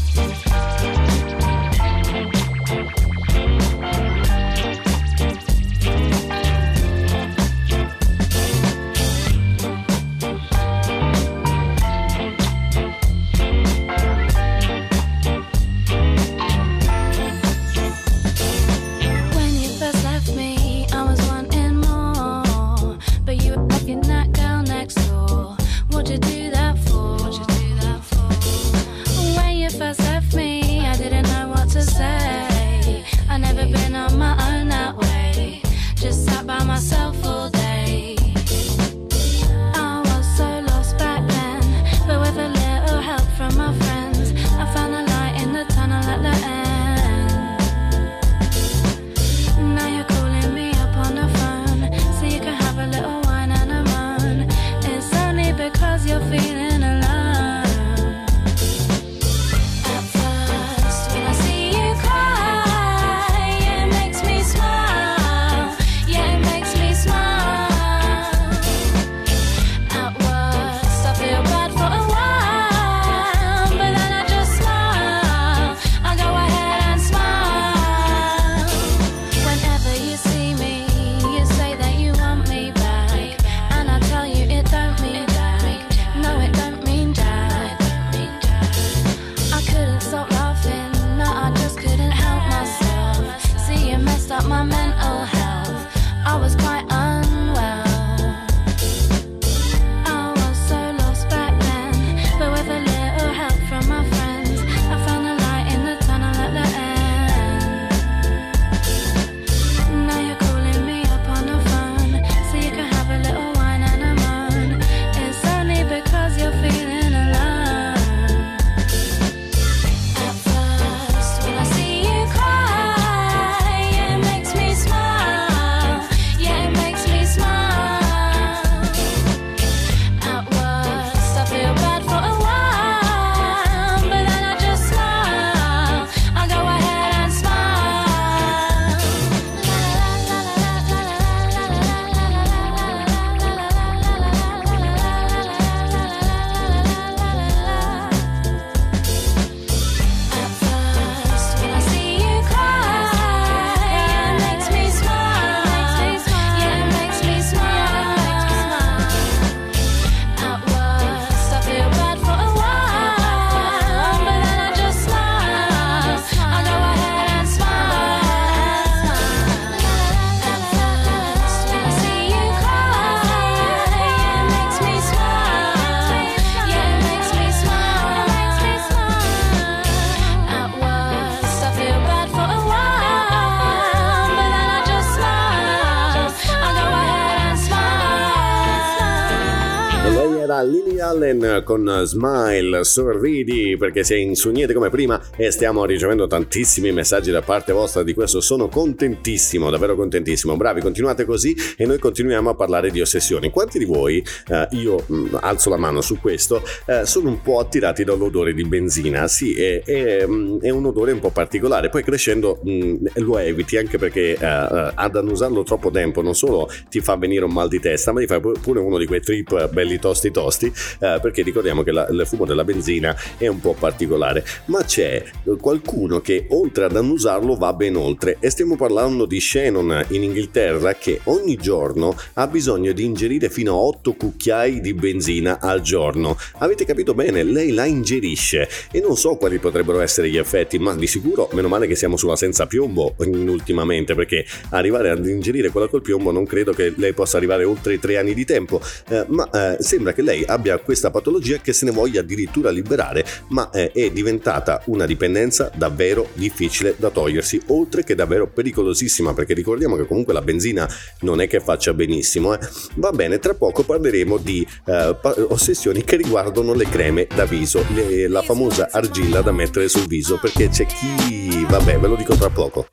Allen 191.14 191.62
con 191.64 192.02
Smile, 192.04 192.82
sorridi 192.82 193.76
perché 193.76 194.02
sei 194.02 194.22
in 194.22 194.34
su 194.34 194.50
niente 194.50 194.74
come 194.74 194.90
prima 194.90 195.20
e 195.36 195.50
stiamo 195.52 195.84
ricevendo 195.84 196.26
tantissimi 196.26 196.90
messaggi 196.90 197.30
da 197.30 197.40
parte 197.40 197.72
vostra 197.72 198.02
di 198.02 198.14
questo. 198.14 198.40
Sono 198.40 198.68
contentissimo, 198.68 199.70
davvero 199.70 199.94
contentissimo. 199.94 200.56
Bravi, 200.56 200.80
continuate 200.80 201.24
così 201.24 201.54
e 201.76 201.86
noi 201.86 201.98
continuiamo 201.98 202.50
a 202.50 202.54
parlare 202.54 202.90
di 202.90 203.00
ossessioni. 203.00 203.50
Quanti 203.50 203.78
di 203.78 203.84
voi, 203.84 204.24
eh, 204.48 204.68
io 204.72 205.04
mh, 205.06 205.14
mm, 205.14 205.26
alzo 205.40 205.70
la 205.70 205.76
mano 205.76 206.00
su 206.00 206.18
questo, 206.18 206.62
eh, 206.86 207.06
sono 207.06 207.28
un 207.28 207.40
po' 207.40 207.60
attirati 207.60 208.02
dall'odore 208.02 208.52
di 208.52 208.64
benzina? 208.64 209.28
Sì, 209.28 209.54
è, 209.54 209.82
è, 209.84 210.26
mm, 210.26 210.58
è 210.60 210.70
un 210.70 210.84
odore 210.84 211.12
un 211.12 211.20
po' 211.20 211.30
particolare. 211.30 211.90
Poi 211.90 212.02
crescendo 212.02 212.58
mh, 212.62 212.70
mm, 212.70 212.94
lo 213.14 213.38
eviti 213.38 213.76
anche 213.76 213.98
perché 213.98 214.32
eh, 214.32 214.36
eh, 214.36 214.90
ad 214.94 215.14
annusarlo 215.14 215.62
troppo 215.62 215.90
tempo 215.90 216.22
non 216.22 216.34
solo 216.34 216.68
ti 216.88 217.00
fa 217.00 217.16
venire 217.16 217.44
un 217.44 217.52
mal 217.52 217.68
di 217.68 217.78
testa, 217.78 218.10
ma 218.10 218.18
ti 218.18 218.26
fa 218.26 218.40
pure 218.40 218.80
uno 218.80 218.98
di 218.98 219.06
quei 219.06 219.20
trip 219.20 219.70
belli 219.70 219.98
tosti 219.98 220.30
tosti, 220.32 220.72
eh, 221.04 221.20
perché 221.20 221.42
ricordiamo 221.42 221.82
che 221.82 221.92
la, 221.92 222.06
il 222.10 222.22
fumo 222.26 222.46
della 222.46 222.64
benzina 222.64 223.14
è 223.36 223.46
un 223.46 223.60
po' 223.60 223.74
particolare, 223.78 224.44
ma 224.66 224.82
c'è 224.84 225.22
qualcuno 225.60 226.20
che 226.20 226.46
oltre 226.50 226.84
ad 226.84 226.96
annusarlo 226.96 227.56
va 227.56 227.72
ben 227.74 227.96
oltre. 227.96 228.36
E 228.40 228.48
stiamo 228.48 228.76
parlando 228.76 229.26
di 229.26 229.40
Shannon 229.40 230.06
in 230.08 230.22
Inghilterra 230.22 230.94
che 230.94 231.20
ogni 231.24 231.56
giorno 231.56 232.16
ha 232.34 232.46
bisogno 232.46 232.92
di 232.92 233.04
ingerire 233.04 233.50
fino 233.50 233.72
a 233.72 233.76
8 233.76 234.14
cucchiai 234.14 234.80
di 234.80 234.94
benzina 234.94 235.60
al 235.60 235.82
giorno. 235.82 236.36
Avete 236.58 236.84
capito 236.84 237.14
bene, 237.14 237.42
lei 237.42 237.72
la 237.72 237.84
ingerisce. 237.84 238.68
E 238.90 239.00
non 239.00 239.16
so 239.16 239.36
quali 239.36 239.58
potrebbero 239.58 240.00
essere 240.00 240.30
gli 240.30 240.38
effetti, 240.38 240.78
ma 240.78 240.94
di 240.94 241.06
sicuro 241.06 241.48
meno 241.52 241.68
male 241.68 241.86
che 241.86 241.94
siamo 241.94 242.16
sulla 242.16 242.36
senza 242.36 242.66
piombo 242.66 243.14
ultimamente 243.18 244.14
perché 244.14 244.44
arrivare 244.70 245.10
ad 245.10 245.26
ingerire 245.26 245.70
quella 245.70 245.88
col 245.88 246.02
piombo 246.02 246.30
non 246.30 246.46
credo 246.46 246.72
che 246.72 246.92
lei 246.96 247.12
possa 247.12 247.36
arrivare 247.36 247.64
oltre 247.64 247.94
i 247.94 247.98
3 247.98 248.18
anni 248.18 248.34
di 248.34 248.44
tempo, 248.44 248.80
eh, 249.08 249.24
ma 249.28 249.48
eh, 249.50 249.82
sembra 249.82 250.12
che 250.12 250.22
lei 250.22 250.44
abbia 250.46 250.78
questa 250.94 251.10
patologia 251.10 251.58
che 251.58 251.72
se 251.72 251.86
ne 251.86 251.90
voglia 251.90 252.20
addirittura 252.20 252.70
liberare, 252.70 253.26
ma 253.48 253.68
eh, 253.70 253.90
è 253.90 254.10
diventata 254.10 254.80
una 254.86 255.06
dipendenza 255.06 255.72
davvero 255.74 256.28
difficile 256.34 256.94
da 256.96 257.10
togliersi, 257.10 257.60
oltre 257.66 258.04
che 258.04 258.14
davvero 258.14 258.46
pericolosissima, 258.46 259.34
perché 259.34 259.54
ricordiamo 259.54 259.96
che 259.96 260.06
comunque 260.06 260.32
la 260.32 260.40
benzina 260.40 260.88
non 261.20 261.40
è 261.40 261.48
che 261.48 261.58
faccia 261.58 261.92
benissimo. 261.92 262.54
Eh. 262.54 262.60
Va 262.94 263.10
bene, 263.10 263.40
tra 263.40 263.54
poco 263.54 263.82
parleremo 263.82 264.36
di 264.36 264.64
eh, 264.86 265.16
ossessioni 265.48 266.04
che 266.04 266.14
riguardano 266.14 266.74
le 266.74 266.88
creme 266.88 267.26
da 267.34 267.44
viso, 267.44 267.84
le, 267.92 268.28
la 268.28 268.42
famosa 268.42 268.88
argilla 268.92 269.40
da 269.40 269.50
mettere 269.50 269.88
sul 269.88 270.06
viso, 270.06 270.38
perché 270.38 270.68
c'è 270.68 270.86
chi... 270.86 271.66
vabbè, 271.68 271.98
ve 271.98 272.06
lo 272.06 272.14
dico 272.14 272.36
tra 272.36 272.50
poco. 272.50 272.86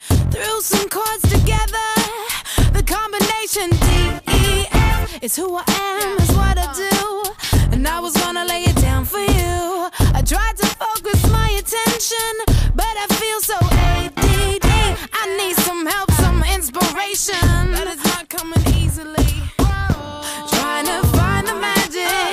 It's 5.24 5.38
who 5.38 5.56
I 5.56 5.64
am, 5.68 6.18
it's 6.18 6.32
what 6.32 6.58
I 6.58 6.66
do. 6.74 7.31
And 7.82 7.88
I 7.88 8.00
was 8.00 8.14
gonna 8.14 8.46
lay 8.46 8.62
it 8.62 8.76
down 8.76 9.06
for 9.06 9.18
you. 9.18 9.90
I 10.14 10.22
tried 10.24 10.56
to 10.58 10.68
focus 10.68 11.20
my 11.32 11.50
attention, 11.50 12.34
but 12.76 12.86
I 12.86 13.08
feel 13.08 13.40
so 13.42 13.58
ADD. 13.60 14.70
I 15.12 15.36
need 15.40 15.56
some 15.66 15.88
help, 15.88 16.12
some 16.12 16.44
inspiration. 16.44 17.72
But 17.72 17.88
it's 17.88 18.06
not 18.06 18.30
coming 18.30 18.62
easily. 18.76 19.34
Trying 19.58 20.86
to 20.86 21.08
find 21.18 21.48
the 21.48 21.56
magic. 21.56 22.31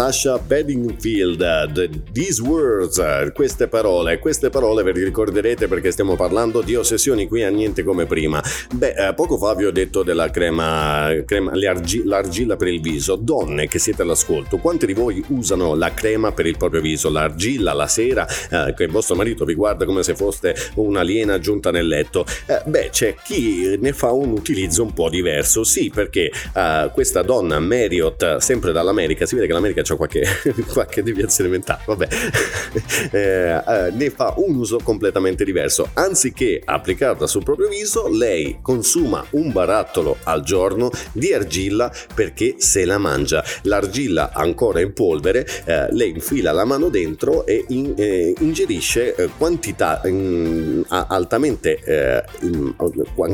Natasha 0.00 0.38
Bedingfield. 0.38 1.40
The, 1.74 1.90
these 2.12 2.40
words, 2.40 2.98
queste 3.34 3.68
parole, 3.68 4.18
queste 4.18 4.48
parole 4.48 4.82
ve 4.82 4.92
le 4.92 5.04
ricorderete 5.04 5.68
perché 5.68 5.90
stiamo 5.90 6.16
parlando 6.16 6.62
di 6.62 6.74
ossessioni 6.74 7.28
qui 7.28 7.42
a 7.42 7.50
niente 7.50 7.82
come 7.82 8.06
prima. 8.06 8.42
Beh, 8.72 8.94
eh, 8.94 9.14
poco 9.14 9.36
fa 9.36 9.54
vi 9.54 9.66
ho 9.66 9.70
detto 9.70 10.02
della 10.02 10.30
crema, 10.30 11.10
crema 11.26 11.52
l'argilla 11.54 12.56
per 12.56 12.68
il 12.68 12.80
viso. 12.80 13.16
Donne 13.16 13.68
che 13.68 13.78
siete 13.78 14.00
all'ascolto, 14.00 14.56
quanti 14.56 14.86
di 14.86 14.94
voi 14.94 15.22
usano 15.28 15.74
la 15.74 15.92
crema 15.92 16.32
per 16.32 16.46
il 16.46 16.56
proprio 16.56 16.80
viso, 16.80 17.10
l'argilla 17.10 17.74
la 17.74 17.86
sera, 17.86 18.26
eh, 18.26 18.72
che 18.74 18.84
il 18.84 18.90
vostro 18.90 19.16
marito 19.16 19.44
vi 19.44 19.52
guarda 19.52 19.84
come 19.84 20.02
se 20.02 20.14
foste 20.14 20.54
un'aliena 20.76 21.38
giunta 21.40 21.70
nel 21.70 21.86
letto? 21.86 22.24
Eh, 22.46 22.62
beh, 22.64 22.88
c'è 22.90 23.16
chi 23.22 23.76
ne 23.78 23.92
fa 23.92 24.12
un 24.12 24.30
utilizzo 24.30 24.82
un 24.82 24.94
po' 24.94 25.10
diverso, 25.10 25.62
sì, 25.62 25.90
perché 25.94 26.32
uh, 26.54 26.90
questa 26.90 27.20
donna 27.20 27.58
Marriott, 27.58 28.38
sempre 28.38 28.72
dall'America, 28.72 29.26
si 29.26 29.34
vede 29.34 29.46
che 29.46 29.52
l'America 29.52 29.88
ha 29.94 29.96
qualche, 29.96 30.24
qualche 30.72 31.02
deviazione 31.02 31.50
mentale, 31.50 31.82
vabbè, 31.86 32.08
eh, 33.12 33.56
uh, 33.56 33.96
ne 33.96 34.10
fa 34.10 34.34
un 34.36 34.56
uso 34.56 34.78
completamente 34.82 35.44
diverso. 35.44 35.90
Anziché 35.94 36.60
applicarla 36.64 37.26
sul 37.26 37.42
proprio 37.42 37.68
viso, 37.68 38.08
lei 38.08 38.58
consuma 38.62 39.24
un 39.30 39.52
barattolo 39.52 40.18
al 40.24 40.42
giorno 40.42 40.90
di 41.12 41.32
argilla 41.32 41.92
perché 42.14 42.56
se 42.58 42.84
la 42.84 42.98
mangia. 42.98 43.44
L'argilla 43.62 44.32
ancora 44.32 44.80
in 44.80 44.92
polvere, 44.92 45.46
eh, 45.64 45.92
lei 45.92 46.10
infila 46.10 46.52
la 46.52 46.64
mano 46.64 46.88
dentro 46.88 47.46
e 47.46 47.64
in, 47.68 47.94
eh, 47.96 48.34
ingerisce 48.38 49.14
eh, 49.14 49.30
quantità 49.36 50.00
in, 50.04 50.84
altamente 50.88 52.28
in, 52.40 52.74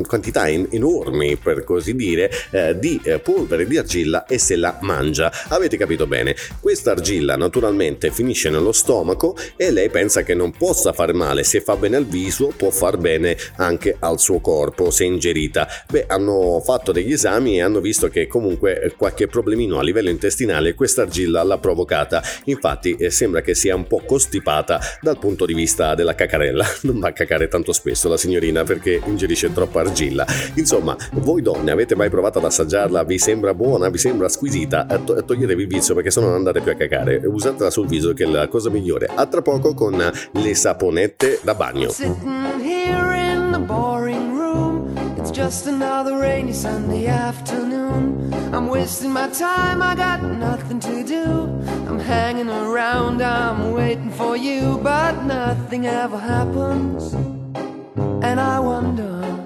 quantità 0.06 0.48
enormi 0.48 1.36
per 1.36 1.64
così 1.64 1.94
dire 1.94 2.30
eh, 2.50 2.78
di 2.78 3.00
eh, 3.02 3.18
polvere 3.18 3.66
di 3.66 3.76
argilla 3.78 4.26
e 4.26 4.38
se 4.38 4.56
la 4.56 4.78
mangia. 4.82 5.32
Avete 5.48 5.76
capito 5.76 6.06
bene? 6.06 6.35
Questa 6.60 6.92
argilla 6.92 7.36
naturalmente 7.36 8.10
finisce 8.10 8.50
nello 8.50 8.72
stomaco 8.72 9.36
e 9.56 9.70
lei 9.70 9.90
pensa 9.90 10.22
che 10.22 10.34
non 10.34 10.52
possa 10.52 10.92
fare 10.92 11.12
male, 11.12 11.44
se 11.44 11.60
fa 11.60 11.76
bene 11.76 11.96
al 11.96 12.06
viso 12.06 12.52
può 12.56 12.70
far 12.70 12.96
bene 12.96 13.36
anche 13.56 13.96
al 13.98 14.18
suo 14.18 14.40
corpo 14.40 14.90
se 14.90 15.04
ingerita. 15.04 15.66
Beh, 15.90 16.04
hanno 16.08 16.60
fatto 16.64 16.92
degli 16.92 17.12
esami 17.12 17.56
e 17.56 17.62
hanno 17.62 17.80
visto 17.80 18.08
che 18.08 18.26
comunque 18.26 18.94
qualche 18.96 19.26
problemino 19.26 19.78
a 19.78 19.82
livello 19.82 20.10
intestinale 20.10 20.74
questa 20.74 21.02
argilla 21.02 21.42
l'ha 21.42 21.58
provocata. 21.58 22.22
Infatti 22.44 22.94
eh, 22.94 23.10
sembra 23.10 23.40
che 23.40 23.54
sia 23.54 23.74
un 23.74 23.86
po' 23.86 24.02
costipata 24.06 24.80
dal 25.00 25.18
punto 25.18 25.46
di 25.46 25.54
vista 25.54 25.94
della 25.94 26.14
cacarella. 26.14 26.64
Non 26.86 27.00
va 27.00 27.08
a 27.08 27.12
cacare 27.12 27.48
tanto 27.48 27.72
spesso 27.72 28.08
la 28.08 28.16
signorina 28.16 28.62
perché 28.62 29.00
ingerisce 29.04 29.52
troppa 29.52 29.80
argilla. 29.80 30.24
Insomma, 30.54 30.96
voi 31.14 31.42
donne 31.42 31.70
avete 31.70 31.96
mai 31.96 32.10
provato 32.10 32.38
ad 32.38 32.44
assaggiarla? 32.44 33.02
Vi 33.02 33.18
sembra 33.18 33.54
buona? 33.54 33.88
Vi 33.88 33.98
sembra 33.98 34.28
squisita? 34.28 34.86
Eh, 34.86 35.04
to- 35.04 35.24
toglietevi 35.24 35.62
il 35.62 35.68
vizio 35.68 35.94
perché 35.94 36.10
se 36.10 36.20
no 36.20 36.25
non 36.26 36.36
andate 36.36 36.60
più 36.60 36.72
a 36.72 36.74
cacare. 36.74 37.22
Usatela 37.24 37.70
sul 37.70 37.86
viso 37.86 38.12
che 38.12 38.24
è 38.24 38.26
la 38.26 38.48
cosa 38.48 38.70
migliore. 38.70 39.08
A 39.12 39.26
tra 39.26 39.42
poco 39.42 39.74
con 39.74 40.12
le 40.30 40.54
saponette 40.54 41.40
da 41.42 41.54
bagno. 41.54 41.90
just 45.32 45.66
another 45.66 46.16
rainy 46.16 46.52
Sunday 46.52 47.08
afternoon. 47.08 48.32
I'm 48.54 48.68
wasting 48.68 49.12
my 49.12 49.28
time, 49.28 49.82
I 49.82 49.94
got 49.94 50.22
nothing 50.22 50.80
to 50.80 51.04
do. 51.04 51.44
I'm 51.86 51.98
hanging 51.98 52.48
around, 52.48 53.20
I'm 53.20 53.72
waiting 53.72 54.10
for 54.10 54.36
you, 54.36 54.78
but 54.82 55.24
nothing 55.24 55.86
ever 55.86 56.18
happens. 56.18 57.12
And 58.22 58.40
I 58.40 58.60
wonder. 58.60 59.45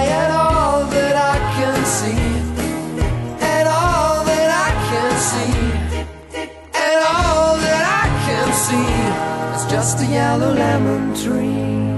just 9.81 9.99
a 9.99 10.05
yellow 10.05 10.53
lemon 10.53 11.15
tree. 11.15 11.90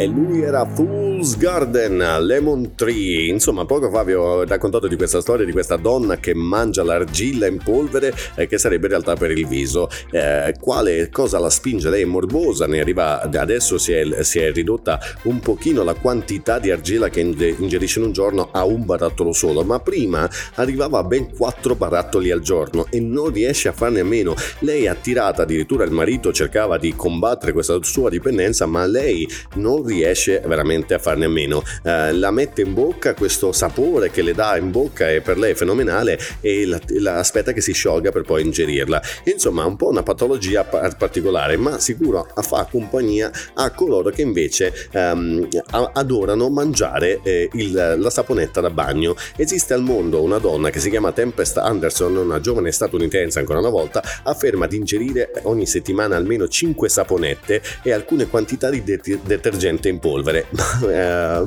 E 0.00 0.06
lui 0.06 0.40
era 0.40 0.64
Fool's 0.64 1.36
Garden, 1.36 1.98
Lemon 2.24 2.74
Tree. 2.74 3.28
Insomma, 3.28 3.66
poco 3.66 3.90
fa 3.90 4.02
vi 4.02 4.14
ho 4.14 4.46
raccontato 4.46 4.88
di 4.88 4.96
questa 4.96 5.20
storia 5.20 5.44
di 5.44 5.52
questa 5.52 5.76
donna 5.76 6.16
che 6.16 6.32
mangia 6.32 6.82
l'argilla 6.82 7.46
in 7.46 7.58
polvere 7.62 8.14
eh, 8.34 8.46
che 8.46 8.56
sarebbe 8.56 8.86
in 8.86 8.92
realtà 8.92 9.14
per 9.16 9.30
il 9.30 9.46
viso. 9.46 9.90
Eh, 10.10 10.54
quale 10.58 11.10
cosa 11.10 11.38
la 11.38 11.50
spinge? 11.50 11.90
Lei 11.90 12.00
è 12.00 12.06
morbosa, 12.06 12.66
ne 12.66 12.80
arriva 12.80 13.20
adesso 13.20 13.76
si 13.76 13.92
è, 13.92 14.22
si 14.22 14.38
è, 14.38 14.50
ridotta 14.52 14.98
un 15.24 15.38
pochino 15.40 15.82
la 15.82 15.92
quantità 15.92 16.58
di 16.58 16.70
argilla 16.70 17.10
che 17.10 17.20
ingerisce 17.20 17.98
in 17.98 18.06
un 18.06 18.12
giorno 18.12 18.48
a 18.52 18.64
un 18.64 18.86
barattolo 18.86 19.34
solo, 19.34 19.64
ma 19.64 19.80
prima 19.80 20.26
arrivava 20.54 21.00
a 21.00 21.04
ben 21.04 21.36
quattro 21.36 21.74
barattoli 21.74 22.30
al 22.30 22.40
giorno 22.40 22.86
e 22.88 23.00
non 23.00 23.30
riesce 23.30 23.68
a 23.68 23.72
farne 23.72 24.00
a 24.00 24.04
meno. 24.04 24.34
Lei 24.60 24.84
è 24.84 24.88
attirata, 24.88 25.42
addirittura 25.42 25.84
il 25.84 25.90
marito 25.90 26.32
cercava 26.32 26.78
di 26.78 26.96
combattere 26.96 27.52
questa 27.52 27.76
sua 27.82 28.08
dipendenza, 28.08 28.64
ma 28.64 28.86
lei 28.86 29.28
non 29.56 29.88
riesce 29.90 30.40
veramente 30.44 30.94
a 30.94 30.98
farne 30.98 31.26
a 31.26 31.28
meno. 31.28 31.58
Uh, 31.82 32.12
la 32.12 32.30
mette 32.30 32.62
in 32.62 32.74
bocca, 32.74 33.14
questo 33.14 33.52
sapore 33.52 34.10
che 34.10 34.22
le 34.22 34.32
dà 34.32 34.56
in 34.56 34.70
bocca 34.70 35.08
è 35.08 35.20
per 35.20 35.38
lei 35.38 35.54
fenomenale 35.54 36.18
e 36.40 36.66
la, 36.66 36.80
la 36.98 37.18
aspetta 37.18 37.52
che 37.52 37.60
si 37.60 37.72
sciolga 37.72 38.10
per 38.10 38.22
poi 38.22 38.42
ingerirla. 38.42 39.02
Insomma, 39.24 39.64
un 39.64 39.76
po' 39.76 39.88
una 39.88 40.02
patologia 40.02 40.64
particolare, 40.64 41.56
ma 41.56 41.78
sicuro 41.78 42.26
fa 42.42 42.66
compagnia 42.70 43.30
a 43.54 43.70
coloro 43.70 44.10
che 44.10 44.22
invece 44.22 44.72
um, 44.92 45.46
adorano 45.92 46.48
mangiare 46.48 47.20
eh, 47.22 47.48
il, 47.52 47.96
la 47.98 48.10
saponetta 48.10 48.60
da 48.60 48.70
bagno. 48.70 49.14
Esiste 49.36 49.74
al 49.74 49.82
mondo 49.82 50.22
una 50.22 50.38
donna 50.38 50.70
che 50.70 50.80
si 50.80 50.90
chiama 50.90 51.12
Tempest 51.12 51.58
Anderson, 51.58 52.16
una 52.16 52.40
giovane 52.40 52.72
statunitense 52.72 53.38
ancora 53.38 53.58
una 53.58 53.68
volta, 53.70 54.02
afferma 54.22 54.66
di 54.66 54.76
ingerire 54.76 55.30
ogni 55.42 55.66
settimana 55.66 56.16
almeno 56.16 56.48
5 56.48 56.88
saponette 56.88 57.62
e 57.82 57.92
alcune 57.92 58.26
quantità 58.26 58.70
di 58.70 58.82
det- 58.82 59.18
detergente 59.22 59.79
in 59.88 59.98
polvere. 59.98 60.46
Eh, 60.90 61.44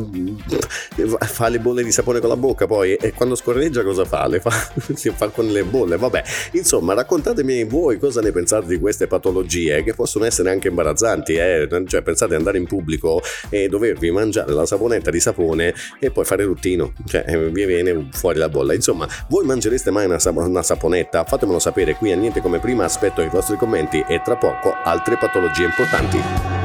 fa 1.20 1.50
le 1.50 1.60
bolle 1.60 1.84
di 1.84 1.92
sapone 1.92 2.20
con 2.20 2.30
la 2.30 2.36
bocca 2.36 2.68
poi 2.68 2.96
e 2.96 3.14
quando 3.14 3.36
scorreggia 3.36 3.84
cosa 3.84 4.06
fa? 4.06 4.28
Le 4.28 4.40
fa, 4.40 4.52
si 4.94 5.10
fa 5.10 5.30
con 5.30 5.48
le 5.48 5.64
bolle, 5.64 5.98
vabbè. 5.98 6.24
Insomma, 6.52 6.94
raccontatemi 6.94 7.64
voi 7.66 7.98
cosa 7.98 8.22
ne 8.22 8.32
pensate 8.32 8.68
di 8.68 8.80
queste 8.80 9.08
patologie 9.08 9.84
che 9.84 9.94
possono 9.94 10.26
essere 10.26 10.50
anche 10.52 10.68
imbarazzanti, 10.70 11.34
eh? 11.34 11.68
cioè 11.88 12.02
pensate 12.02 12.34
ad 12.34 12.40
andare 12.40 12.58
in 12.58 12.68
pubblico 12.68 13.22
e 13.50 13.68
dovervi 13.68 14.12
mangiare 14.12 14.52
la 14.52 14.66
saponetta 14.66 15.10
di 15.10 15.20
sapone 15.20 15.74
e 16.00 16.12
poi 16.12 16.26
fare 16.26 16.44
ruttino, 16.44 16.94
cioè 17.06 17.26
eh, 17.28 17.50
vi 17.50 17.66
viene 17.66 18.10
fuori 18.12 18.40
la 18.40 18.50
bolla. 18.50 18.74
Insomma, 18.74 19.08
voi 19.30 19.46
mangereste 19.46 19.92
mai 19.92 20.06
una, 20.06 20.18
una 20.24 20.64
saponetta? 20.64 21.24
Fatemelo 21.24 21.60
sapere 21.60 21.96
qui 21.96 22.12
a 22.12 22.16
niente 22.16 22.42
come 22.42 22.60
prima, 22.60 22.86
aspetto 22.86 23.22
i 23.22 23.30
vostri 23.30 23.58
commenti 23.58 24.04
e 24.08 24.22
tra 24.24 24.36
poco 24.36 24.74
altre 24.84 25.18
patologie 25.18 25.66
importanti. 25.66 26.63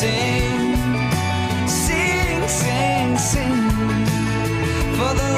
sing, 0.00 0.76
sing, 1.68 2.48
sing, 2.48 3.16
sing 3.16 3.54
for 4.96 5.14
the 5.14 5.33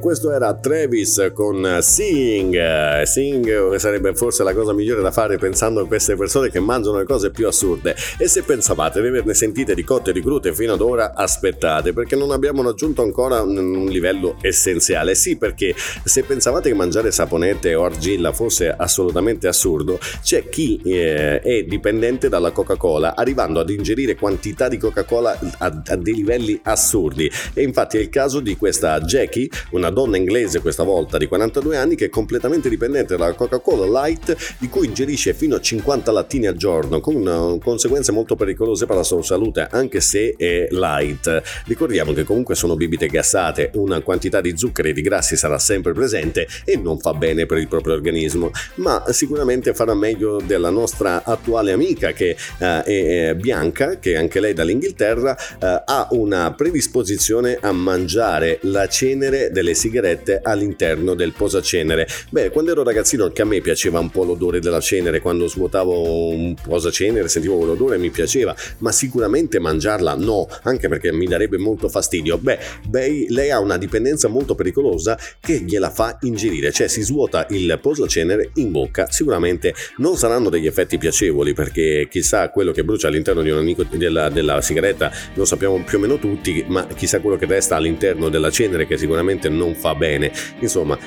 Questo 0.00 0.30
era 0.32 0.54
Travis 0.54 1.30
con 1.34 1.78
Sing. 1.80 3.02
Sing 3.02 3.74
sarebbe 3.76 4.14
forse 4.14 4.42
la 4.42 4.54
cosa 4.54 4.72
migliore 4.72 5.02
da 5.02 5.10
fare 5.10 5.38
pensando 5.38 5.80
a 5.80 5.86
queste 5.86 6.16
persone 6.16 6.50
che 6.50 6.60
mangiano 6.60 6.98
le 6.98 7.04
cose 7.04 7.30
più 7.30 7.46
assurde. 7.46 7.94
E 8.16 8.28
se 8.28 8.42
pensavate 8.42 9.00
di 9.00 9.08
averne 9.08 9.34
sentite 9.34 9.74
di 9.74 9.84
cotte 9.84 10.10
e 10.10 10.12
di 10.12 10.22
crute 10.22 10.54
fino 10.54 10.74
ad 10.74 10.80
ora, 10.80 11.14
aspettate, 11.14 11.92
perché 11.92 12.16
non 12.16 12.30
abbiamo 12.30 12.62
raggiunto 12.62 13.02
ancora 13.02 13.42
un 13.42 13.86
livello 13.86 14.36
essenziale. 14.40 15.14
Sì, 15.14 15.36
perché 15.36 15.74
se 16.04 16.22
pensavate 16.22 16.68
che 16.70 16.74
mangiare 16.74 17.10
saponette 17.10 17.74
o 17.74 17.84
argilla 17.84 18.32
fosse 18.32 18.68
assolutamente 18.68 19.48
assurdo, 19.48 19.98
c'è 20.22 20.48
chi 20.48 20.80
eh, 20.84 21.40
è 21.40 21.62
dipendente 21.64 22.28
dalla 22.28 22.50
Coca-Cola, 22.52 23.14
arrivando 23.16 23.60
ad 23.60 23.70
ingerire 23.70 24.14
quantità 24.14 24.68
di 24.68 24.78
Coca-Cola 24.78 25.38
a, 25.58 25.82
a 25.86 25.96
dei 25.96 26.14
livelli 26.14 26.58
assurdi. 26.62 27.30
E 27.54 27.62
infatti 27.62 27.96
è 27.96 28.00
il 28.00 28.08
caso 28.08 28.40
di 28.40 28.56
questa 28.56 29.00
Jackie, 29.00 29.48
una 29.70 29.87
donna 29.90 30.16
inglese 30.16 30.60
questa 30.60 30.82
volta 30.82 31.18
di 31.18 31.26
42 31.26 31.76
anni 31.76 31.94
che 31.94 32.06
è 32.06 32.08
completamente 32.08 32.68
dipendente 32.68 33.16
dalla 33.16 33.34
Coca-Cola 33.34 33.86
Light 34.02 34.36
di 34.58 34.68
cui 34.68 34.86
ingerisce 34.86 35.34
fino 35.34 35.56
a 35.56 35.60
50 35.60 36.10
lattini 36.12 36.46
al 36.46 36.56
giorno 36.56 37.00
con 37.00 37.26
uh, 37.26 37.58
conseguenze 37.58 38.12
molto 38.12 38.36
pericolose 38.36 38.86
per 38.86 38.96
la 38.96 39.02
sua 39.02 39.22
salute 39.22 39.66
anche 39.70 40.00
se 40.00 40.34
è 40.36 40.66
light. 40.70 41.42
Ricordiamo 41.66 42.12
che 42.12 42.24
comunque 42.24 42.54
sono 42.54 42.76
bibite 42.76 43.06
gassate, 43.06 43.70
una 43.74 44.00
quantità 44.00 44.40
di 44.40 44.56
zuccheri 44.56 44.90
e 44.90 44.92
di 44.92 45.02
grassi 45.02 45.36
sarà 45.36 45.58
sempre 45.58 45.92
presente 45.92 46.46
e 46.64 46.76
non 46.76 46.98
fa 46.98 47.14
bene 47.14 47.46
per 47.46 47.58
il 47.58 47.68
proprio 47.68 47.94
organismo, 47.94 48.50
ma 48.76 49.04
sicuramente 49.10 49.74
farà 49.74 49.94
meglio 49.94 50.40
della 50.40 50.70
nostra 50.70 51.24
attuale 51.24 51.72
amica 51.72 52.12
che 52.12 52.36
uh, 52.58 52.64
è, 52.64 53.28
è 53.28 53.34
bianca, 53.34 53.98
che 53.98 54.16
anche 54.16 54.40
lei 54.40 54.52
dall'Inghilterra 54.52 55.36
uh, 55.38 55.56
ha 55.84 56.08
una 56.10 56.52
predisposizione 56.52 57.58
a 57.60 57.72
mangiare 57.72 58.58
la 58.62 58.86
cenere 58.86 59.50
delle 59.50 59.74
sigarette 59.78 60.40
all'interno 60.42 61.14
del 61.14 61.32
posacenere. 61.32 62.06
Beh, 62.28 62.50
quando 62.50 62.72
ero 62.72 62.82
ragazzino 62.82 63.24
anche 63.24 63.40
a 63.40 63.46
me 63.46 63.60
piaceva 63.62 63.98
un 63.98 64.10
po' 64.10 64.24
l'odore 64.24 64.60
della 64.60 64.80
cenere, 64.80 65.20
quando 65.20 65.46
svuotavo 65.46 66.28
un 66.28 66.54
posacenere 66.54 67.28
sentivo 67.28 67.64
l'odore 67.64 67.96
e 67.96 67.98
mi 67.98 68.10
piaceva, 68.10 68.54
ma 68.78 68.92
sicuramente 68.92 69.58
mangiarla 69.58 70.14
no, 70.16 70.46
anche 70.64 70.88
perché 70.88 71.12
mi 71.12 71.24
darebbe 71.24 71.56
molto 71.56 71.88
fastidio. 71.88 72.36
Beh, 72.36 72.58
beh, 72.86 73.26
lei 73.28 73.50
ha 73.50 73.60
una 73.60 73.78
dipendenza 73.78 74.28
molto 74.28 74.54
pericolosa 74.54 75.18
che 75.40 75.60
gliela 75.60 75.90
fa 75.90 76.18
ingerire, 76.22 76.72
cioè 76.72 76.88
si 76.88 77.02
svuota 77.02 77.46
il 77.50 77.78
posacenere 77.80 78.50
in 78.56 78.70
bocca. 78.70 79.06
Sicuramente 79.10 79.74
non 79.98 80.16
saranno 80.16 80.50
degli 80.50 80.66
effetti 80.66 80.98
piacevoli 80.98 81.54
perché 81.54 82.08
chissà 82.10 82.50
quello 82.50 82.72
che 82.72 82.84
brucia 82.84 83.08
all'interno 83.08 83.42
di 83.42 83.50
un 83.50 83.58
amico 83.58 83.84
della, 83.88 84.28
della 84.28 84.60
sigaretta 84.60 85.10
lo 85.34 85.44
sappiamo 85.44 85.82
più 85.84 85.98
o 85.98 86.00
meno 86.00 86.18
tutti, 86.18 86.64
ma 86.68 86.86
chissà 86.86 87.20
quello 87.20 87.36
che 87.36 87.46
resta 87.46 87.76
all'interno 87.76 88.28
della 88.28 88.50
cenere 88.50 88.86
che 88.86 88.96
sicuramente 88.96 89.48
non 89.48 89.67
fa 89.74 89.94
bene. 89.94 90.30
Insomma, 90.60 90.98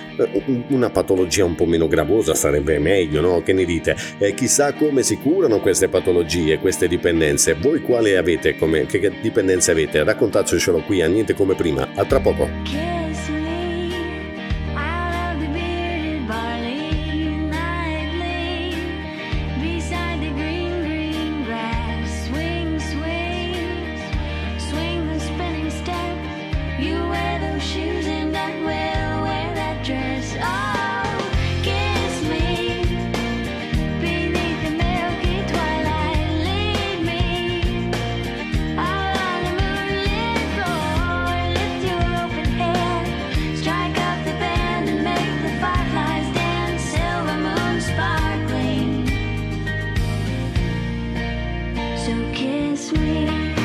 una 0.67 0.89
patologia 0.89 1.45
un 1.45 1.55
po' 1.55 1.65
meno 1.65 1.87
gravosa 1.87 2.33
sarebbe 2.33 2.79
meglio, 2.79 3.21
no? 3.21 3.41
Che 3.41 3.53
ne 3.53 3.65
dite? 3.65 3.95
E 4.17 4.33
chissà 4.33 4.73
come 4.73 5.03
si 5.03 5.17
curano 5.17 5.59
queste 5.59 5.87
patologie, 5.87 6.59
queste 6.59 6.87
dipendenze. 6.87 7.53
Voi 7.53 7.81
quali 7.81 8.15
avete? 8.15 8.57
Come, 8.57 8.85
che 8.85 9.11
dipendenze 9.21 9.71
avete? 9.71 10.03
Raccontatecelo 10.03 10.81
qui 10.81 11.01
a 11.01 11.07
niente 11.07 11.33
come 11.33 11.55
prima. 11.55 11.87
A 11.95 12.05
tra 12.05 12.19
poco. 12.19 13.10
So 52.05 52.15
kiss 52.33 52.91
me. 52.93 53.60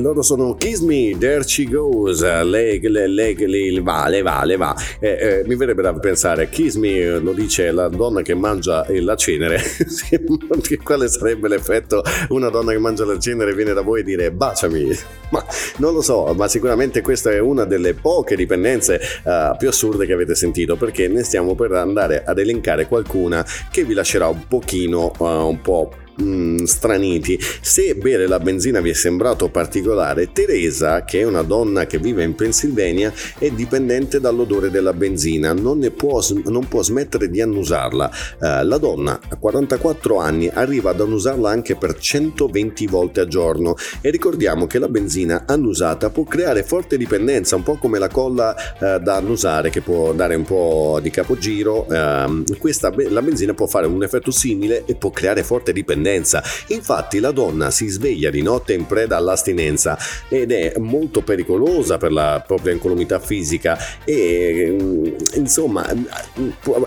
Loro 0.00 0.22
sono 0.22 0.54
Kiss 0.54 0.80
Me, 0.80 1.16
There 1.18 1.42
She 1.44 1.64
Goes, 1.64 2.22
lei, 2.42 2.80
lei, 2.80 3.36
lei 3.36 3.80
va, 3.80 4.08
le 4.08 4.22
va, 4.22 4.44
le 4.44 4.56
va. 4.56 4.74
Eh, 4.98 5.08
eh, 5.08 5.42
mi 5.46 5.56
verrebbe 5.56 5.82
da 5.82 5.92
pensare, 5.94 6.48
Kiss 6.48 6.76
Me 6.76 7.18
lo 7.18 7.32
dice 7.32 7.70
la 7.70 7.88
donna 7.88 8.22
che 8.22 8.34
mangia 8.34 8.86
la 8.88 9.16
cenere, 9.16 9.60
quale 10.82 11.08
sarebbe 11.08 11.48
l'effetto 11.48 12.02
una 12.28 12.48
donna 12.48 12.72
che 12.72 12.78
mangia 12.78 13.04
la 13.04 13.18
cenere 13.18 13.54
viene 13.54 13.72
da 13.72 13.82
voi 13.82 14.00
e 14.00 14.02
dire 14.04 14.30
baciami? 14.30 14.98
Ma 15.30 15.44
non 15.76 15.92
lo 15.92 16.00
so, 16.00 16.32
ma 16.34 16.48
sicuramente 16.48 17.02
questa 17.02 17.30
è 17.30 17.38
una 17.38 17.64
delle 17.66 17.92
poche 17.92 18.34
dipendenze 18.34 18.98
uh, 19.24 19.54
più 19.58 19.68
assurde 19.68 20.06
che 20.06 20.14
avete 20.14 20.34
sentito 20.34 20.76
perché 20.76 21.06
ne 21.08 21.22
stiamo 21.22 21.54
per 21.54 21.72
andare 21.72 22.24
ad 22.24 22.38
elencare 22.38 22.86
qualcuna 22.86 23.44
che 23.70 23.84
vi 23.84 23.92
lascerà 23.92 24.26
un 24.28 24.46
pochino, 24.48 25.12
uh, 25.18 25.24
un 25.24 25.60
po' 25.60 25.90
mm, 26.22 26.64
straniti. 26.64 27.38
Se 27.60 27.94
bere 27.94 28.26
la 28.26 28.40
benzina 28.40 28.80
vi 28.80 28.90
è 28.90 28.94
sembrato 28.94 29.48
particolare, 29.48 30.32
Teresa, 30.32 31.04
che 31.04 31.20
è 31.20 31.24
una 31.24 31.42
donna 31.42 31.86
che 31.86 31.98
vive 31.98 32.24
in 32.24 32.34
Pennsylvania, 32.34 33.12
è 33.38 33.50
dipendente 33.50 34.20
dall'odore 34.20 34.70
della 34.70 34.92
benzina, 34.92 35.52
non, 35.52 35.92
può, 35.96 36.20
non 36.44 36.66
può, 36.68 36.82
smettere 36.82 37.28
di 37.28 37.40
annusarla. 37.40 38.10
Uh, 38.40 38.64
la 38.64 38.78
donna 38.78 39.20
a 39.28 39.36
44 39.36 40.18
anni 40.18 40.48
arriva 40.52 40.90
ad 40.90 41.00
annusarla 41.00 41.50
anche 41.50 41.76
per 41.76 41.98
120 41.98 42.86
volte 42.86 43.20
al 43.20 43.28
giorno 43.28 43.76
e 44.00 44.10
ricordiamo 44.10 44.66
che 44.66 44.78
la 44.78 44.88
benzina 44.88 45.44
annusata 45.46 46.10
può 46.10 46.24
creare 46.24 46.62
forte 46.62 46.96
dipendenza, 46.96 47.56
un 47.56 47.62
po' 47.62 47.76
come 47.76 47.98
la 47.98 48.08
colla 48.08 48.54
uh, 48.54 48.98
da 48.98 49.16
annusare 49.16 49.70
che 49.70 49.80
può 49.80 50.12
dare 50.12 50.34
un 50.34 50.44
po' 50.44 50.98
di 51.02 51.10
capogiro. 51.10 51.86
Uh, 51.88 52.44
questa, 52.58 52.92
la 53.08 53.22
benzina 53.22 53.54
può 53.54 53.66
fare 53.66 53.86
un 53.86 54.02
effetto 54.02 54.30
simile 54.30 54.84
e 54.86 54.94
può 54.94 55.10
creare 55.10 55.42
forte 55.42 55.72
dipendenza 55.72 56.06
dipendenza. 56.08 56.42
Infatti 56.68 57.20
la 57.20 57.30
donna 57.30 57.70
si 57.70 57.88
sveglia 57.88 58.30
di 58.30 58.42
notte 58.42 58.72
in 58.72 58.86
preda 58.86 59.16
all'astinenza 59.16 59.98
ed 60.28 60.52
è 60.52 60.74
molto 60.78 61.22
pericolosa 61.22 61.98
per 61.98 62.12
la 62.12 62.42
propria 62.44 62.72
incolumità 62.72 63.18
fisica 63.20 63.78
e 64.04 64.76
mm, 64.80 65.06
insomma 65.34 65.86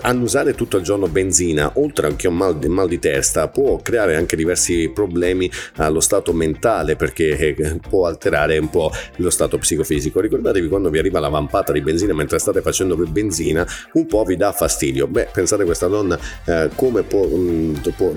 annusare 0.01 0.55
tutto 0.55 0.77
il 0.77 0.83
giorno 0.83 1.07
benzina 1.07 1.71
oltre 1.75 2.07
anche 2.07 2.27
un 2.27 2.35
mal, 2.35 2.57
mal 2.67 2.87
di 2.87 2.99
testa 2.99 3.47
può 3.47 3.77
creare 3.81 4.15
anche 4.15 4.35
diversi 4.35 4.89
problemi 4.89 5.49
allo 5.75 5.99
stato 5.99 6.33
mentale 6.33 6.95
perché 6.95 7.37
eh, 7.37 7.79
può 7.87 8.07
alterare 8.07 8.57
un 8.57 8.69
po' 8.69 8.91
lo 9.17 9.29
stato 9.29 9.57
psicofisico. 9.57 10.19
Ricordatevi 10.19 10.67
quando 10.67 10.89
vi 10.89 10.97
arriva 10.97 11.19
la 11.19 11.29
vampata 11.29 11.71
di 11.71 11.81
benzina 11.81 12.13
mentre 12.13 12.39
state 12.39 12.61
facendo 12.61 12.95
benzina 12.95 13.65
un 13.93 14.05
po' 14.05 14.23
vi 14.23 14.35
dà 14.35 14.51
fastidio. 14.51 15.07
Beh, 15.07 15.29
pensate 15.31 15.63
questa 15.63 15.87
donna 15.87 16.17
eh, 16.45 16.69
come 16.75 17.03
può, 17.03 17.25
mm, 17.25 17.75
può, 17.95 18.13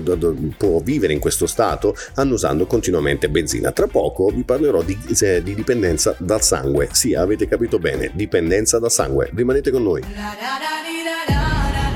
può 0.57 0.79
vivere 0.79 0.94
vivere 0.95 1.13
in 1.13 1.19
questo 1.19 1.45
stato 1.45 1.95
hanno 2.15 2.35
annusando 2.35 2.65
continuamente 2.65 3.29
benzina. 3.29 3.71
Tra 3.71 3.87
poco 3.87 4.29
vi 4.29 4.43
parlerò 4.43 4.81
di, 4.81 4.97
eh, 5.21 5.41
di 5.43 5.55
dipendenza 5.55 6.15
dal 6.17 6.41
sangue. 6.41 6.89
Sì, 6.91 7.13
avete 7.13 7.47
capito 7.47 7.79
bene, 7.79 8.11
dipendenza 8.13 8.79
dal 8.79 8.91
sangue. 8.91 9.29
Rimanete 9.33 9.71
con 9.71 9.83
noi. 9.83 10.01
La 10.01 10.07
da 10.07 10.59
da 10.59 10.83
di 10.85 11.03
da 11.03 11.23
da 11.27 11.43
da 11.75 11.91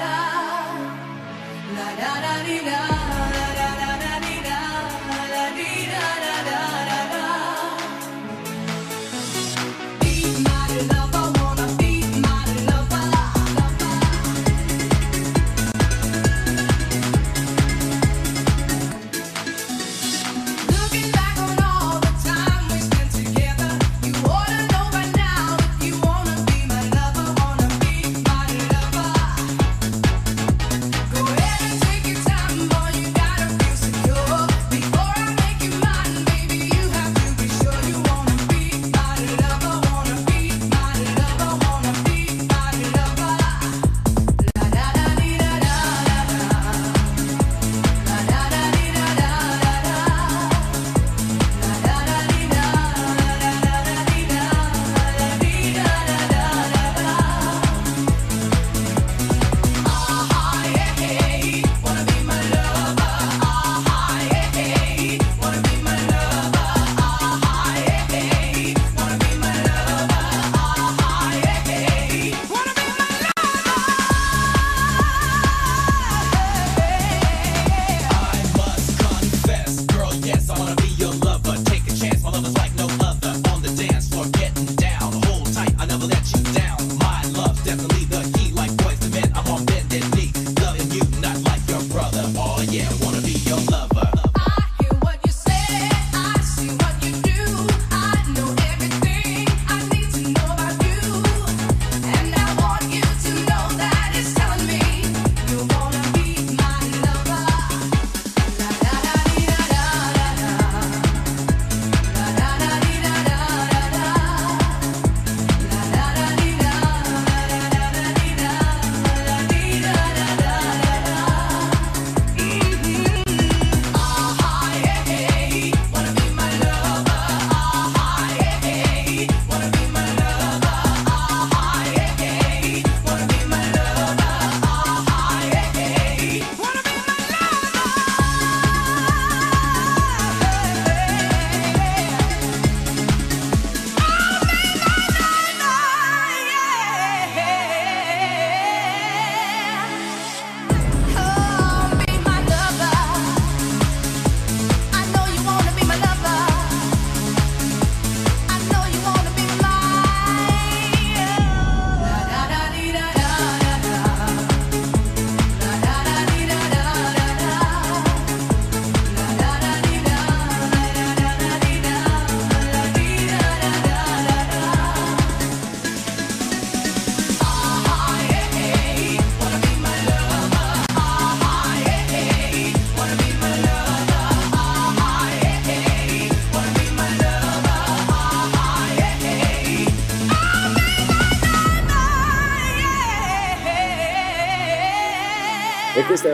da. 0.00 0.22
La 1.74 1.90
da 1.96 2.20
da 2.20 2.42
di 2.44 2.60
da. 2.64 2.93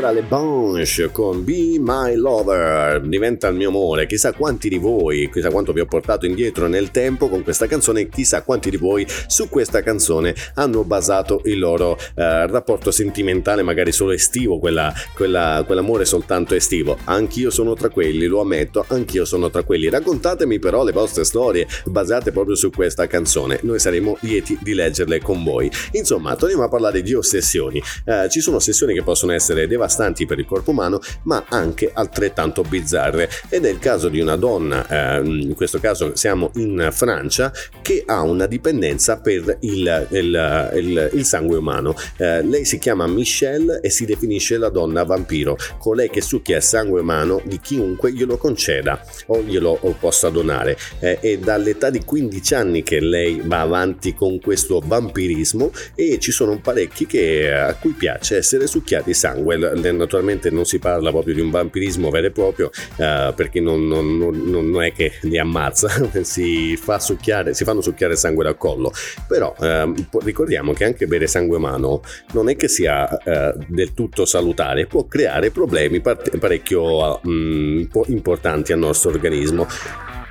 Era 0.01 0.13
Le 0.13 0.23
Banche 0.23 1.11
con 1.13 1.45
Be 1.45 1.77
My 1.79 2.15
Lover, 2.15 3.03
diventa 3.03 3.49
il 3.49 3.57
mio 3.57 3.69
amore. 3.69 4.07
Chissà 4.07 4.33
quanti 4.33 4.71
di 4.71 4.79
voi, 4.79 5.31
chissà 5.31 5.51
quanto 5.51 5.75
vi 5.75 5.81
ho 5.81 5.85
portato 5.85 6.25
indietro 6.25 6.69
nel 6.69 6.91
tempo 6.91 7.29
con 7.29 7.43
questa 7.43 7.67
canzone, 7.67 8.09
chissà 8.09 8.43
quanti 8.43 8.71
di 8.71 8.79
voi 8.79 9.07
su 9.27 9.51
questa 9.51 9.83
canzone 9.83 10.35
hanno 10.55 10.85
basato 10.85 11.43
il 11.45 11.59
loro 11.59 11.99
eh, 11.99 12.47
rapporto 12.47 12.91
sentimentale, 12.91 13.63
magari 13.63 13.93
solo 13.93 14.13
estivo, 14.13 14.59
quella, 14.59 14.91
quella, 15.15 15.63
quell'amore 15.67 16.07
soltanto 16.07 16.55
estivo. 16.55 16.97
Anch'io 17.05 17.51
sono 17.51 17.75
tra 17.75 17.91
quelli, 17.91 18.25
lo 18.25 18.41
ammetto, 18.41 18.85
anch'io 18.89 19.27
sono 19.27 19.51
tra 19.51 19.65
quelli. 19.65 19.91
Raccontatemi 19.91 20.59
però 20.59 20.83
le 20.83 20.93
vostre 20.93 21.25
storie 21.25 21.67
basate 21.85 22.33
proprio 22.33 22.55
su 22.55 22.71
questa 22.71 23.07
canzone. 23.07 23.59
Noi 23.63 23.79
saremo 23.79 24.17
lieti 24.21 24.59
di 24.63 24.73
leggerle 24.73 25.21
con 25.21 25.45
voi. 25.45 25.71
Insomma, 25.93 26.35
torniamo 26.37 26.65
a 26.65 26.69
parlare 26.69 27.03
di 27.03 27.13
ossessioni. 27.13 27.83
Eh, 28.07 28.29
ci 28.31 28.41
sono 28.41 28.57
ossessioni 28.57 28.95
che 28.95 29.03
possono 29.03 29.33
essere 29.33 29.51
essere 29.51 29.67
devastanti 29.91 30.27
per 30.27 30.39
il 30.39 30.47
corpo 30.47 30.71
umano, 30.71 31.01
ma 31.25 31.45
anche 31.49 31.91
altrettanto 31.93 32.63
bizzarre. 32.63 33.29
Ed 33.49 33.65
è 33.65 33.71
il 33.71 33.79
caso 33.79 34.09
di 34.09 34.21
una 34.21 34.37
donna, 34.37 34.87
eh, 34.87 35.21
in 35.25 35.55
questo 35.55 35.81
caso 35.81 36.15
siamo 36.15 36.51
in 36.55 36.89
Francia, 36.93 37.53
che 37.83 38.05
ha 38.07 38.23
una 38.23 38.47
dipendenza 38.47 39.19
per 39.19 39.59
il, 39.61 40.07
il, 40.11 40.71
il, 40.75 41.11
il 41.13 41.25
sangue 41.25 41.57
umano. 41.57 41.95
Eh, 42.17 42.43
lei 42.43 42.65
si 42.65 42.79
chiama 42.79 43.07
Michelle 43.07 43.81
e 43.81 43.91
si 43.91 44.05
definisce 44.05 44.57
la 44.57 44.69
donna 44.69 45.03
vampiro, 45.05 45.57
colei 45.79 46.09
che 46.09 46.21
succhia 46.21 46.59
il 46.59 46.63
sangue 46.63 47.01
umano 47.01 47.43
di 47.45 47.59
chiunque 47.61 48.13
glielo 48.13 48.37
conceda 48.37 49.05
o 49.27 49.43
glielo 49.43 49.79
possa 49.99 50.29
donare. 50.29 50.77
Eh, 51.01 51.19
è 51.19 51.39
dall'età 51.39 51.91
di 51.91 52.03
15 52.05 52.55
anni 52.55 52.83
che 52.83 53.01
lei 53.01 53.41
va 53.45 53.61
avanti 53.61 54.15
con 54.15 54.41
questo 54.41 54.81
vampirismo 54.85 55.73
e 55.95 56.19
ci 56.21 56.31
sono 56.31 56.59
parecchi 56.61 57.07
che, 57.07 57.53
a 57.53 57.75
cui 57.75 57.93
piace 57.93 58.37
essere 58.37 58.67
succhiati 58.67 59.15
sangue. 59.15 59.57
Naturalmente 59.81 60.51
non 60.51 60.65
si 60.65 60.79
parla 60.79 61.11
proprio 61.11 61.35
di 61.35 61.41
un 61.41 61.51
vampirismo 61.51 62.11
vero 62.11 62.27
e 62.29 62.31
proprio 62.31 62.71
eh, 62.97 63.33
perché 63.35 63.61
non, 63.61 63.87
non, 63.87 64.17
non, 64.17 64.43
non, 64.45 64.83
è 64.83 64.93
che 64.93 65.13
li 65.23 65.39
ammazza, 65.39 65.89
si, 66.23 66.77
fa 66.77 66.99
succhiare, 66.99 67.55
si 67.55 67.65
fanno 67.65 67.81
succhiare 67.81 68.17
sangue 68.17 68.45
dal 68.45 68.57
collo. 68.57 68.93
Però 69.27 69.55
eh, 69.61 69.93
ricordiamo 70.23 70.73
che 70.73 70.85
anche 70.85 71.07
bere 71.07 71.27
sangue 71.27 71.57
umano 71.57 72.03
non 72.33 72.49
è 72.49 72.57
che 72.57 72.69
sia 72.69 73.09
eh, 73.19 73.55
del 73.67 73.95
tutto 73.95 74.25
salutare, 74.25 74.87
può 74.87 75.07
creare 75.07 75.51
problemi 75.51 76.01
parecchio 76.01 77.21
mh, 77.23 77.89
importanti 78.07 78.73
al 78.73 78.79
nostro 78.79 79.11
organismo. 79.11 79.67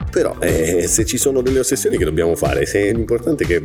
Però 0.10 0.36
eh, 0.40 0.88
se 0.88 1.06
ci 1.06 1.18
sono 1.18 1.41
delle 1.41 1.60
ossessioni 1.60 1.98
che 1.98 2.06
dobbiamo 2.06 2.36
fare, 2.36 2.65
se 2.65 2.81
è 2.81 2.90
importante 2.90 3.45
che 3.45 3.61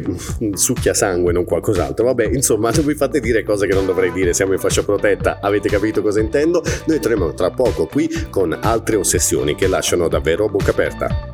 succhia 0.54 0.94
sangue 0.94 1.32
non 1.32 1.44
qualcos'altro, 1.44 2.04
vabbè, 2.06 2.30
insomma, 2.32 2.70
non 2.76 2.84
vi 2.84 2.94
fate 2.94 3.20
dire 3.20 3.42
cose 3.42 3.66
che 3.66 3.74
non 3.74 3.86
dovrei 3.86 4.12
dire, 4.12 4.32
siamo 4.32 4.52
in 4.52 4.58
fascia 4.58 4.82
protetta, 4.82 5.38
avete 5.40 5.68
capito 5.68 6.02
cosa 6.02 6.20
intendo? 6.20 6.62
Noi 6.86 7.00
torniamo 7.00 7.32
tra 7.34 7.50
poco 7.50 7.86
qui 7.86 8.08
con 8.30 8.56
altre 8.60 8.96
ossessioni 8.96 9.54
che 9.54 9.66
lasciano 9.66 10.08
davvero 10.08 10.48
bocca 10.48 10.70
aperta. 10.70 11.33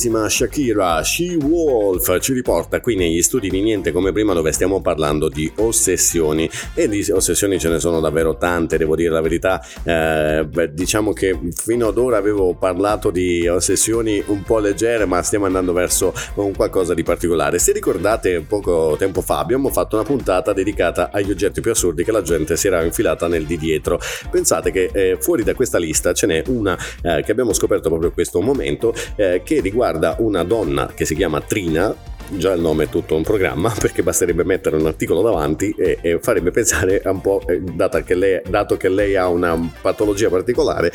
Bellissima 0.00 0.28
Shakira, 0.30 1.02
She 1.02 1.36
Wolf, 1.36 2.18
ci 2.20 2.32
riporta 2.32 2.80
qui 2.80 2.96
negli 2.96 3.20
studi 3.20 3.50
di 3.50 3.60
Niente 3.60 3.92
come 3.92 4.12
prima 4.12 4.32
dove 4.32 4.50
stiamo 4.50 4.80
parlando 4.80 5.28
di 5.28 5.50
ossessioni 5.56 6.48
e 6.72 6.88
di 6.88 7.04
ossessioni 7.10 7.58
ce 7.58 7.68
ne 7.68 7.78
sono 7.78 8.00
davvero 8.00 8.38
tante, 8.38 8.78
devo 8.78 8.96
dire 8.96 9.10
la 9.10 9.20
verità, 9.20 9.62
eh, 9.82 10.46
beh, 10.48 10.72
diciamo 10.72 11.12
che 11.12 11.38
fino 11.54 11.88
ad 11.88 11.98
ora 11.98 12.16
avevo 12.16 12.54
parlato 12.54 13.10
di 13.10 13.46
ossessioni 13.46 14.22
un 14.28 14.42
po' 14.42 14.58
leggere 14.58 15.04
ma 15.04 15.22
stiamo 15.22 15.44
andando 15.44 15.74
verso 15.74 16.14
un 16.36 16.54
qualcosa 16.56 16.94
di 16.94 17.02
particolare. 17.02 17.58
Se 17.58 17.72
ricordate 17.72 18.40
poco 18.40 18.96
tempo 18.98 19.20
fa 19.20 19.38
abbiamo 19.40 19.68
fatto 19.68 19.96
una 19.96 20.04
puntata 20.04 20.54
dedicata 20.54 21.10
agli 21.12 21.30
oggetti 21.30 21.60
più 21.60 21.72
assurdi 21.72 22.04
che 22.04 22.12
la 22.12 22.22
gente 22.22 22.56
si 22.56 22.68
era 22.68 22.82
infilata 22.82 23.28
nel 23.28 23.44
di 23.44 23.58
dietro. 23.58 24.00
Pensate 24.30 24.70
che 24.70 24.88
eh, 24.94 25.18
fuori 25.20 25.42
da 25.42 25.54
questa 25.54 25.76
lista 25.76 26.14
ce 26.14 26.26
n'è 26.26 26.42
una 26.46 26.78
eh, 27.02 27.22
che 27.22 27.32
abbiamo 27.32 27.52
scoperto 27.52 27.88
proprio 27.88 28.08
in 28.08 28.14
questo 28.14 28.40
momento 28.40 28.94
eh, 29.16 29.42
che 29.44 29.60
riguarda 29.60 29.88
una 30.18 30.44
donna 30.44 30.90
che 30.94 31.04
si 31.04 31.14
chiama 31.14 31.40
Trina 31.40 31.94
già 32.36 32.52
il 32.52 32.60
nome 32.60 32.84
è 32.84 32.88
tutto 32.88 33.16
un 33.16 33.22
programma 33.22 33.72
perché 33.78 34.02
basterebbe 34.02 34.44
mettere 34.44 34.76
un 34.76 34.86
articolo 34.86 35.22
davanti 35.22 35.74
e, 35.76 35.98
e 36.00 36.18
farebbe 36.20 36.50
pensare 36.50 37.02
un 37.04 37.20
po', 37.20 37.42
eh, 37.46 37.62
che, 38.04 38.14
lei, 38.14 38.40
dato 38.48 38.76
che 38.76 38.88
lei 38.88 39.16
ha 39.16 39.28
una 39.28 39.58
patologia 39.80 40.28
particolare, 40.28 40.92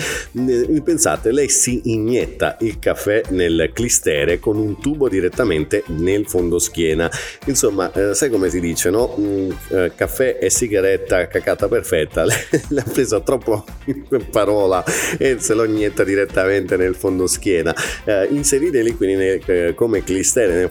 pensate, 0.84 1.32
lei 1.32 1.50
si 1.50 1.82
inietta 1.86 2.58
il 2.62 2.80
caffè 2.80 3.22
nel 3.30 3.72
clistere 3.74 4.40
con 4.40 4.58
un 4.58 4.80
tubo 4.80 5.10
direttamente 5.10 5.84
nel 5.88 6.28
fondoschiena. 6.28 7.10
Insomma, 7.46 7.92
eh, 7.92 8.14
sai 8.14 8.30
come 8.30 8.50
si 8.50 8.60
dice, 8.60 8.90
no? 8.90 9.16
Mm, 9.20 9.52
eh, 9.70 9.92
caffè 9.96 10.38
e 10.40 10.50
sigaretta 10.50 11.28
cacata 11.28 11.68
perfetta. 11.68 12.26
L'ha 12.70 12.84
presa 12.84 13.20
troppo 13.20 13.66
in 13.86 14.30
parola 14.30 14.84
e 15.18 15.38
se 15.40 15.54
lo 15.54 15.64
inietta 15.64 16.04
direttamente 16.04 16.78
nel 16.78 16.96
fondoschiena. 16.96 17.74
Eh, 18.04 18.28
inserire 18.32 18.80
i 18.80 18.84
liquidi 18.84 19.16
nel, 19.16 19.42
eh, 19.46 19.74
come 19.76 20.04
clistere 20.04 20.54
nel 20.54 20.70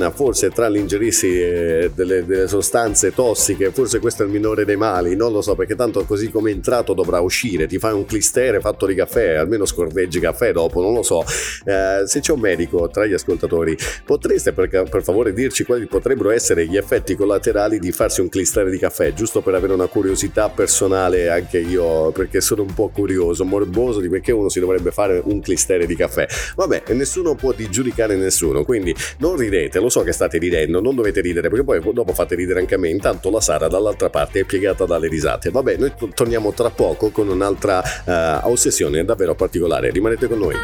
fondoschiena, 0.00 0.10
forse 0.10 0.50
tra 0.50 0.68
l'ingerirsi 0.68 1.40
eh, 1.40 1.90
delle, 1.94 2.24
delle 2.24 2.48
sostanze 2.48 3.12
tossiche, 3.12 3.70
forse 3.70 3.98
questo 3.98 4.22
è 4.22 4.26
il 4.26 4.32
minore 4.32 4.64
dei 4.64 4.76
mali, 4.76 5.14
non 5.14 5.32
lo 5.32 5.42
so, 5.42 5.54
perché 5.54 5.76
tanto 5.76 6.04
così 6.04 6.30
come 6.30 6.50
è 6.50 6.54
entrato 6.54 6.94
dovrà 6.94 7.20
uscire. 7.20 7.66
Ti 7.66 7.78
fai 7.78 7.92
un 7.92 8.06
clistere 8.06 8.60
fatto 8.60 8.86
di 8.86 8.94
caffè, 8.94 9.34
almeno 9.34 9.66
scorveggi 9.66 10.18
caffè 10.18 10.52
dopo, 10.52 10.80
non 10.80 10.94
lo 10.94 11.02
so. 11.02 11.22
Eh, 11.64 12.02
se 12.06 12.20
c'è 12.20 12.32
un 12.32 12.40
medico 12.40 12.88
tra 12.88 13.06
gli 13.06 13.12
ascoltatori, 13.12 13.76
potreste 14.04 14.52
per, 14.52 14.68
per, 14.68 15.02
favore 15.02 15.32
dirci 15.32 15.64
quali 15.64 15.86
potrebbero 15.86 16.30
essere 16.30 16.66
gli 16.66 16.76
effetti 16.76 17.14
collaterali 17.14 17.78
di 17.78 17.92
farsi 17.92 18.20
un 18.20 18.28
clistere 18.28 18.70
di 18.70 18.78
caffè, 18.78 19.12
giusto 19.12 19.40
per 19.40 19.54
avere 19.54 19.72
una 19.72 19.86
curiosità 19.86 20.48
personale 20.48 21.28
anche 21.28 21.58
io, 21.58 22.10
perché 22.12 22.40
sono 22.40 22.62
un 22.62 22.72
po' 22.72 22.88
curioso, 22.88 23.44
morboso 23.44 24.00
di 24.00 24.08
perché 24.08 24.32
uno 24.32 24.48
si 24.48 24.60
dovrebbe 24.60 24.90
fare 24.90 25.20
un 25.22 25.40
clistere 25.40 25.86
di 25.86 25.96
caffè. 25.96 26.26
Vabbè, 26.56 26.84
nessuno 26.92 27.34
può 27.34 27.52
giudicare 27.68 28.16
nessuno, 28.16 28.64
quindi 28.64 28.94
non 29.18 29.36
ridete, 29.36 29.80
lo 29.80 29.89
so 29.90 30.02
che 30.02 30.12
state 30.12 30.38
ridendo, 30.38 30.80
non 30.80 30.94
dovete 30.94 31.20
ridere 31.20 31.48
perché 31.48 31.64
poi 31.64 31.80
dopo 31.92 32.12
fate 32.12 32.34
ridere 32.34 32.60
anche 32.60 32.74
a 32.74 32.78
me, 32.78 32.88
intanto 32.88 33.30
la 33.30 33.40
Sara 33.40 33.68
dall'altra 33.68 34.10
parte 34.10 34.40
è 34.40 34.44
piegata 34.44 34.84
dalle 34.84 35.08
risate. 35.08 35.50
Vabbè, 35.50 35.76
noi 35.76 35.92
torniamo 36.14 36.52
tra 36.52 36.70
poco 36.70 37.10
con 37.10 37.28
un'altra 37.28 37.82
uh, 37.82 38.48
ossessione 38.50 39.04
davvero 39.04 39.34
particolare, 39.34 39.90
rimanete 39.90 40.26
con 40.26 40.38
noi. 40.38 40.54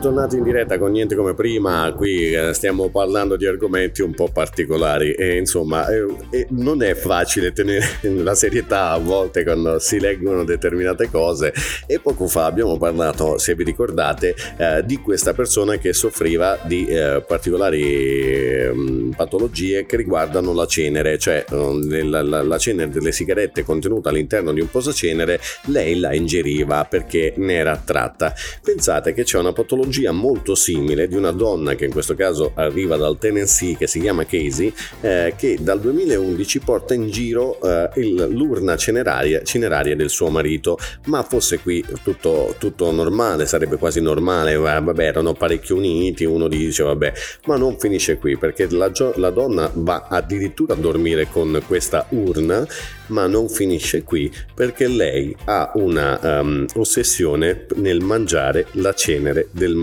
Tornati 0.00 0.38
in 0.38 0.42
diretta 0.42 0.78
con 0.78 0.92
niente 0.92 1.14
come 1.14 1.34
prima, 1.34 1.92
qui 1.94 2.32
eh, 2.32 2.54
stiamo 2.54 2.88
parlando 2.88 3.36
di 3.36 3.46
argomenti 3.46 4.00
un 4.00 4.14
po' 4.14 4.30
particolari 4.32 5.12
e 5.12 5.36
insomma 5.36 5.86
eh, 5.88 6.46
non 6.50 6.82
è 6.82 6.94
facile 6.94 7.52
tenere 7.52 7.84
la 8.22 8.34
serietà 8.34 8.90
a 8.92 8.98
volte 8.98 9.44
quando 9.44 9.78
si 9.78 10.00
leggono 10.00 10.44
determinate 10.44 11.10
cose 11.10 11.52
e 11.86 12.00
poco 12.00 12.26
fa 12.28 12.46
abbiamo 12.46 12.78
parlato, 12.78 13.36
se 13.36 13.54
vi 13.54 13.62
ricordate, 13.62 14.34
eh, 14.56 14.82
di 14.86 14.96
questa 14.96 15.34
persona 15.34 15.76
che 15.76 15.92
soffriva 15.92 16.58
di 16.62 16.86
eh, 16.86 17.22
particolari 17.26 18.70
mm, 18.72 19.10
patologie 19.10 19.84
che 19.84 19.96
riguardano 19.96 20.54
la 20.54 20.64
cenere, 20.64 21.18
cioè 21.18 21.44
mm, 21.52 22.08
la, 22.08 22.22
la, 22.22 22.42
la 22.42 22.58
cenere 22.58 22.90
delle 22.90 23.12
sigarette 23.12 23.64
contenuta 23.64 24.08
all'interno 24.08 24.52
di 24.54 24.60
un 24.62 24.70
posacenere, 24.70 25.40
lei 25.66 25.98
la 25.98 26.14
ingeriva 26.14 26.86
perché 26.88 27.34
ne 27.36 27.54
era 27.54 27.72
attratta. 27.72 28.32
Pensate 28.62 29.12
che 29.12 29.24
c'è 29.24 29.38
una 29.38 29.52
patologia 29.52 29.88
patologia 29.90 30.12
molto 30.12 30.54
simile 30.54 31.08
di 31.08 31.16
una 31.16 31.32
donna 31.32 31.74
che 31.74 31.84
in 31.84 31.90
questo 31.90 32.14
caso 32.14 32.52
arriva 32.54 32.96
dal 32.96 33.18
Tennessee 33.18 33.76
che 33.76 33.88
si 33.88 34.00
chiama 34.00 34.24
Casey, 34.24 34.72
eh, 35.00 35.34
che 35.36 35.58
dal 35.60 35.80
2011 35.80 36.60
porta 36.60 36.94
in 36.94 37.10
giro 37.10 37.60
eh, 37.60 37.90
il, 37.96 38.28
l'urna 38.30 38.76
cineraria, 38.76 39.42
cineraria, 39.42 39.96
del 39.96 40.08
suo 40.08 40.28
marito, 40.28 40.78
ma 41.06 41.22
fosse 41.24 41.58
qui 41.58 41.84
tutto, 42.04 42.54
tutto 42.58 42.92
normale, 42.92 43.46
sarebbe 43.46 43.76
quasi 43.76 44.00
normale, 44.00 44.54
vabbè 44.54 45.04
erano 45.04 45.32
parecchio 45.34 45.74
uniti, 45.74 46.24
uno 46.24 46.46
dice 46.46 46.84
vabbè, 46.84 47.12
ma 47.46 47.56
non 47.56 47.76
finisce 47.78 48.16
qui 48.16 48.36
perché 48.36 48.68
la, 48.70 48.90
la 49.16 49.30
donna 49.30 49.70
va 49.74 50.06
addirittura 50.08 50.74
a 50.74 50.76
dormire 50.76 51.26
con 51.28 51.60
questa 51.66 52.06
urna, 52.10 52.64
ma 53.10 53.26
non 53.26 53.48
finisce 53.48 54.04
qui 54.04 54.32
perché 54.54 54.86
lei 54.86 55.34
ha 55.46 55.72
una 55.74 56.40
um, 56.40 56.66
ossessione 56.74 57.66
nel 57.76 58.00
mangiare 58.00 58.66
la 58.72 58.94
cenere 58.94 59.48
del 59.50 59.74
marito. 59.74 59.79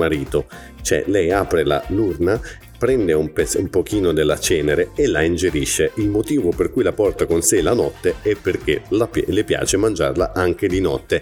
Cioè 0.82 1.04
lei 1.08 1.32
apre 1.32 1.66
la, 1.66 1.84
l'urna 1.88 2.40
prende 2.78 3.14
un, 3.14 3.34
pezz- 3.34 3.58
un 3.58 3.70
pochino 3.70 4.14
della 4.14 4.40
cenere 4.40 4.92
e 4.96 5.08
la 5.08 5.24
ingerisce. 5.24 5.92
Il 5.96 6.10
motivo 6.10 6.50
per 6.50 6.72
cui 6.72 6.84
la 6.84 6.94
porta 6.94 7.26
con 7.26 7.42
sé 7.42 7.62
la 7.62 7.74
notte 7.74 8.16
è 8.22 8.36
perché 8.36 8.84
la, 8.90 9.10
le 9.12 9.44
piace 9.44 9.78
mangiarla 9.78 10.34
anche 10.34 10.68
di 10.68 10.80
notte 10.80 11.22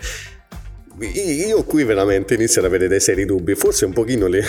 io 1.01 1.63
qui 1.63 1.84
veramente 1.84 2.35
inizio 2.35 2.61
ad 2.61 2.67
avere 2.67 2.88
dei 2.88 3.01
seri 3.01 3.26
dubbi, 3.26 3.53
forse 3.55 3.84
un 3.85 3.91
pochino 3.91 4.27
le... 4.27 4.43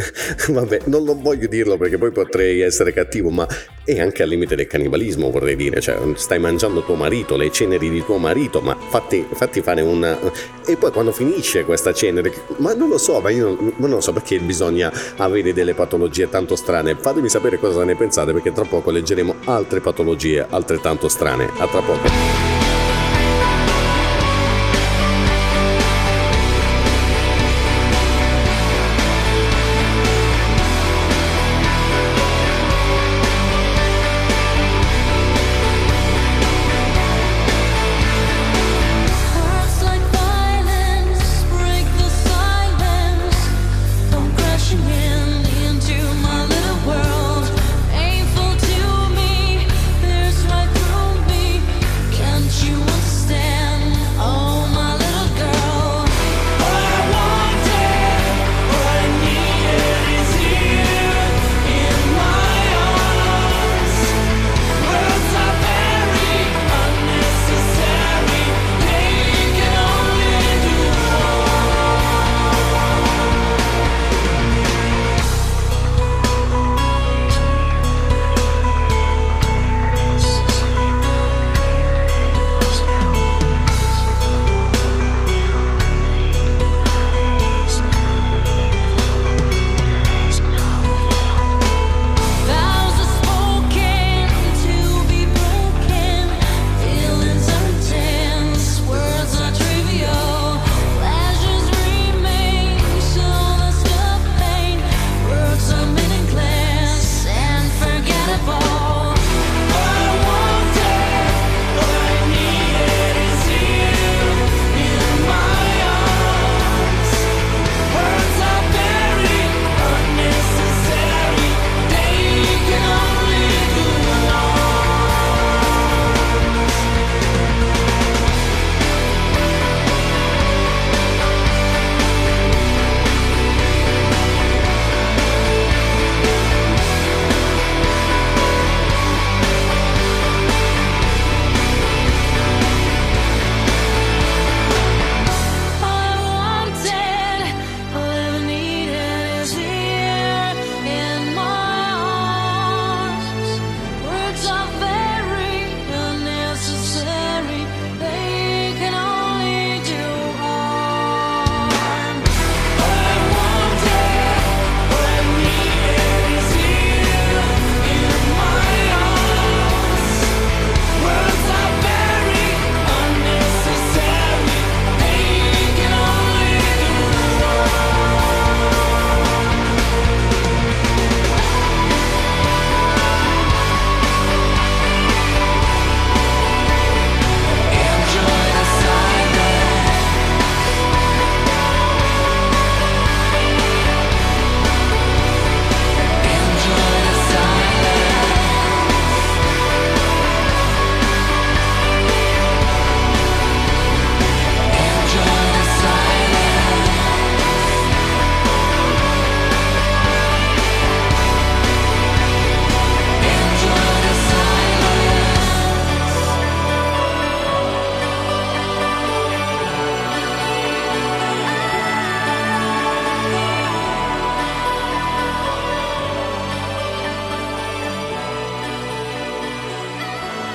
vabbè, 0.48 0.80
non, 0.86 1.04
non, 1.04 1.22
voglio 1.22 1.46
dirlo 1.46 1.76
perché 1.76 1.96
poi 1.96 2.10
potrei 2.10 2.60
essere 2.60 2.92
cattivo, 2.92 3.30
ma 3.30 3.46
è 3.84 4.00
anche 4.00 4.24
al 4.24 4.28
limite 4.28 4.56
del 4.56 4.66
cannibalismo 4.66 5.30
vorrei 5.30 5.54
dire, 5.54 5.80
cioè 5.80 5.96
stai 6.16 6.40
mangiando 6.40 6.82
tuo 6.82 6.96
marito, 6.96 7.36
le 7.36 7.52
ceneri 7.52 7.88
di 7.88 8.04
tuo 8.04 8.18
marito, 8.18 8.60
ma 8.60 8.76
fatti, 8.76 9.24
fatti 9.32 9.60
fare 9.60 9.80
una... 9.82 10.18
e 10.66 10.76
poi 10.76 10.90
quando 10.90 11.12
finisce 11.12 11.64
questa 11.64 11.92
cenere, 11.92 12.32
ma 12.56 12.74
non 12.74 12.88
lo 12.88 12.98
so, 12.98 13.20
ma 13.20 13.30
io 13.30 13.44
non, 13.44 13.72
non 13.76 13.90
lo 13.90 14.00
so 14.00 14.12
perché 14.12 14.40
bisogna 14.40 14.92
avere 15.18 15.52
delle 15.52 15.74
patologie 15.74 16.28
tanto 16.28 16.56
strane, 16.56 16.96
fatemi 16.96 17.28
sapere 17.28 17.58
cosa 17.58 17.84
ne 17.84 17.94
pensate 17.94 18.32
perché 18.32 18.52
tra 18.52 18.64
poco 18.64 18.90
leggeremo 18.90 19.36
altre 19.44 19.80
patologie 19.80 20.44
altrettanto 20.48 21.08
strane, 21.08 21.44
a 21.58 21.68
tra 21.68 21.80
poco. 21.80 22.51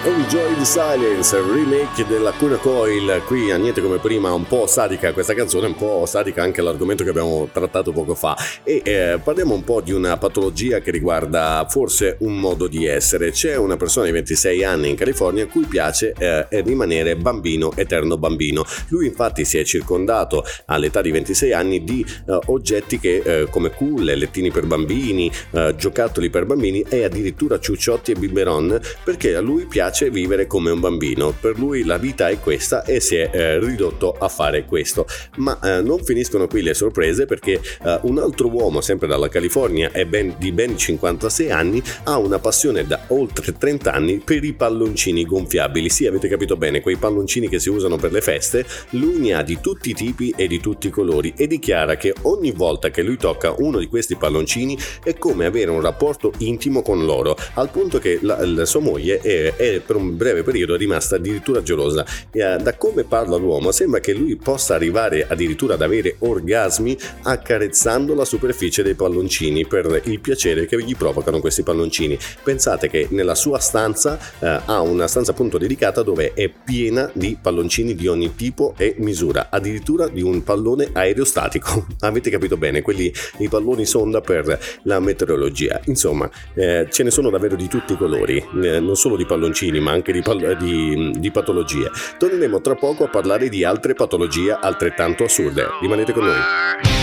Enjoy 0.08 0.56
the 0.56 0.64
Silence, 0.64 1.38
remake 1.38 2.08
della 2.08 2.32
Cuna 2.32 2.56
Coil, 2.56 3.24
qui 3.26 3.52
a 3.52 3.58
niente 3.58 3.82
come 3.82 3.98
prima, 3.98 4.32
un 4.32 4.48
po' 4.48 4.66
sadica 4.66 5.12
questa 5.12 5.34
canzone, 5.34 5.68
un 5.68 5.76
po' 5.76 6.06
sadica 6.06 6.42
anche 6.42 6.62
l'argomento 6.62 7.04
che 7.04 7.10
abbiamo 7.10 7.50
trattato 7.52 7.92
poco 7.92 8.16
fa 8.16 8.38
e 8.64 8.82
eh, 8.86 9.20
parliamo 9.22 9.54
un 9.54 9.66
po' 9.66 9.82
di 9.82 9.92
una 9.92 10.16
patologia 10.16 10.80
che 10.80 10.92
riguarda 10.92 11.66
forse 11.68 12.16
un 12.22 12.40
modo 12.40 12.68
di 12.68 12.86
essere. 12.86 13.32
C'è 13.32 13.58
una 13.58 13.76
persona 13.76 14.06
di 14.06 14.14
26 14.14 14.64
anni 14.64 14.88
in 14.88 14.96
California 14.96 15.44
a 15.44 15.48
cui 15.48 15.66
piace 15.66 16.14
eh, 16.18 16.48
rimanere 16.64 17.18
bambino, 17.18 17.74
eterno 17.76 18.18
bambino. 18.18 18.64
Lui 18.88 19.08
infatti 19.08 19.44
si 19.44 19.58
è 19.58 19.66
circondato 19.66 20.46
all'età 20.68 21.02
di 21.02 21.12
26 21.12 21.52
anni 21.52 21.84
di 21.84 22.06
eh, 22.28 22.40
oggetti 22.46 22.98
che 22.98 23.22
eh, 23.26 23.48
come 23.50 23.72
culle, 23.72 24.16
lettini 24.16 24.52
per 24.52 24.68
bambini, 24.68 25.30
eh, 25.52 25.76
giocattoli 25.76 26.30
per 26.30 26.46
bambini 26.46 26.82
e 26.88 27.04
addirittura 27.04 27.60
ciucciotti 27.60 28.14
e 28.14 28.16
biberon 28.16 28.80
perché 29.04 29.36
a 29.36 29.42
lui 29.42 29.66
piace 29.66 29.96
piace 29.98 30.12
vivere 30.12 30.46
come 30.46 30.70
un 30.70 30.80
bambino, 30.80 31.34
per 31.40 31.58
lui 31.58 31.84
la 31.84 31.98
vita 31.98 32.30
è 32.30 32.40
questa 32.40 32.84
e 32.84 33.00
si 33.00 33.16
è 33.16 33.30
eh, 33.34 33.60
ridotto 33.60 34.12
a 34.12 34.28
fare 34.28 34.64
questo. 34.66 35.08
Ma 35.38 35.60
eh, 35.60 35.82
non 35.82 36.04
finiscono 36.04 36.46
qui 36.46 36.62
le 36.62 36.76
sorprese 36.76 37.26
perché 37.26 37.60
eh, 37.84 38.00
un 38.04 38.20
altro 38.20 38.48
uomo, 38.48 38.82
sempre 38.82 39.08
dalla 39.08 39.28
California 39.28 39.90
ben, 40.06 40.36
di 40.38 40.52
ben 40.52 40.78
56 40.78 41.50
anni, 41.50 41.82
ha 42.04 42.18
una 42.20 42.38
passione 42.38 42.86
da 42.86 43.06
oltre 43.08 43.58
30 43.58 43.92
anni 43.92 44.22
per 44.24 44.44
i 44.44 44.54
palloncini 44.54 45.26
gonfiabili. 45.26 45.90
Sì, 45.90 46.06
avete 46.06 46.28
capito 46.28 46.58
bene, 46.58 46.82
quei 46.82 46.98
palloncini 46.98 47.50
che 47.50 47.60
si 47.60 47.70
usano 47.70 47.98
per 47.98 48.12
le 48.12 48.22
feste, 48.22 48.66
lui 48.92 49.18
ne 49.18 49.34
ha 49.34 49.42
di 49.42 49.60
tutti 49.60 49.90
i 49.90 49.94
tipi 49.94 50.32
e 50.38 50.48
di 50.48 50.60
tutti 50.60 50.88
i 50.88 50.92
colori 50.92 51.34
e 51.36 51.48
dichiara 51.48 51.96
che 51.96 52.14
ogni 52.24 52.52
volta 52.52 52.92
che 52.92 53.02
lui 53.02 53.18
tocca 53.18 53.56
uno 53.58 53.80
di 53.80 53.88
questi 53.88 54.16
palloncini 54.16 54.78
è 55.04 55.18
come 55.18 55.46
avere 55.46 55.72
un 55.72 55.82
rapporto 55.82 56.34
intimo 56.40 56.84
con 56.84 57.04
loro, 57.04 57.36
al 57.56 57.72
punto 57.72 57.98
che 57.98 58.20
la, 58.22 58.46
la 58.46 58.66
sua 58.66 58.82
moglie 58.82 59.20
è, 59.22 59.56
è 59.56 59.86
per 59.88 59.96
un 59.96 60.16
breve 60.16 60.44
periodo 60.44 60.76
è 60.76 60.78
rimasta 60.78 61.16
addirittura 61.16 61.64
gelosa. 61.64 62.06
E, 62.32 62.44
uh, 62.44 62.62
da 62.62 62.76
come 62.76 63.04
parla 63.04 63.38
l'uomo 63.38 63.72
sembra 63.72 64.00
che 64.00 64.14
lui 64.14 64.36
possa 64.36 64.76
arrivare 64.76 65.26
addirittura 65.28 65.74
ad 65.74 65.82
avere 65.82 66.18
orgasmi 66.20 66.96
accarezzando 67.24 68.14
la 68.14 68.26
superficie 68.26 68.84
dei 68.84 68.94
palloncini 68.94 69.66
per 69.66 70.02
il 70.06 70.20
piacere 70.20 70.66
che 70.66 70.80
gli 70.84 70.96
provocano 70.96 71.40
questi 71.40 71.64
palloncini. 71.64 72.18
Pensate 72.44 72.90
che 72.90 73.08
nella 73.12 73.36
sua 73.36 73.60
stanza 73.60 74.20
uh, 74.40 74.46
ha 74.66 74.82
una 74.82 75.08
stanza 75.08 75.32
appunto 75.32 75.58
dedicata 75.58 76.04
dove 76.04 76.34
è 76.34 76.50
piena 76.50 77.10
di 77.14 77.38
palloncini 77.42 77.96
di 77.96 78.08
ogni 78.08 78.36
tipo 78.36 78.74
e 78.78 78.96
misura, 79.00 79.48
addirittura 79.50 80.08
di 80.08 80.22
un 80.22 80.44
pallone 80.44 80.90
aerostatico. 80.92 81.88
Avete 82.02 82.30
capito 82.30 82.58
bene, 82.58 82.82
quelli 82.82 83.12
i 83.38 83.48
palloni 83.48 83.86
sonda 83.86 84.22
per 84.22 84.60
la 84.84 85.00
meteorologia. 85.00 85.80
Insomma, 85.86 86.30
eh, 86.54 86.88
ce 86.90 87.04
ne 87.04 87.12
sono 87.12 87.30
davvero 87.30 87.56
di 87.56 87.68
tutti 87.68 87.94
i 87.94 87.98
colori, 87.98 88.38
eh, 88.38 88.80
non 88.80 88.96
solo 88.96 89.16
di 89.16 89.26
palloncini 89.26 89.77
ma 89.80 89.92
anche 89.92 90.12
di, 90.12 90.22
di, 90.60 91.12
di 91.20 91.32
patologie. 91.32 91.90
Torneremo 92.18 92.62
tra 92.62 92.76
poco 92.76 93.06
a 93.06 93.08
parlare 93.10 93.50
di 93.50 93.64
altre 93.64 93.94
patologie 93.94 94.58
altrettanto 94.60 95.24
assurde. 95.24 95.68
Rimanete 95.82 96.14
con 96.14 96.26
noi. 96.26 96.97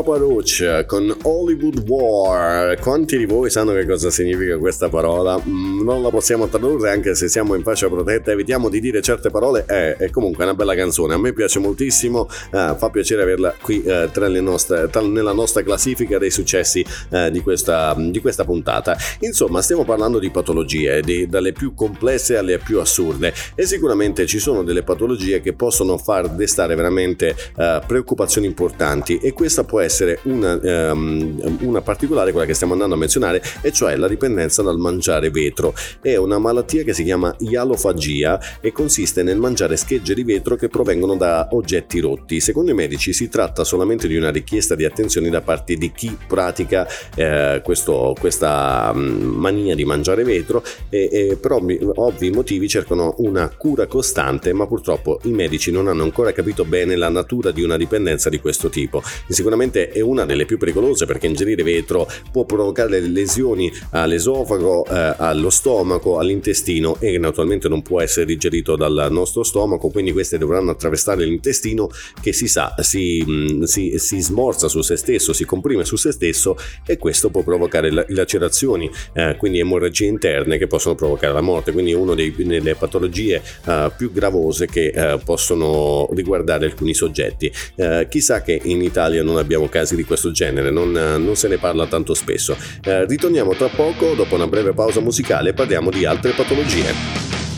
Papa 0.00 0.16
Roach 0.16 0.86
con 0.86 1.14
Hollywood 1.22 1.84
War. 1.86 2.78
Quanti 2.80 3.16
di 3.16 3.26
voi 3.26 3.50
sanno 3.50 3.72
che 3.72 3.86
cosa 3.86 4.10
significa 4.10 4.56
questa 4.58 4.88
parola? 4.88 5.38
Mm, 5.38 5.82
non 5.82 6.02
la 6.02 6.10
possiamo 6.10 6.48
tradurre 6.48 6.90
anche 6.90 7.14
se 7.14 7.28
siamo 7.28 7.54
in 7.54 7.62
fascia 7.62 7.88
protetta, 7.88 8.30
evitiamo 8.30 8.68
di 8.68 8.80
dire 8.80 9.02
certe 9.02 9.30
parole. 9.30 9.64
È, 9.66 9.96
è 9.96 10.10
comunque 10.10 10.44
una 10.44 10.54
bella 10.54 10.74
canzone, 10.74 11.14
a 11.14 11.18
me 11.18 11.32
piace 11.32 11.58
moltissimo, 11.58 12.28
eh, 12.52 12.74
fa 12.76 12.90
piacere 12.90 13.22
averla 13.22 13.54
qui 13.60 13.82
eh, 13.82 14.08
nostre, 14.40 14.88
tra, 14.90 15.00
nella 15.02 15.32
nostra 15.32 15.62
classifica 15.62 16.18
dei 16.18 16.30
successi 16.30 16.84
eh, 17.10 17.30
di, 17.30 17.40
questa, 17.40 17.94
di, 17.96 18.20
questa, 18.20 18.44
puntata. 18.44 18.96
Insomma, 19.20 19.62
stiamo 19.62 19.84
parlando 19.84 20.18
di 20.18 20.30
patologie, 20.30 21.02
di, 21.02 21.26
dalle 21.26 21.52
più 21.52 21.74
complesse 21.74 22.36
alle 22.36 22.58
più 22.58 22.78
assurde 22.80 23.32
e 23.54 23.66
sicuramente 23.66 24.26
ci 24.26 24.38
sono 24.38 24.62
delle 24.62 24.82
patologie 24.82 25.40
che 25.40 25.52
possono 25.52 25.98
far 25.98 26.28
destare 26.30 26.74
veramente 26.74 27.34
eh, 27.56 27.80
preoccupazioni 27.86 28.46
importanti 28.46 29.18
e 29.18 29.32
questa 29.32 29.64
può 29.64 29.80
essere 29.80 30.20
una, 30.24 30.58
um, 30.62 31.09
una 31.60 31.80
particolare, 31.80 32.30
quella 32.30 32.46
che 32.46 32.54
stiamo 32.54 32.72
andando 32.72 32.94
a 32.94 32.98
menzionare, 32.98 33.42
e 33.62 33.72
cioè 33.72 33.96
la 33.96 34.08
dipendenza 34.08 34.62
dal 34.62 34.78
mangiare 34.78 35.30
vetro. 35.30 35.74
È 36.00 36.16
una 36.16 36.38
malattia 36.38 36.82
che 36.82 36.92
si 36.92 37.04
chiama 37.04 37.34
ialofagia 37.38 38.40
e 38.60 38.72
consiste 38.72 39.22
nel 39.22 39.38
mangiare 39.38 39.76
schegge 39.76 40.14
di 40.14 40.24
vetro 40.24 40.56
che 40.56 40.68
provengono 40.68 41.16
da 41.16 41.48
oggetti 41.52 42.00
rotti. 42.00 42.40
Secondo 42.40 42.70
i 42.70 42.74
medici 42.74 43.12
si 43.12 43.28
tratta 43.28 43.64
solamente 43.64 44.08
di 44.08 44.16
una 44.16 44.30
richiesta 44.30 44.74
di 44.74 44.84
attenzione 44.84 45.30
da 45.30 45.40
parte 45.40 45.74
di 45.74 45.92
chi 45.92 46.16
pratica 46.26 46.86
eh, 47.14 47.60
questo, 47.64 48.14
questa 48.18 48.90
um, 48.94 49.00
mania 49.00 49.74
di 49.74 49.84
mangiare 49.84 50.24
vetro 50.24 50.62
e, 50.88 51.08
e 51.10 51.36
per 51.40 51.52
ovvi 51.52 52.30
motivi 52.30 52.68
cercano 52.68 53.14
una 53.18 53.48
cura 53.48 53.86
costante, 53.86 54.52
ma 54.52 54.66
purtroppo 54.66 55.20
i 55.24 55.32
medici 55.32 55.70
non 55.70 55.88
hanno 55.88 56.02
ancora 56.02 56.32
capito 56.32 56.64
bene 56.64 56.96
la 56.96 57.08
natura 57.08 57.50
di 57.50 57.62
una 57.62 57.76
dipendenza 57.76 58.28
di 58.28 58.40
questo 58.40 58.68
tipo. 58.68 59.02
Sicuramente 59.28 59.88
è 59.88 60.00
una 60.00 60.24
delle 60.24 60.44
più 60.44 60.58
pericolose 60.58 60.99
perché 61.06 61.26
ingerire 61.26 61.62
vetro 61.62 62.08
può 62.32 62.44
provocare 62.44 63.00
lesioni 63.00 63.72
all'esofago, 63.90 64.84
eh, 64.86 65.14
allo 65.16 65.50
stomaco, 65.50 66.18
all'intestino 66.18 66.96
e 67.00 67.18
naturalmente 67.18 67.68
non 67.68 67.82
può 67.82 68.00
essere 68.00 68.26
digerito 68.26 68.76
dal 68.76 69.08
nostro 69.10 69.42
stomaco, 69.42 69.88
quindi 69.88 70.12
queste 70.12 70.38
dovranno 70.38 70.70
attraversare 70.70 71.24
l'intestino 71.24 71.88
che 72.20 72.32
si 72.32 72.48
sa 72.48 72.74
si, 72.78 73.24
mm, 73.26 73.62
si, 73.62 73.94
si 73.98 74.20
smorza 74.20 74.68
su 74.68 74.82
se 74.82 74.96
stesso, 74.96 75.32
si 75.32 75.44
comprime 75.44 75.84
su 75.84 75.96
se 75.96 76.12
stesso 76.12 76.56
e 76.86 76.96
questo 76.98 77.30
può 77.30 77.42
provocare 77.42 77.90
lacerazioni, 78.08 78.90
eh, 79.12 79.36
quindi 79.36 79.58
emorragie 79.58 80.06
interne 80.06 80.58
che 80.58 80.66
possono 80.66 80.94
provocare 80.94 81.32
la 81.32 81.40
morte, 81.40 81.72
quindi 81.72 81.92
una 81.92 82.14
delle 82.14 82.74
patologie 82.74 83.42
eh, 83.66 83.90
più 83.96 84.12
gravose 84.12 84.66
che 84.66 84.86
eh, 84.86 85.18
possono 85.24 86.08
riguardare 86.12 86.66
alcuni 86.66 86.94
soggetti. 86.94 87.50
Eh, 87.76 88.06
chissà 88.08 88.42
che 88.42 88.60
in 88.62 88.82
Italia 88.82 89.22
non 89.22 89.36
abbiamo 89.36 89.68
casi 89.68 89.96
di 89.96 90.04
questo 90.04 90.30
genere, 90.30 90.70
non, 90.70 90.89
non 90.92 91.36
se 91.36 91.48
ne 91.48 91.58
parla 91.58 91.86
tanto 91.86 92.14
spesso. 92.14 92.56
Eh, 92.82 93.06
ritorniamo 93.06 93.54
tra 93.54 93.68
poco, 93.68 94.14
dopo 94.14 94.34
una 94.34 94.46
breve 94.46 94.72
pausa 94.72 95.00
musicale, 95.00 95.52
parliamo 95.52 95.90
di 95.90 96.04
altre 96.04 96.32
patologie. 96.32 97.49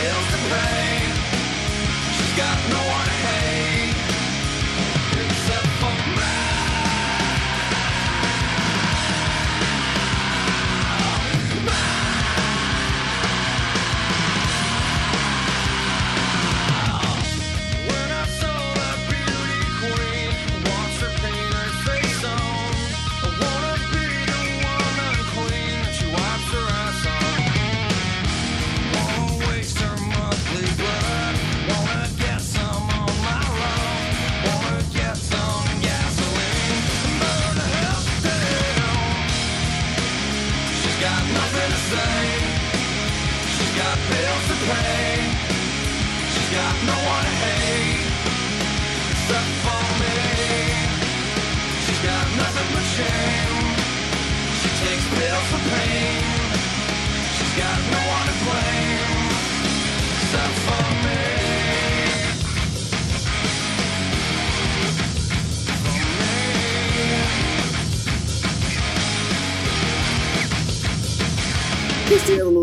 feels 0.00 0.26
the 0.32 0.40
pain. 0.48 1.10
She's 2.16 2.34
got 2.36 2.56
no 2.70 2.80
one 2.96 3.04
to 3.04 3.12
hate. 3.12 3.49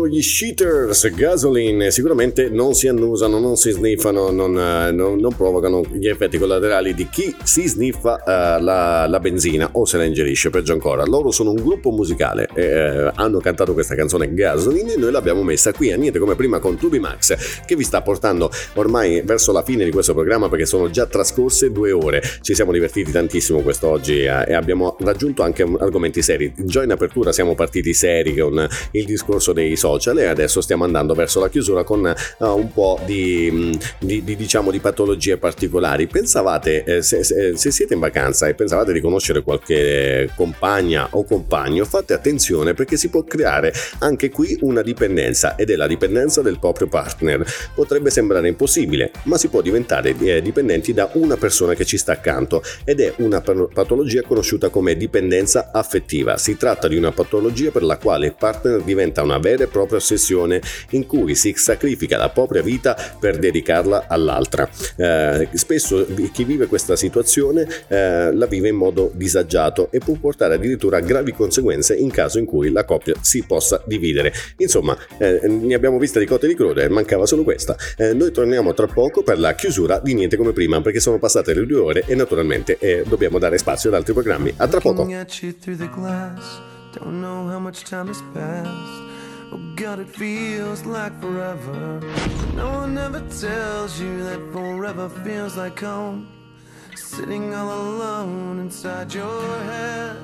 Gli 0.08 0.20
Cheaters 0.20 1.14
Gasoline 1.14 1.90
sicuramente 1.90 2.48
non 2.48 2.74
si 2.74 2.88
annusano, 2.88 3.38
non 3.38 3.56
si 3.56 3.70
sniffano, 3.70 4.30
non, 4.30 4.58
eh, 4.58 4.90
non, 4.90 5.18
non 5.18 5.34
provocano 5.34 5.82
gli 5.92 6.08
effetti 6.08 6.38
collaterali 6.38 6.94
di 6.94 7.08
chi 7.08 7.34
si 7.44 7.68
sniffa 7.68 8.22
uh, 8.24 8.62
la, 8.62 9.06
la, 9.06 9.20
benzina 9.20 9.68
o 9.72 9.84
se 9.84 9.98
la 9.98 10.04
ingerisce, 10.04 10.50
peggio 10.50 10.72
ancora. 10.72 11.04
Loro 11.04 11.30
sono 11.30 11.50
un 11.50 11.56
gruppo 11.56 11.90
musicale, 11.90 12.48
eh, 12.54 13.10
hanno 13.14 13.38
cantato 13.38 13.74
questa 13.74 13.94
canzone 13.94 14.32
Gasoline 14.32 14.94
e 14.94 14.96
noi 14.96 15.12
l'abbiamo 15.12 15.42
messa 15.42 15.72
qui 15.72 15.92
a 15.92 15.96
niente 15.96 16.18
come 16.18 16.34
prima 16.34 16.58
con 16.58 16.76
Tubi 16.76 16.98
Max 16.98 17.64
che 17.64 17.76
vi 17.76 17.84
sta 17.84 18.00
portando 18.02 18.50
ormai 18.74 19.20
verso 19.22 19.52
la 19.52 19.62
fine 19.62 19.84
di 19.84 19.90
questo 19.90 20.14
programma 20.14 20.48
perché 20.48 20.66
sono 20.66 20.90
già 20.90 21.06
trascorse 21.06 21.70
due 21.70 21.92
ore. 21.92 22.22
Ci 22.40 22.54
siamo 22.54 22.72
divertiti 22.72 23.12
tantissimo 23.12 23.60
quest'oggi 23.60 24.22
eh, 24.22 24.44
e 24.48 24.54
abbiamo 24.54 24.96
raggiunto 25.00 25.42
anche 25.42 25.62
argomenti 25.62 26.22
seri. 26.22 26.52
Già 26.56 26.82
in 26.82 26.90
apertura 26.90 27.32
siamo 27.32 27.54
partiti 27.54 27.92
seri 27.92 28.34
con 28.34 28.66
il 28.92 29.04
discorso 29.04 29.52
dei 29.58 29.76
social 29.76 30.18
e 30.18 30.26
adesso 30.26 30.60
stiamo 30.60 30.84
andando 30.84 31.14
verso 31.14 31.40
la 31.40 31.48
chiusura 31.48 31.82
con 31.82 32.14
uh, 32.38 32.46
un 32.46 32.72
po' 32.72 33.00
di, 33.04 33.48
mm, 33.50 33.72
di, 33.98 34.24
di, 34.24 34.36
diciamo, 34.36 34.70
di 34.70 34.78
patologie 34.78 35.36
particolari. 35.36 36.06
Pensavate, 36.06 36.84
eh, 36.84 37.02
se, 37.02 37.24
se, 37.24 37.56
se, 37.56 37.70
siete 37.70 37.94
in 37.94 38.00
vacanza 38.00 38.46
e 38.46 38.54
pensavate 38.54 38.92
di 38.92 39.00
conoscere 39.00 39.42
qualche 39.42 40.30
compagna 40.34 41.08
o 41.10 41.24
compagno, 41.24 41.84
fate 41.84 42.14
attenzione 42.14 42.74
perché 42.74 42.96
si 42.96 43.08
può 43.08 43.24
creare 43.24 43.72
anche 43.98 44.30
qui 44.30 44.56
una 44.60 44.82
dipendenza 44.82 45.56
ed 45.56 45.70
è 45.70 45.76
la 45.76 45.86
dipendenza 45.86 46.40
del 46.42 46.58
proprio 46.58 46.86
partner. 46.86 47.44
Potrebbe 47.74 48.10
sembrare 48.10 48.48
impossibile, 48.48 49.10
ma 49.24 49.36
si 49.36 49.48
può 49.48 49.60
diventare 49.60 50.14
eh, 50.18 50.40
dipendenti 50.40 50.92
da 50.92 51.10
una 51.14 51.36
persona 51.36 51.74
che 51.74 51.84
ci 51.84 51.98
sta 51.98 52.12
accanto 52.12 52.62
ed 52.84 53.00
è 53.00 53.12
una 53.16 53.40
patologia 53.40 54.22
conosciuta 54.22 54.68
come 54.68 54.96
dipendenza 54.96 55.70
affettiva. 55.72 56.36
Si 56.36 56.56
tratta 56.56 56.88
di 56.88 56.96
una 56.96 57.12
patologia 57.12 57.70
per 57.70 57.82
la 57.82 57.96
quale 57.96 58.26
il 58.26 58.34
partner 58.34 58.82
diventa 58.82 59.22
una 59.22 59.37
vera 59.38 59.64
e 59.64 59.66
propria 59.66 59.98
ossessione 59.98 60.60
in 60.90 61.06
cui 61.06 61.34
si 61.34 61.54
sacrifica 61.56 62.16
la 62.16 62.28
propria 62.30 62.62
vita 62.62 62.96
per 63.18 63.38
dedicarla 63.38 64.06
all'altra. 64.08 64.68
Eh, 64.96 65.48
spesso 65.54 66.06
chi 66.32 66.44
vive 66.44 66.66
questa 66.66 66.96
situazione 66.96 67.66
eh, 67.88 68.32
la 68.32 68.46
vive 68.46 68.68
in 68.68 68.76
modo 68.76 69.10
disagiato 69.14 69.88
e 69.90 69.98
può 69.98 70.14
portare 70.14 70.54
addirittura 70.54 70.98
a 70.98 71.00
gravi 71.00 71.32
conseguenze 71.32 71.94
in 71.94 72.10
caso 72.10 72.38
in 72.38 72.44
cui 72.44 72.70
la 72.70 72.84
coppia 72.84 73.14
si 73.20 73.42
possa 73.44 73.82
dividere. 73.86 74.32
Insomma, 74.58 74.96
eh, 75.18 75.46
ne 75.46 75.74
abbiamo 75.74 75.98
vista 75.98 76.18
di 76.18 76.26
cotte 76.26 76.46
di 76.46 76.54
crude, 76.54 76.88
mancava 76.88 77.26
solo 77.26 77.42
questa. 77.42 77.76
Eh, 77.96 78.12
noi 78.14 78.30
torniamo 78.32 78.74
tra 78.74 78.86
poco 78.86 79.22
per 79.22 79.38
la 79.38 79.54
chiusura 79.54 80.00
di 80.02 80.14
Niente 80.14 80.36
come 80.36 80.52
prima 80.52 80.80
perché 80.80 81.00
sono 81.00 81.18
passate 81.18 81.54
le 81.54 81.66
due 81.66 81.78
ore 81.78 82.04
e 82.06 82.14
naturalmente 82.14 82.78
eh, 82.78 83.04
dobbiamo 83.06 83.38
dare 83.38 83.58
spazio 83.58 83.88
ad 83.90 83.96
altri 83.96 84.12
programmi. 84.12 84.52
A 84.56 84.66
tra 84.68 84.80
poco. 84.80 85.06
Don't 86.94 87.20
know 87.20 87.46
how 87.46 87.60
much 87.60 87.84
time 87.84 88.08
has 88.08 88.22
passed. 88.32 89.07
Oh 89.58 89.72
God, 89.74 89.98
it 89.98 90.08
feels 90.08 90.84
like 90.84 91.20
forever. 91.20 92.00
No 92.54 92.70
one 92.70 92.96
ever 92.96 93.20
tells 93.40 94.00
you 94.00 94.22
that 94.22 94.52
forever 94.52 95.08
feels 95.08 95.56
like 95.56 95.80
home. 95.80 96.28
Sitting 96.94 97.52
all 97.54 97.70
alone 97.70 98.60
inside 98.60 99.12
your 99.12 99.58
head. 99.64 100.16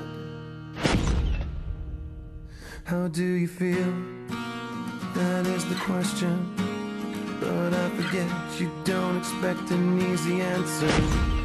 How 2.85 3.09
do 3.09 3.25
you 3.25 3.47
feel? 3.47 3.93
That 5.15 5.45
is 5.47 5.65
the 5.65 5.75
question. 5.75 6.55
But 7.41 7.73
I 7.73 7.89
forget 7.89 8.29
you 8.59 8.71
don't 8.85 9.17
expect 9.17 9.69
an 9.71 10.01
easy 10.13 10.39
answer. 10.39 11.44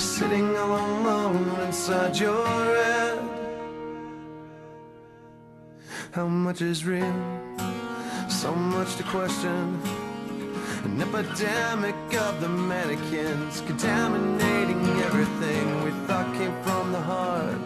sitting 0.00 0.56
all 0.56 0.76
alone 0.76 1.60
inside 1.60 2.18
your 2.18 2.46
head. 2.46 3.18
How 6.12 6.26
much 6.26 6.60
is 6.60 6.84
real? 6.84 7.14
So 8.28 8.54
much 8.54 8.96
to 8.96 9.02
question. 9.04 9.80
An 10.84 11.00
epidemic 11.00 11.94
of 12.26 12.40
the 12.40 12.48
mannequins 12.48 13.60
contaminating 13.62 14.84
everything 15.06 15.84
we 15.84 15.90
thought 16.06 16.34
came 16.34 16.54
from 16.62 16.92
the 16.92 17.00
heart, 17.00 17.58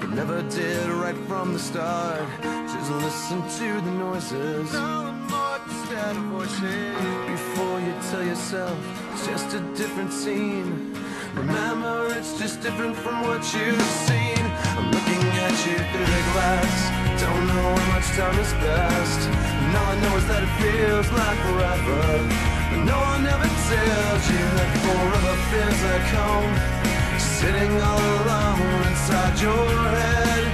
but 0.00 0.10
never 0.10 0.42
did 0.42 0.88
right 0.88 1.16
from 1.26 1.52
the 1.52 1.58
start. 1.58 2.22
Just 2.42 2.90
listen 2.92 3.42
to 3.58 3.80
the 3.80 3.90
noises. 3.90 4.70
Before 7.26 7.80
you 7.80 7.94
tell 8.10 8.24
yourself 8.24 8.78
it's 9.12 9.26
just 9.26 9.54
a 9.54 9.60
different 9.74 10.12
scene. 10.12 10.91
Remember, 11.34 12.12
it's 12.12 12.38
just 12.38 12.60
different 12.60 12.94
from 12.94 13.22
what 13.22 13.40
you've 13.56 13.88
seen. 14.04 14.44
I'm 14.76 14.92
looking 14.92 15.24
at 15.40 15.56
you 15.64 15.80
through 15.80 16.04
the 16.04 16.22
glass. 16.36 16.76
Don't 17.24 17.46
know 17.48 17.72
how 17.72 17.88
much 17.96 18.08
time 18.12 18.36
has 18.36 18.52
passed. 18.60 19.22
And 19.32 19.72
all 19.72 19.88
I 19.88 20.00
know 20.04 20.14
is 20.20 20.26
that 20.28 20.44
it 20.44 20.52
feels 20.60 21.08
like 21.08 21.38
forever. 21.48 22.04
But 22.68 22.80
no 22.84 22.98
one 23.16 23.24
ever 23.24 23.48
tells 23.48 24.24
you 24.28 24.44
that 24.60 24.70
forever 24.84 25.34
feels 25.48 25.80
like 25.88 26.08
home. 26.12 26.52
Sitting 27.16 27.72
all 27.80 28.04
alone 28.20 28.80
inside 28.92 29.36
your 29.40 29.72
head. 29.88 30.44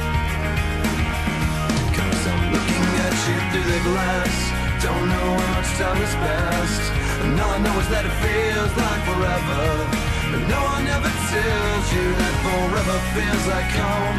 Cause 1.91 2.23
I'm 2.23 2.55
looking 2.55 2.87
at 3.03 3.15
you 3.27 3.37
through 3.51 3.67
the 3.67 3.83
glass. 3.83 4.35
Don't 4.79 5.07
know 5.11 5.27
how 5.43 5.51
much 5.59 5.71
time 5.75 5.99
has 6.07 6.15
passed. 6.23 6.87
And 7.27 7.35
all 7.35 7.51
I 7.51 7.59
know 7.67 7.75
is 7.83 7.89
that 7.91 8.07
it 8.07 8.15
feels 8.23 8.73
like 8.79 9.03
forever. 9.11 10.18
But 10.31 10.45
no 10.47 10.61
one 10.75 10.87
ever 10.87 11.13
tells 11.33 11.87
you 11.95 12.07
that 12.21 12.35
forever 12.45 12.99
feels 13.15 13.45
like 13.55 13.71
home. 13.81 14.19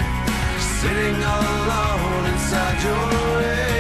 Sitting 0.82 1.18
all 1.24 1.46
alone 1.58 2.26
inside 2.34 2.78
your 2.82 3.42
head 3.42 3.79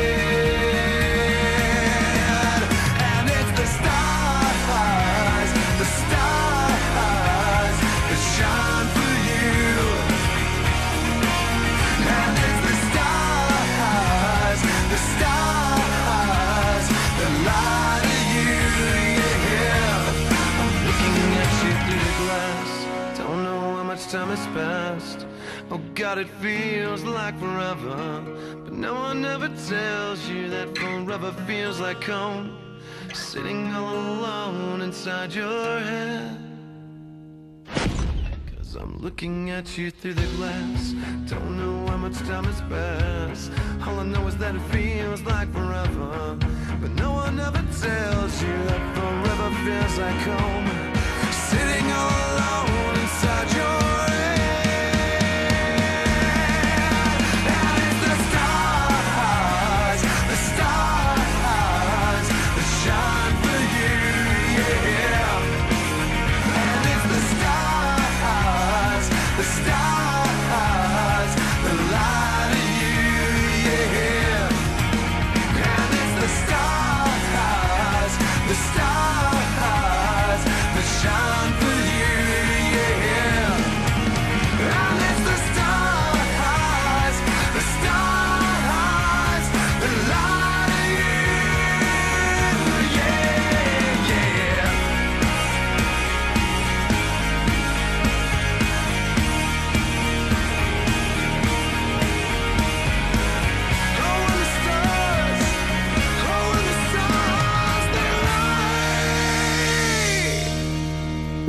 time 24.09 24.29
has 24.29 24.45
passed. 24.57 25.27
Oh 25.69 25.79
God, 25.93 26.17
it 26.17 26.29
feels 26.41 27.03
like 27.03 27.37
forever 27.39 28.23
But 28.63 28.73
no 28.73 28.95
one 28.95 29.23
ever 29.23 29.49
tells 29.67 30.27
you 30.27 30.49
that 30.49 30.75
forever 30.75 31.31
feels 31.45 31.79
like 31.79 32.03
home. 32.03 32.57
Sitting 33.13 33.67
all 33.71 33.95
alone 33.95 34.81
inside 34.81 35.31
your 35.35 35.79
head. 35.79 36.37
Cause 38.57 38.75
I'm 38.75 38.97
looking 38.97 39.51
at 39.51 39.77
you 39.77 39.91
through 39.91 40.15
the 40.15 40.27
glass. 40.37 40.95
Don't 41.27 41.59
know 41.59 41.91
how 41.91 41.97
much 41.97 42.17
time 42.19 42.45
has 42.45 42.61
passed. 42.61 43.51
All 43.85 43.99
I 43.99 44.05
know 44.05 44.25
is 44.27 44.37
that 44.37 44.55
it 44.55 44.65
feels 44.71 45.21
like 45.21 45.53
forever 45.53 46.35
But 46.81 46.91
no 46.91 47.11
one 47.11 47.39
ever 47.39 47.63
tells 47.79 48.41
you 48.41 48.55
that 48.69 48.83
forever 48.97 49.49
feels 49.65 49.97
like 49.99 50.21
home. 50.33 50.67
Sitting 51.49 51.91
all 51.91 52.09
alone 52.33 52.98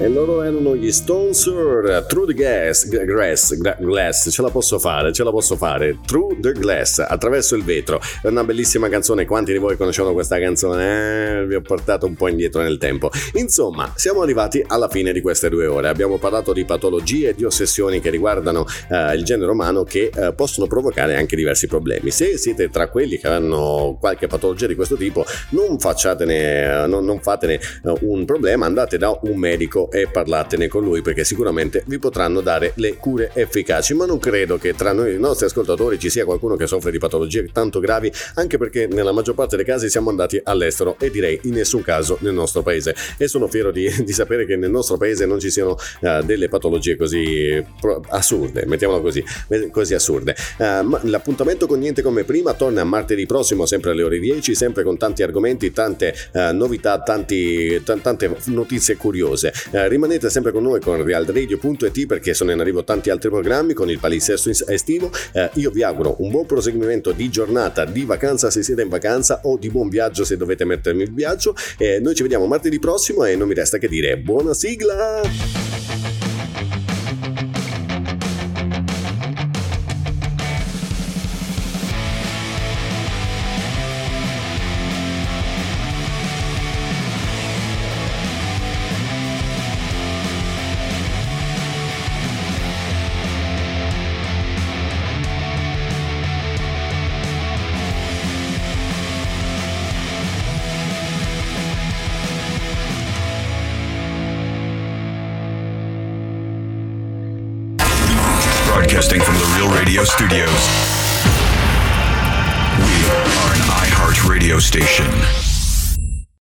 E 0.01 0.09
loro 0.09 0.41
erano 0.41 0.75
gli 0.75 0.91
Stone 0.91 1.35
Sur, 1.35 2.07
Through 2.09 2.29
the 2.29 2.33
Gas, 2.33 2.89
Grass, 2.89 3.55
Glass, 3.55 4.31
ce 4.31 4.41
la 4.41 4.49
posso 4.49 4.79
fare, 4.79 5.13
ce 5.13 5.23
la 5.23 5.31
posso 5.31 5.57
fare. 5.57 5.99
Through 6.07 6.41
the 6.41 6.53
Glass, 6.53 7.01
attraverso 7.01 7.55
il 7.55 7.65
vetro. 7.65 8.01
È 8.23 8.29
una 8.29 8.43
bellissima 8.43 8.89
canzone, 8.89 9.27
quanti 9.27 9.53
di 9.53 9.59
voi 9.59 9.77
conoscono 9.77 10.15
questa 10.15 10.39
canzone? 10.39 11.41
Eh, 11.41 11.47
vi 11.47 11.55
ho 11.55 11.61
portato 11.61 12.07
un 12.07 12.15
po' 12.15 12.29
indietro 12.29 12.63
nel 12.63 12.79
tempo. 12.79 13.11
Insomma, 13.35 13.93
siamo 13.95 14.23
arrivati 14.23 14.65
alla 14.67 14.89
fine 14.89 15.13
di 15.13 15.21
queste 15.21 15.51
due 15.51 15.67
ore. 15.67 15.89
Abbiamo 15.89 16.17
parlato 16.17 16.55
di 16.55 16.65
patologie 16.65 17.29
e 17.29 17.35
di 17.35 17.45
ossessioni 17.45 18.01
che 18.01 18.09
riguardano 18.09 18.65
eh, 18.91 19.15
il 19.15 19.23
genere 19.23 19.51
umano 19.51 19.85
che 19.85 20.11
eh, 20.15 20.33
possono 20.33 20.67
provocare 20.67 21.15
anche 21.15 21.37
diversi 21.37 21.67
problemi. 21.67 22.11
Se 22.11 22.39
siete 22.39 22.71
tra 22.71 22.89
quelli 22.89 23.19
che 23.19 23.29
hanno 23.29 23.99
qualche 24.01 24.29
patologia 24.29 24.67
di 24.67 24.75
questo 24.75 24.97
tipo, 24.97 25.27
non, 25.51 25.79
facciatene, 25.79 26.87
non, 26.87 27.05
non 27.05 27.21
fatene 27.21 27.57
eh, 27.57 27.95
un 28.01 28.25
problema, 28.25 28.65
andate 28.65 28.97
da 28.97 29.15
un 29.25 29.37
medico 29.37 29.89
e 29.91 30.09
parlatene 30.09 30.69
con 30.69 30.83
lui 30.83 31.03
perché 31.03 31.25
sicuramente 31.25 31.83
vi 31.87 31.99
potranno 31.99 32.41
dare 32.41 32.73
le 32.77 32.97
cure 32.97 33.31
efficaci, 33.35 33.95
ma 33.95 34.07
non 34.07 34.19
credo 34.19 34.59
che 34.59 34.75
tra 34.75 34.93
noi 34.93 35.15
i 35.15 35.19
nostri 35.19 35.47
ascoltatori 35.47 35.99
ci 35.99 36.11
sia 36.11 36.25
qualcuno 36.25 36.57
che 36.57 36.67
soffre 36.67 36.91
di 36.91 36.99
patologie 36.99 37.49
tanto 37.53 37.81
gravi, 37.81 38.13
anche 38.35 38.59
perché 38.59 38.87
nella 38.87 39.13
maggior 39.13 39.35
parte 39.35 39.57
dei 39.57 39.65
casi 39.65 39.89
siamo 39.89 40.11
andati 40.11 40.41
all'estero 40.43 40.97
e 40.99 41.11
direi 41.11 41.39
in 41.45 41.55
nessun 41.55 41.83
caso 41.83 42.17
nel 42.21 42.33
nostro 42.33 42.63
paese 42.63 42.95
e 43.17 43.29
sono 43.29 43.49
fiero 43.49 43.71
di, 43.71 43.89
di 44.05 44.13
sapere 44.13 44.47
che 44.47 44.57
nel 44.57 44.71
nostro 44.71 44.97
paese 44.97 45.27
non 45.27 45.39
ci 45.41 45.51
siano 45.51 45.77
uh, 46.01 46.23
delle 46.23 46.49
patologie 46.49 46.97
così 46.97 47.63
assurde, 48.09 48.65
mettiamola 48.67 49.01
così, 49.01 49.25
così 49.71 49.95
assurde. 49.95 50.35
Uh, 50.59 50.99
l'appuntamento 51.03 51.67
con 51.67 51.79
Niente 51.79 52.03
come 52.03 52.25
prima 52.25 52.53
torna 52.55 52.85
martedì 52.85 53.27
prossimo 53.27 53.67
sempre 53.67 53.91
alle 53.91 54.03
ore 54.03 54.19
10, 54.19 54.55
sempre 54.55 54.83
con 54.83 54.97
tanti 54.97 55.23
argomenti, 55.23 55.73
tante 55.73 56.15
uh, 56.33 56.55
novità, 56.55 57.01
tanti, 57.01 57.83
t- 57.83 58.01
tante 58.01 58.37
notizie 58.47 58.97
curiose. 58.97 59.53
Uh, 59.81 59.89
rimanete 59.89 60.29
sempre 60.29 60.53
con 60.53 60.63
noi 60.63 60.81
con 60.81 61.03
realradio.it 61.03 62.07
perché 62.07 62.35
sono 62.35 62.51
in 62.51 62.61
arrivo 62.61 62.85
tanti 62.85 63.09
altri 63.09 63.31
programmi 63.31 63.73
con 63.73 63.89
il 63.89 63.99
palinsesto 63.99 64.51
estivo. 64.67 65.11
Uh, 65.33 65.49
io 65.55 65.71
vi 65.71 65.83
auguro 65.83 66.17
un 66.19 66.31
buon 66.31 66.47
proseguimento 66.47 67.13
di 67.13 67.31
giornata, 67.31 67.85
di 67.85 68.05
vacanza 68.05 68.51
se 68.51 68.63
siete 68.63 68.83
in 68.83 68.89
vacanza 68.89 69.41
o 69.45 69.57
di 69.57 69.71
buon 69.71 69.89
viaggio 69.89 70.25
se 70.25 70.37
dovete 70.37 70.65
mettermi 70.65 71.03
il 71.03 71.13
viaggio. 71.13 71.55
Eh, 71.79 71.99
noi 72.01 72.15
ci 72.15 72.23
vediamo 72.23 72.47
martedì 72.47 72.79
prossimo 72.79 73.25
e 73.25 73.37
non 73.37 73.49
mi 73.49 73.55
resta 73.55 73.79
che 73.79 73.89
dire 73.89 74.19
buona 74.19 74.53
sigla! 74.53 76.10